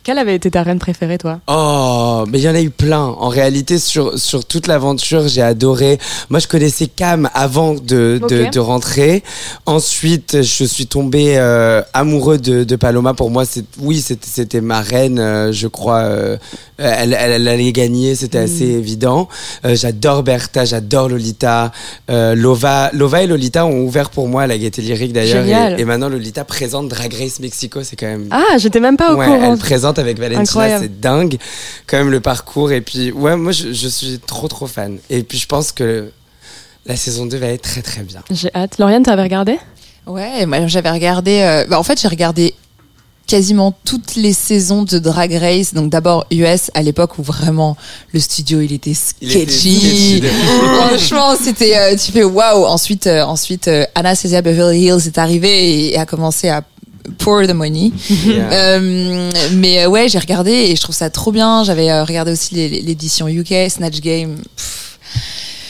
[0.09, 2.99] Quelle avait été ta reine préférée, toi Oh, mais il y en a eu plein.
[2.99, 5.99] En réalité, sur, sur toute l'aventure, j'ai adoré.
[6.31, 9.23] Moi, je connaissais Cam avant de, de, rentrer.
[9.67, 13.13] Ensuite, je suis tombé euh, amoureux de, de Paloma.
[13.13, 15.19] Pour moi, c'est oui, c'était c'était ma reine.
[15.19, 16.39] euh, je crois, euh,
[16.79, 18.15] elle, elle, elle allait gagner.
[18.15, 19.29] C'était assez évident.
[19.67, 21.71] Euh, j'adore Bertha, j'adore Lolita.
[22.09, 25.45] Euh, Lova, Lova et Lolita ont ouvert pour moi la gaieté lyrique d'ailleurs.
[25.77, 27.81] Et, et maintenant, Lolita présente Drag Race Mexico.
[27.83, 29.53] C'est quand même Ah, j'étais même pas au ouais, courant.
[29.53, 31.37] Elle présente avec Valentina, c'est dingue.
[31.87, 32.73] Quand même le parcours.
[32.73, 34.99] Et puis, ouais, moi, je, je suis trop, trop fan.
[35.11, 36.11] Et puis, je pense que
[36.87, 38.23] la saison 2 va être très, très bien.
[38.31, 38.79] J'ai hâte.
[38.79, 39.59] Lauriane, t'avais regardé?
[40.07, 41.41] Ouais, moi j'avais regardé.
[41.41, 42.55] euh, bah, en fait, j'ai regardé
[43.29, 45.75] quasiment toutes les saisons de Drag Race.
[45.75, 47.77] Donc d'abord US à l'époque où vraiment
[48.13, 50.23] le studio il était Il était sketchy.
[50.77, 52.65] Franchement, c'était euh, tu fais waouh.
[52.65, 56.63] Ensuite, euh, ensuite euh, Anastasia Beverly Hills est arrivée et, a commencé à
[57.19, 57.93] pour the money.
[58.27, 58.51] Yeah.
[58.53, 61.65] Euh, mais euh, ouais, j'ai regardé et je trouve ça trop bien.
[61.65, 64.37] J'avais euh, regardé aussi l'édition UK, Snatch Game.
[64.57, 64.99] Pff,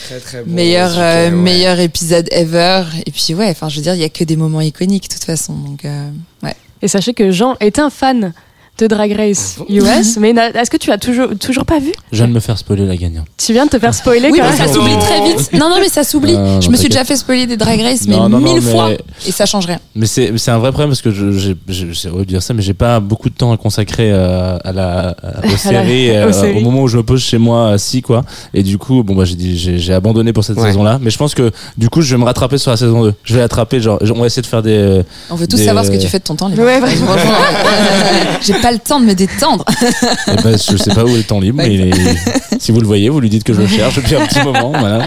[0.07, 0.53] Très, très bon.
[0.53, 1.31] meilleur, euh, ouais.
[1.31, 2.85] meilleur épisode ever.
[3.07, 5.15] Et puis ouais, enfin, je veux dire, il y a que des moments iconiques de
[5.15, 5.55] toute façon.
[5.55, 6.11] Donc euh,
[6.43, 6.55] ouais.
[6.81, 8.33] Et sachez que Jean est un fan
[8.79, 12.19] de Drag Race US, mais na- est-ce que tu as toujours, toujours pas vu Je
[12.19, 13.27] viens de me faire spoiler la gagnante.
[13.37, 14.67] Tu viens de te faire spoiler Oui, quand mais même.
[14.69, 15.53] ça s'oublie très vite.
[15.55, 16.35] Non, non, mais ça s'oublie.
[16.37, 16.91] Non, je me suis t'inquiète.
[16.93, 18.91] déjà fait spoiler des Drag Race, mais Non, non, non, mille mais- fois,
[19.27, 19.79] et ça change rien.
[19.97, 22.55] Mais c'est c'est un vrai problème parce que je j'ai j'ai- horrible de dire ça
[22.55, 26.15] mais j'ai pas beaucoup de temps à consacrer euh, à la à- aux séries aux
[26.15, 26.57] euh, séries.
[26.57, 28.25] au moment où je me pose chez moi assis quoi
[28.55, 30.69] et du coup bon bah j'ai dit j'ai j'ai abandonné pour cette Ouais.
[30.69, 33.03] saison là mais je pense que du coup je vais me rattraper sur la saison
[33.03, 35.57] 2 je vais attraper genre on va essayer de faire des euh, On veut tous
[35.57, 36.49] Des- savoir ce que tu fais de ton temps.
[36.49, 36.63] libre.
[36.63, 37.07] Ouais, vraiment.
[37.07, 37.33] Franchement,
[37.67, 39.65] euh, J'ai pas le temps de me détendre.
[39.83, 42.19] eh ben, je sais pas où est le temps libre mais il est-
[42.61, 44.71] si vous le voyez vous lui dites que je le cherche depuis un petit moment
[44.79, 45.07] voilà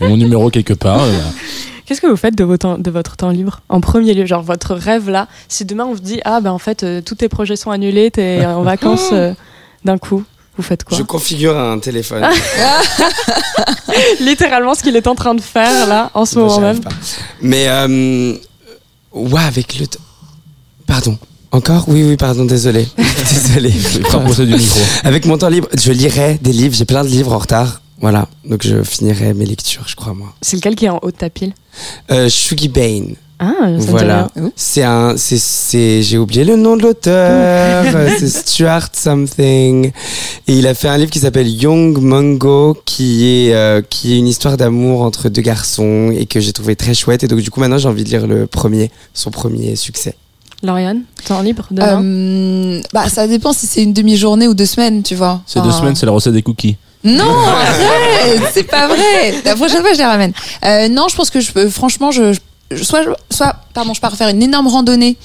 [0.00, 1.18] Et mon numéro quelque part voilà.
[1.84, 4.42] Qu'est-ce que vous faites de, vos temps- de votre temps libre En premier lieu, genre
[4.42, 7.28] votre rêve là, si demain on vous dit Ah ben en fait euh, tous tes
[7.28, 9.34] projets sont annulés, t'es en vacances euh,
[9.84, 10.22] d'un coup,
[10.56, 10.96] vous faites quoi?
[10.96, 12.24] Je configure un téléphone.
[14.20, 16.80] Littéralement ce qu'il est en train de faire là, en ce Bah, moment même.
[16.80, 16.90] pas.
[17.40, 18.34] Mais, euh,
[19.12, 19.86] ouais, avec le.
[19.86, 19.98] t-
[20.86, 21.18] Pardon.
[21.52, 22.88] Encore Oui, oui, pardon, désolé.
[22.96, 23.72] désolé.
[24.14, 26.74] Au du micro Avec mon temps libre, je lirai des livres.
[26.74, 27.82] J'ai plein de livres en retard.
[28.00, 28.26] Voilà.
[28.48, 30.32] Donc, je finirai mes lectures, je crois, moi.
[30.40, 31.52] C'est lequel qui est en haut de ta pile?
[32.10, 33.16] Euh, Shugi Bane.
[33.38, 34.28] Ah, ça Voilà.
[34.56, 37.84] C'est un, c'est, c'est, j'ai oublié le nom de l'auteur.
[38.18, 39.90] C'est Stuart something.
[40.46, 44.18] Et il a fait un livre qui s'appelle Young Mungo, qui est, euh, qui est
[44.18, 47.24] une histoire d'amour entre deux garçons et que j'ai trouvé très chouette.
[47.24, 50.14] Et donc, du coup, maintenant, j'ai envie de lire le premier, son premier succès.
[50.62, 55.02] Lauriane, temps libre demain Euh, bah, ça dépend si c'est une demi-journée ou deux semaines,
[55.02, 55.42] tu vois.
[55.46, 59.34] c'est deux semaines c'est la recette des cookies Non, arrête, c'est pas vrai.
[59.44, 60.32] La prochaine fois, je les ramène.
[60.64, 62.32] Euh, non, je pense que je peux, franchement, je,
[62.70, 65.16] je- soit, soit, pardon, je pars faire une énorme randonnée,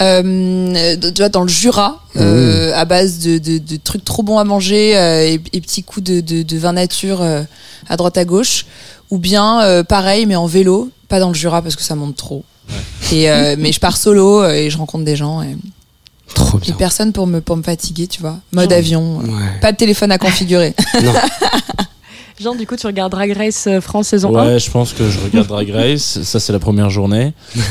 [0.00, 4.22] euh, de- tu vois, dans le Jura, euh, à base de, de, de trucs trop
[4.22, 7.42] bons à manger euh, et, et petits coups de, de, de vin nature euh,
[7.88, 8.66] à droite à gauche,
[9.10, 12.16] ou bien euh, pareil, mais en vélo, pas dans le Jura parce que ça monte
[12.16, 12.44] trop.
[13.12, 15.56] Et euh, mais je pars solo euh, et je rencontre des gens et,
[16.34, 16.74] Trop et bien.
[16.74, 18.38] personne pour me pour me fatiguer, tu vois.
[18.52, 18.78] Mode Genre.
[18.78, 19.60] avion, euh, Ouais.
[19.60, 20.74] pas de téléphone à configurer.
[22.40, 25.18] Jean, du coup, tu regardes Drag Race France saison 1 Ouais, je pense que je
[25.20, 26.20] regarde Drag Race.
[26.22, 27.32] Ça, c'est la première journée.
[27.56, 27.62] et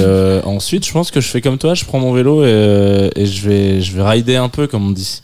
[0.00, 1.72] euh, ensuite, je pense que je fais comme toi.
[1.72, 4.86] Je prends mon vélo et, euh, et je vais, je vais rider un peu, comme
[4.88, 5.22] on dit.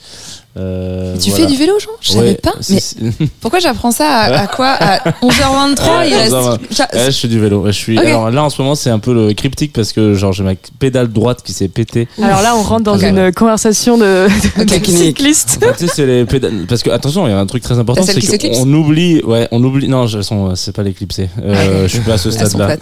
[0.58, 1.44] Euh, Tu voilà.
[1.46, 1.90] fais du vélo, Jean?
[2.00, 2.54] Je Ouais, savais pas.
[2.70, 4.68] Mais pourquoi j'apprends ça à, à quoi?
[4.68, 7.10] À 11h23 il Ouais, reste.
[7.12, 7.62] je fais du vélo.
[7.66, 7.98] Je suis.
[7.98, 10.54] Alors là, en ce moment, c'est un peu le cryptique parce que genre j'ai ma
[10.78, 12.08] pédale droite qui s'est pétée.
[12.22, 14.28] Alors là, on rentre dans une conversation de,
[14.58, 15.58] de, de cyclistes.
[15.62, 16.64] En fait, tu sais, c'est les pédales.
[16.68, 19.22] Parce que attention, il y a un truc très important, celle c'est qu'on oublie.
[19.24, 19.88] Ouais, on oublie.
[19.88, 21.28] Non, sont- c'est pas l'éclipsé.
[21.42, 22.76] Euh, je suis pas à ce stade-là.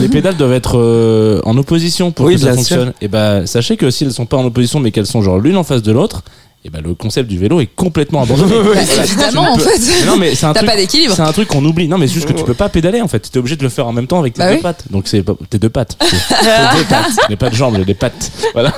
[0.00, 2.92] Les pédales doivent être euh, en opposition pour Oui, que ça bien fonctionne.
[3.00, 5.56] Et bah, sachez que si elles sont pas en opposition, mais qu'elles sont genre l'une
[5.56, 6.22] en face de l'autre.
[6.64, 8.52] Et bah, le concept du vélo est complètement abandonné.
[8.64, 9.78] Bah, évidemment, en fait.
[10.00, 10.70] Mais non, mais c'est un T'as truc.
[10.70, 11.14] pas d'équilibre.
[11.14, 11.86] C'est un truc qu'on oublie.
[11.88, 13.20] Non, mais c'est juste que tu peux pas pédaler en fait.
[13.30, 14.60] Tu es obligé de le faire en même temps avec tes Bah deux oui.
[14.62, 14.84] pattes.
[14.90, 15.96] Donc c'est pas tes deux pattes.
[16.00, 16.06] Tes
[16.78, 17.16] deux pattes.
[17.28, 18.32] Les pas de jambes, les pattes.
[18.54, 18.72] Voilà.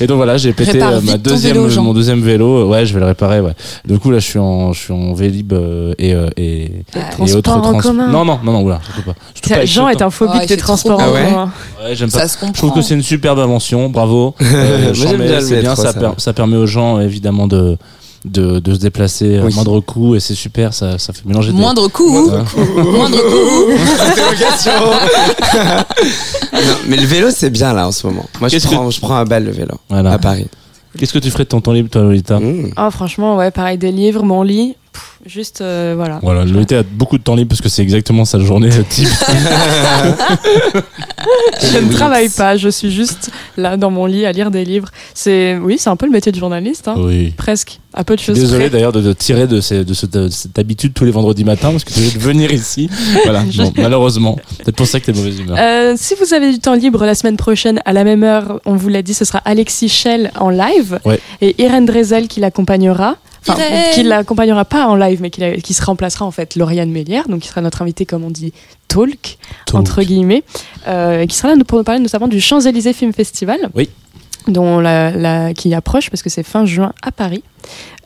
[0.00, 1.82] Et donc voilà, j'ai pété Répare euh, ma ton deuxième, vélo, Jean.
[1.82, 2.66] mon deuxième vélo.
[2.68, 3.40] Ouais, je vais le réparer.
[3.40, 3.52] Ouais.
[3.84, 6.84] Du coup là, je suis en, je suis en vélib euh, et euh, et, et
[7.12, 8.08] transports autres en trans- commun.
[8.08, 9.14] Non, non, non, non, oula, surtout pas.
[9.34, 10.06] Surtout pas avec Jean ce est temps.
[10.06, 11.16] un phobique Oh, il des transports trop en beau.
[11.18, 11.52] Ah ouais commun.
[11.84, 14.34] Ouais, j'aime Ça se Je trouve que c'est une superbe invention, bravo.
[14.40, 16.14] Euh, Moi, j'aime bien le c'est bien, métro, ça, ça per- va.
[16.16, 17.76] ça permet aux gens évidemment de,
[18.24, 19.54] de, de se déplacer à Oui.
[19.54, 22.28] moindre coût et c'est super, ça, ça fait mélanger des- Moindre coup.
[22.30, 22.38] Ouais.
[22.84, 23.72] Moindre coup.
[24.06, 24.72] Interrogation.
[26.52, 28.26] non, mais le vélo, c'est bien là en ce moment.
[28.40, 30.12] Moi, je prends, je prends un bal le vélo Voilà.
[30.12, 30.46] à Paris.
[30.98, 32.72] Qu'est-ce que tu ferais de ton temps libre, toi, Lolita Mmh.
[32.76, 34.74] Ah, franchement, ouais, pareil, des livres, mon lit.
[35.26, 36.18] Juste, euh, voilà.
[36.22, 39.08] Voilà, Lolita a beaucoup de temps libre parce que c'est exactement sa journée type.
[41.62, 44.88] Je ne travaille pas, je suis juste là dans mon lit à lire des livres.
[45.14, 46.94] C'est, oui, c'est un peu le métier de journaliste, hein.
[46.98, 47.32] oui.
[47.36, 47.78] presque.
[47.92, 48.38] À peu de choses.
[48.38, 51.44] désolé d'ailleurs de te tirer de, ces- de, ce- de cette habitude tous les vendredis
[51.44, 52.88] matins parce que tu veux venir ici.
[53.24, 54.36] Voilà, bon, malheureusement.
[54.58, 55.56] Peut-être pour ça que t'es de mauvaise humeur.
[55.60, 58.74] Euh, si vous avez du temps libre la semaine prochaine à la même heure, on
[58.76, 61.20] vous l'a dit, ce sera Alexis Schell en live Ouais.
[61.40, 63.16] et Irène Drezel qui l'accompagnera.
[63.48, 63.54] Enfin,
[63.94, 67.28] qui l'accompagnera pas en live, mais qui, la- qui se remplacera en fait Lauriane Mélière,
[67.28, 68.52] donc qui sera notre invitée, comme on dit,
[68.88, 69.80] talk, Talk.
[69.80, 70.42] entre guillemets,
[70.88, 73.70] euh, qui sera là pour nous parler notamment du Champs-Élysées Film Festival.
[73.74, 73.88] Oui.
[74.48, 77.44] Dont la, la- qui approche parce que c'est fin juin à Paris.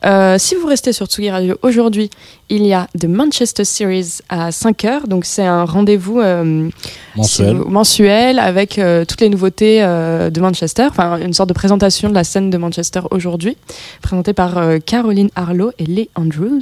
[0.05, 2.09] Euh, si vous restez sur Tsugi Radio aujourd'hui,
[2.49, 5.07] il y a The Manchester Series à 5h.
[5.07, 6.69] Donc c'est un rendez-vous euh,
[7.15, 7.47] Mensuel.
[7.49, 10.87] si vous- mensuel avec euh, toutes les nouveautés de Manchester.
[10.89, 13.57] Enfin, une sorte de présentation de la scène de Manchester aujourd'hui,
[14.03, 16.61] présentée par Caroline Harlow et Lee Andrews.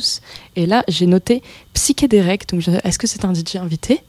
[0.55, 1.41] Et là, j'ai noté
[1.73, 2.47] Psychédérec.
[2.49, 3.99] Donc est-ce que c'est un DJ invité?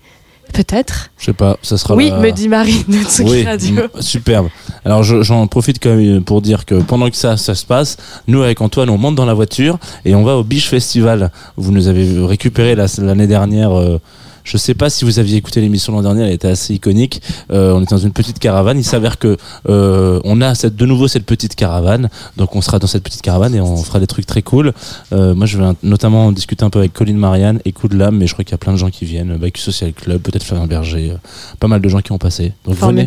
[0.55, 1.11] Peut-être.
[1.19, 3.75] Je sais pas, ça sera Oui, la- me dit Marie de Tsugi Oui, Radio.
[4.01, 4.49] superbe.
[4.85, 7.97] Alors je- j'en profite quand même pour dire que pendant que ça, ça se passe,
[8.29, 11.31] nous avec Antoine, on monte dans la voiture et on va au Biche Festival.
[11.57, 13.77] Vous nous avez récupéré la- l'année dernière.
[13.77, 13.99] euh,
[14.45, 17.23] je sais pas si vous aviez écouté l'émission l'an dernier, elle était assez iconique.
[17.51, 18.79] Euh, on était dans une petite caravane.
[18.79, 19.37] Il s'avère que
[19.69, 23.23] euh, on a cette, de nouveau cette petite caravane, donc on sera dans cette petite
[23.23, 24.73] caravane et on fera des trucs très cool.
[25.13, 28.27] Euh, moi, je vais notamment discuter un peu avec Colline Marianne et de l'âme, mais
[28.27, 29.37] je crois qu'il y a plein de gens qui viennent.
[29.37, 31.17] Bacu Social Club, peut-être Flavien Berger, euh,
[31.61, 32.53] pas mal de gens qui ont passé.
[32.67, 33.05] Venez.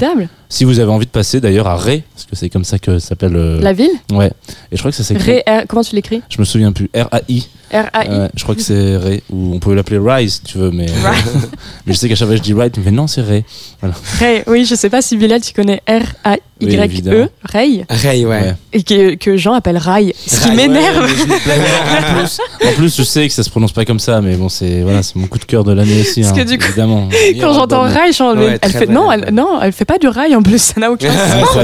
[0.49, 2.99] Si vous avez envie de passer d'ailleurs à Ré, parce que c'est comme ça que
[2.99, 3.36] s'appelle.
[3.36, 4.32] euh, La ville Ouais.
[4.72, 5.32] Et je crois que ça s'écrit.
[5.34, 6.90] Ré, R- comment tu l'écris Je me souviens plus.
[6.95, 7.48] R-A-I.
[7.74, 8.30] R-A-I.
[8.34, 9.24] Je crois que c'est Ré.
[9.30, 10.86] Ou on peut l'appeler Rise si tu veux, mais.
[11.86, 13.44] mais je sais qu'à chaque fois je dis Right, mais non, c'est Ré.
[13.82, 13.95] Voilà.
[14.19, 16.03] Ray, oui, je sais pas si Bilal, tu connais Oui,
[16.61, 17.27] R-A-Y-E, évidemment.
[17.43, 18.41] Ray, Ray, ouais.
[18.41, 18.55] Ouais.
[18.73, 20.13] et que, que Jean appelle Rai.
[20.25, 21.05] Ce qui m'énerve.
[21.05, 21.53] Ouais,
[22.09, 24.49] en, plus, en plus, je sais que ça se prononce pas comme ça, mais bon,
[24.49, 26.21] c'est voilà, c'est mon coup de cœur de l'année aussi.
[26.21, 27.09] Parce hein, que du coup, évidemment.
[27.39, 30.07] Quand j'entends Rai, je Ouais, elle fait vrai, non, elle, non, elle fait pas du
[30.07, 31.57] rail en plus, ça n'a aucun sens.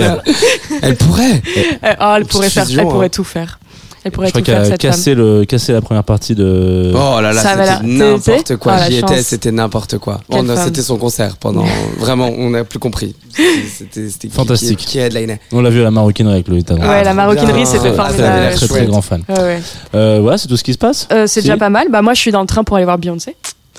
[0.81, 1.41] Elle pourrait.
[1.83, 3.09] Euh, oh, elle pourrait faire, fusion, elle pourrait hein.
[3.09, 3.59] tout faire.
[4.05, 6.91] Elle Je pourrait crois tout faire qu'elle a cassé, le, cassé la première partie de.
[6.93, 8.77] Oh là là, c'était n'importe quoi.
[8.89, 10.19] J'y étais, c'était n'importe quoi.
[10.65, 11.63] C'était son concert pendant.
[11.99, 13.15] Vraiment, on n'a plus compris.
[13.33, 14.77] C'était c'était qui- Fantastique.
[14.79, 15.27] Qui, qui.
[15.51, 16.73] On l'a vu à la maroquinerie avec Lolita.
[16.75, 16.83] donc.
[16.83, 18.23] Ouais, la trop maroquinerie, c'était Ah, formidable.
[18.23, 19.23] avait l'air Très très grand fan.
[19.29, 19.61] Ouais, ouais.
[19.95, 21.07] Euh, voilà, c'est tout ce qui se passe.
[21.11, 21.47] Euh, c'est Si.
[21.47, 21.87] déjà pas mal.
[21.89, 23.35] Bah, moi, je suis dans le train pour aller voir Beyoncé.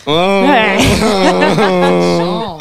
[0.07, 0.45] Oh.
[0.47, 0.79] Ouais.
[1.59, 2.59] Jean.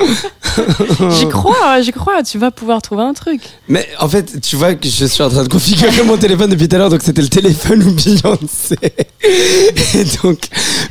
[1.10, 2.22] J'y crois, j'y crois.
[2.24, 3.42] Tu vas pouvoir trouver un truc.
[3.68, 6.68] Mais en fait, tu vois que je suis en train de configurer mon téléphone depuis
[6.68, 8.78] tout à l'heure, donc c'était le téléphone ou Beyoncé.
[9.96, 10.40] Et donc,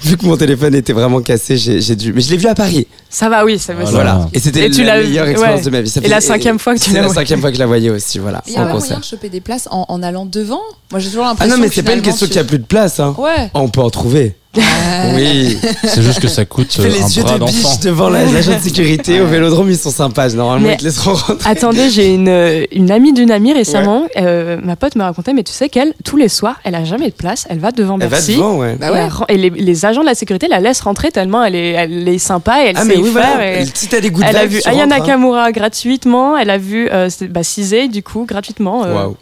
[0.03, 2.13] vu que mon téléphone était vraiment cassé, j'ai dû.
[2.13, 2.87] Mais je l'ai vu à Paris.
[3.09, 3.85] Ça va, oui, ça va.
[3.85, 4.15] Voilà.
[4.15, 4.29] Voilà.
[4.33, 5.65] Et c'était la l'as- meilleure expérience ouais.
[5.67, 5.91] de ma vie.
[5.91, 7.15] Ça Et la cinquième fois que tu C'est l'as la vu.
[7.15, 8.43] cinquième fois que je la voyais aussi, voilà.
[8.47, 10.61] Il y a moyen de choper des places en, en allant devant
[10.91, 11.57] Moi j'ai toujours Ah l'impression.
[11.57, 12.99] non, mais c'est pas une question tu- qu'il n'y a plus de place.
[13.01, 13.15] Hein.
[13.17, 13.51] Ouais.
[13.55, 14.35] Ah, on peut en trouver.
[14.57, 15.59] Euh, Oui.
[15.85, 17.53] C'est juste que ça coûte Tu fais euh, les un yeux bras de d'enfant.
[17.71, 20.29] biche devant la- l'agent de sécurité au vélodrome, ils sont sympas.
[20.31, 21.49] Normalement, Mais- ils te laisseront rentrer.
[21.51, 24.05] Attendez, j'ai une, euh, une amie d'une amie récemment.
[24.19, 27.07] euh, ma pote me racontait, mais tu sais qu'elle, tous les soirs, elle a jamais
[27.09, 27.47] de place.
[27.49, 28.77] Elle va devant Elle va devant, ouais.
[28.79, 29.37] Bah et, ouais.
[29.39, 32.63] les, les agents de la sécurité la laissent rentrer tellement elle est, elle est sympa
[32.65, 33.27] et elle Ah, sait mais y oui, faire.
[33.37, 33.61] voilà.
[33.63, 34.99] et- Si t'as des goûts de Elle a vu tu Aya rentres, hein.
[34.99, 36.37] Nakamura gratuitement.
[36.37, 38.85] Elle a vu euh, bah, Cizé, du coup, gratuitement.
[38.85, 39.17] euh, Waouh.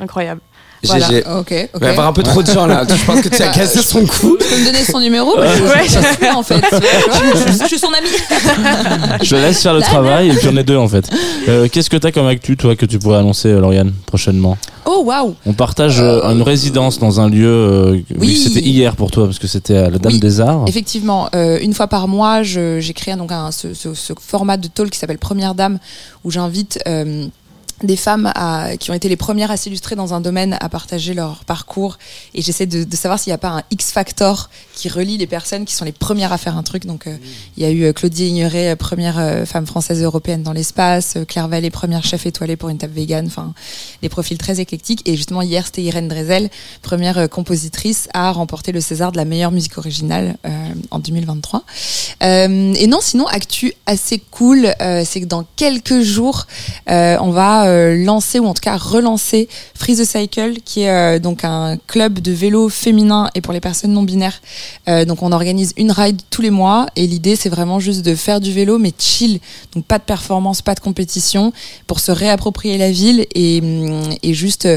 [0.00, 0.40] Incroyable.
[0.84, 1.24] Voilà, GG.
[1.26, 1.68] ok, ok.
[1.74, 2.84] Il va y avoir un peu trop de gens là.
[2.88, 4.36] Je pense que tu as cassé son cou.
[4.40, 5.88] Tu peux me donner son numéro parce que Ouais.
[5.88, 6.60] suis en fait.
[6.70, 8.08] Tu je, je suis son ami.
[9.22, 11.08] Je laisse faire le travail et puis on est deux en fait.
[11.48, 14.56] Euh, Qu'est-ce que t'as comme actu toi que tu pourrais annoncer euh, Lauriane prochainement?
[14.86, 15.34] Oh waouh.
[15.46, 17.46] On partage euh, une résidence dans un lieu.
[17.48, 18.36] euh, Oui.
[18.36, 20.64] C'était hier pour toi parce que c'était à la Dame Oui, des Arts.
[20.66, 24.68] Effectivement, euh, une fois par mois, j'ai créé donc un, ce, ce- ce format de
[24.68, 25.78] talk qui s'appelle Première Dame,
[26.24, 27.26] où j'invite euh,
[27.82, 31.14] des femmes à, qui ont été les premières à s'illustrer dans un domaine à partager
[31.14, 31.98] leur parcours.
[32.34, 35.26] Et j'essaie de, de savoir s'il n'y a pas un X factor qui relie les
[35.26, 36.86] personnes qui sont les premières à faire un truc.
[36.86, 37.16] Donc euh,
[37.56, 41.48] il y a eu euh, Claudie Ignoré euh, première femme française européenne dans l'espace Claire
[41.48, 43.52] Vallée première chef étoilée pour une table vegan enfin
[44.02, 45.02] des profils très éclectiques.
[45.08, 46.50] Et justement hier c'était Irène Drezel
[46.82, 50.36] première compositrice à remporter le César de la meilleure musique originale
[50.90, 51.64] en 2023
[52.22, 54.72] euh, et non, sinon, actu assez cool,
[55.04, 56.46] c'est que dans quelques jours,
[56.86, 61.18] on va euh, lancer ou en tout cas relancer Free the Cycle, qui est euh,
[61.18, 64.40] donc un club de vélo féminin et pour les personnes non binaires.
[64.88, 68.14] Euh, donc on organise une ride tous les mois et l'idée c'est vraiment juste de
[68.14, 69.40] faire du vélo mais chill,
[69.74, 71.52] donc pas de performance, pas de compétition,
[71.86, 74.68] pour se réapproprier la ville et, hum, et juste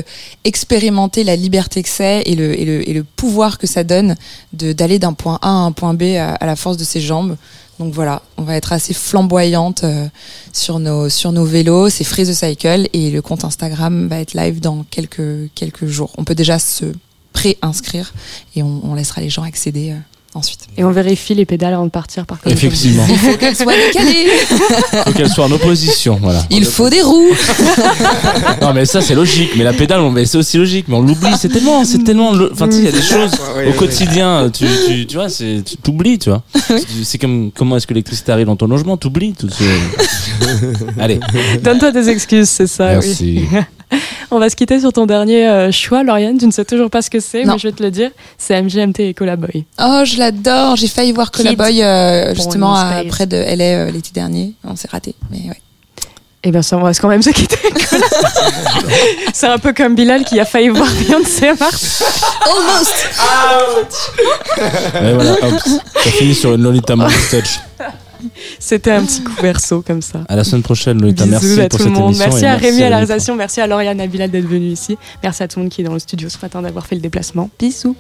[0.44, 4.16] expérimenter la liberté que c'est et le, et, le, et le pouvoir que ça donne
[4.54, 7.38] d'aller d'un point A à un point B à la force de ses jambes.
[7.82, 10.08] Donc voilà, on va être assez flamboyante euh,
[10.54, 11.90] sur nos sur nos vélos.
[11.90, 16.12] C'est Free the Cycle et le compte Instagram va être live dans quelques quelques jours.
[16.20, 16.86] On peut déjà se
[17.34, 18.14] pré-inscrire
[18.56, 19.96] et on, laissera les gens accéder euh,
[20.34, 20.62] ensuite.
[20.78, 22.56] Et on vérifie les pédales avant de partir par contre.
[22.56, 23.06] Effectivement.
[23.10, 24.28] Il faut qu'elles soient décalées.
[25.06, 26.18] faut qu'elle soit en opposition.
[26.22, 26.44] Voilà.
[26.50, 27.30] Il faut des roues.
[28.62, 31.32] Non mais ça c'est logique, mais la pédale, on- c'est aussi logique, mais on l'oublie.
[31.40, 32.34] C'est tellement, c'est tellement.
[32.34, 34.50] lo- Enfin, tu sais, il y a des choses Ouais, au ouais, quotidien.
[34.54, 36.44] Tu, tu, tu vois, c'est, tu t'oublies, tu vois.
[37.04, 39.50] C'est comme comment est-ce que l'électricité arrive dans ton logement, t'oublies tout.
[39.50, 39.64] ce-
[41.00, 41.20] Allez.
[41.64, 42.88] Donne-toi des excuses, c'est ça.
[42.94, 43.48] Merci.
[43.52, 43.60] Oui.
[44.34, 46.38] On va se quitter sur ton dernier euh, choix, Lauriane.
[46.38, 48.12] Tu ne sais toujours pas ce que c'est, mais je vais te le dire.
[48.38, 49.66] C'est MGMT et Colaboy.
[49.78, 50.78] Oh, je l'adore.
[50.78, 54.54] J'ai failli voir Colaboy euh, justement à- près de LA euh, l'été dernier.
[54.64, 55.60] On s'est raté, mais ouais.
[56.44, 57.58] Eh bien, ça, on va quand même se quitter.
[59.34, 62.02] c'est un peu comme Bilal qui a failli voir Beyoncé à Mars.
[62.46, 63.10] Almost.
[65.08, 65.60] Et voilà, hop,
[66.04, 67.60] ça finit sur une Lolita touch.
[68.60, 70.22] C'était un petit coup verso comme ça.
[70.28, 71.26] À la semaine prochaine, Lolita.
[71.26, 72.16] Merci à pour tout cette le monde.
[72.16, 72.30] émission.
[72.30, 73.36] Merci à Rémi à la réalisation.
[73.36, 74.98] Merci à Lauriane et à Bilal d'être venus ici.
[75.24, 77.02] Merci à tout le monde qui est dans le studio ce matin d'avoir fait le
[77.02, 77.50] déplacement.
[77.60, 77.96] Bisous.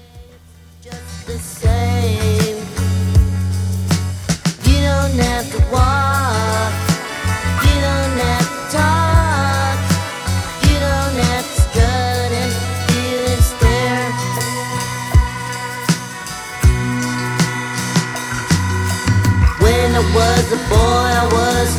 [20.53, 21.69] A boy, I was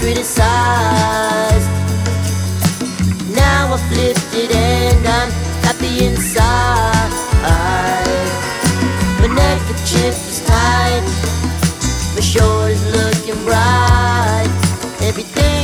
[0.00, 1.70] criticized.
[3.34, 5.30] Now I flipped it and I'm
[5.62, 7.12] happy inside.
[9.20, 11.04] My neckerchief is tight.
[12.14, 14.50] My shore is looking bright.
[15.02, 15.55] Everything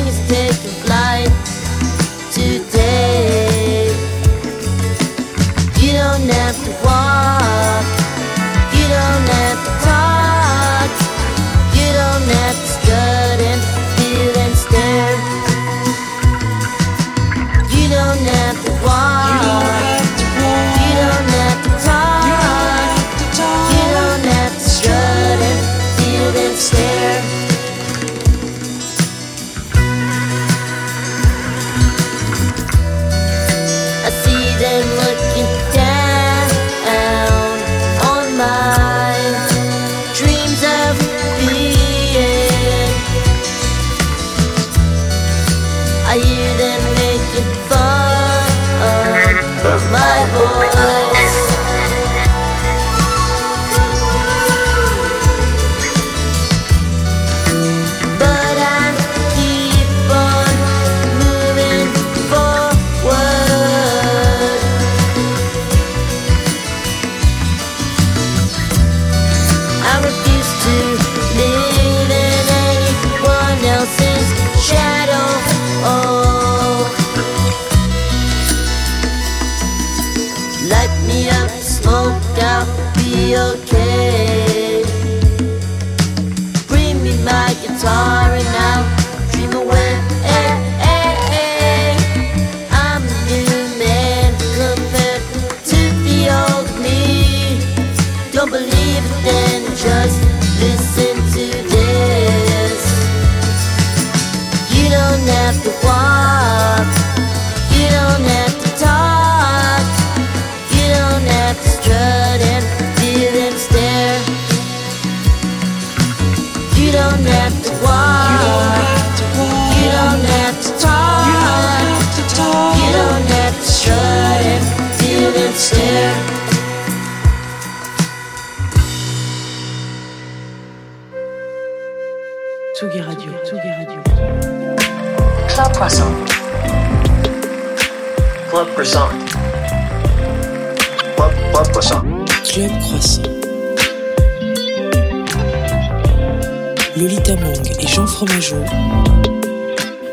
[148.23, 148.65] Jean Fromageau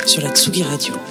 [0.06, 1.09] sur la Tsugi Radio.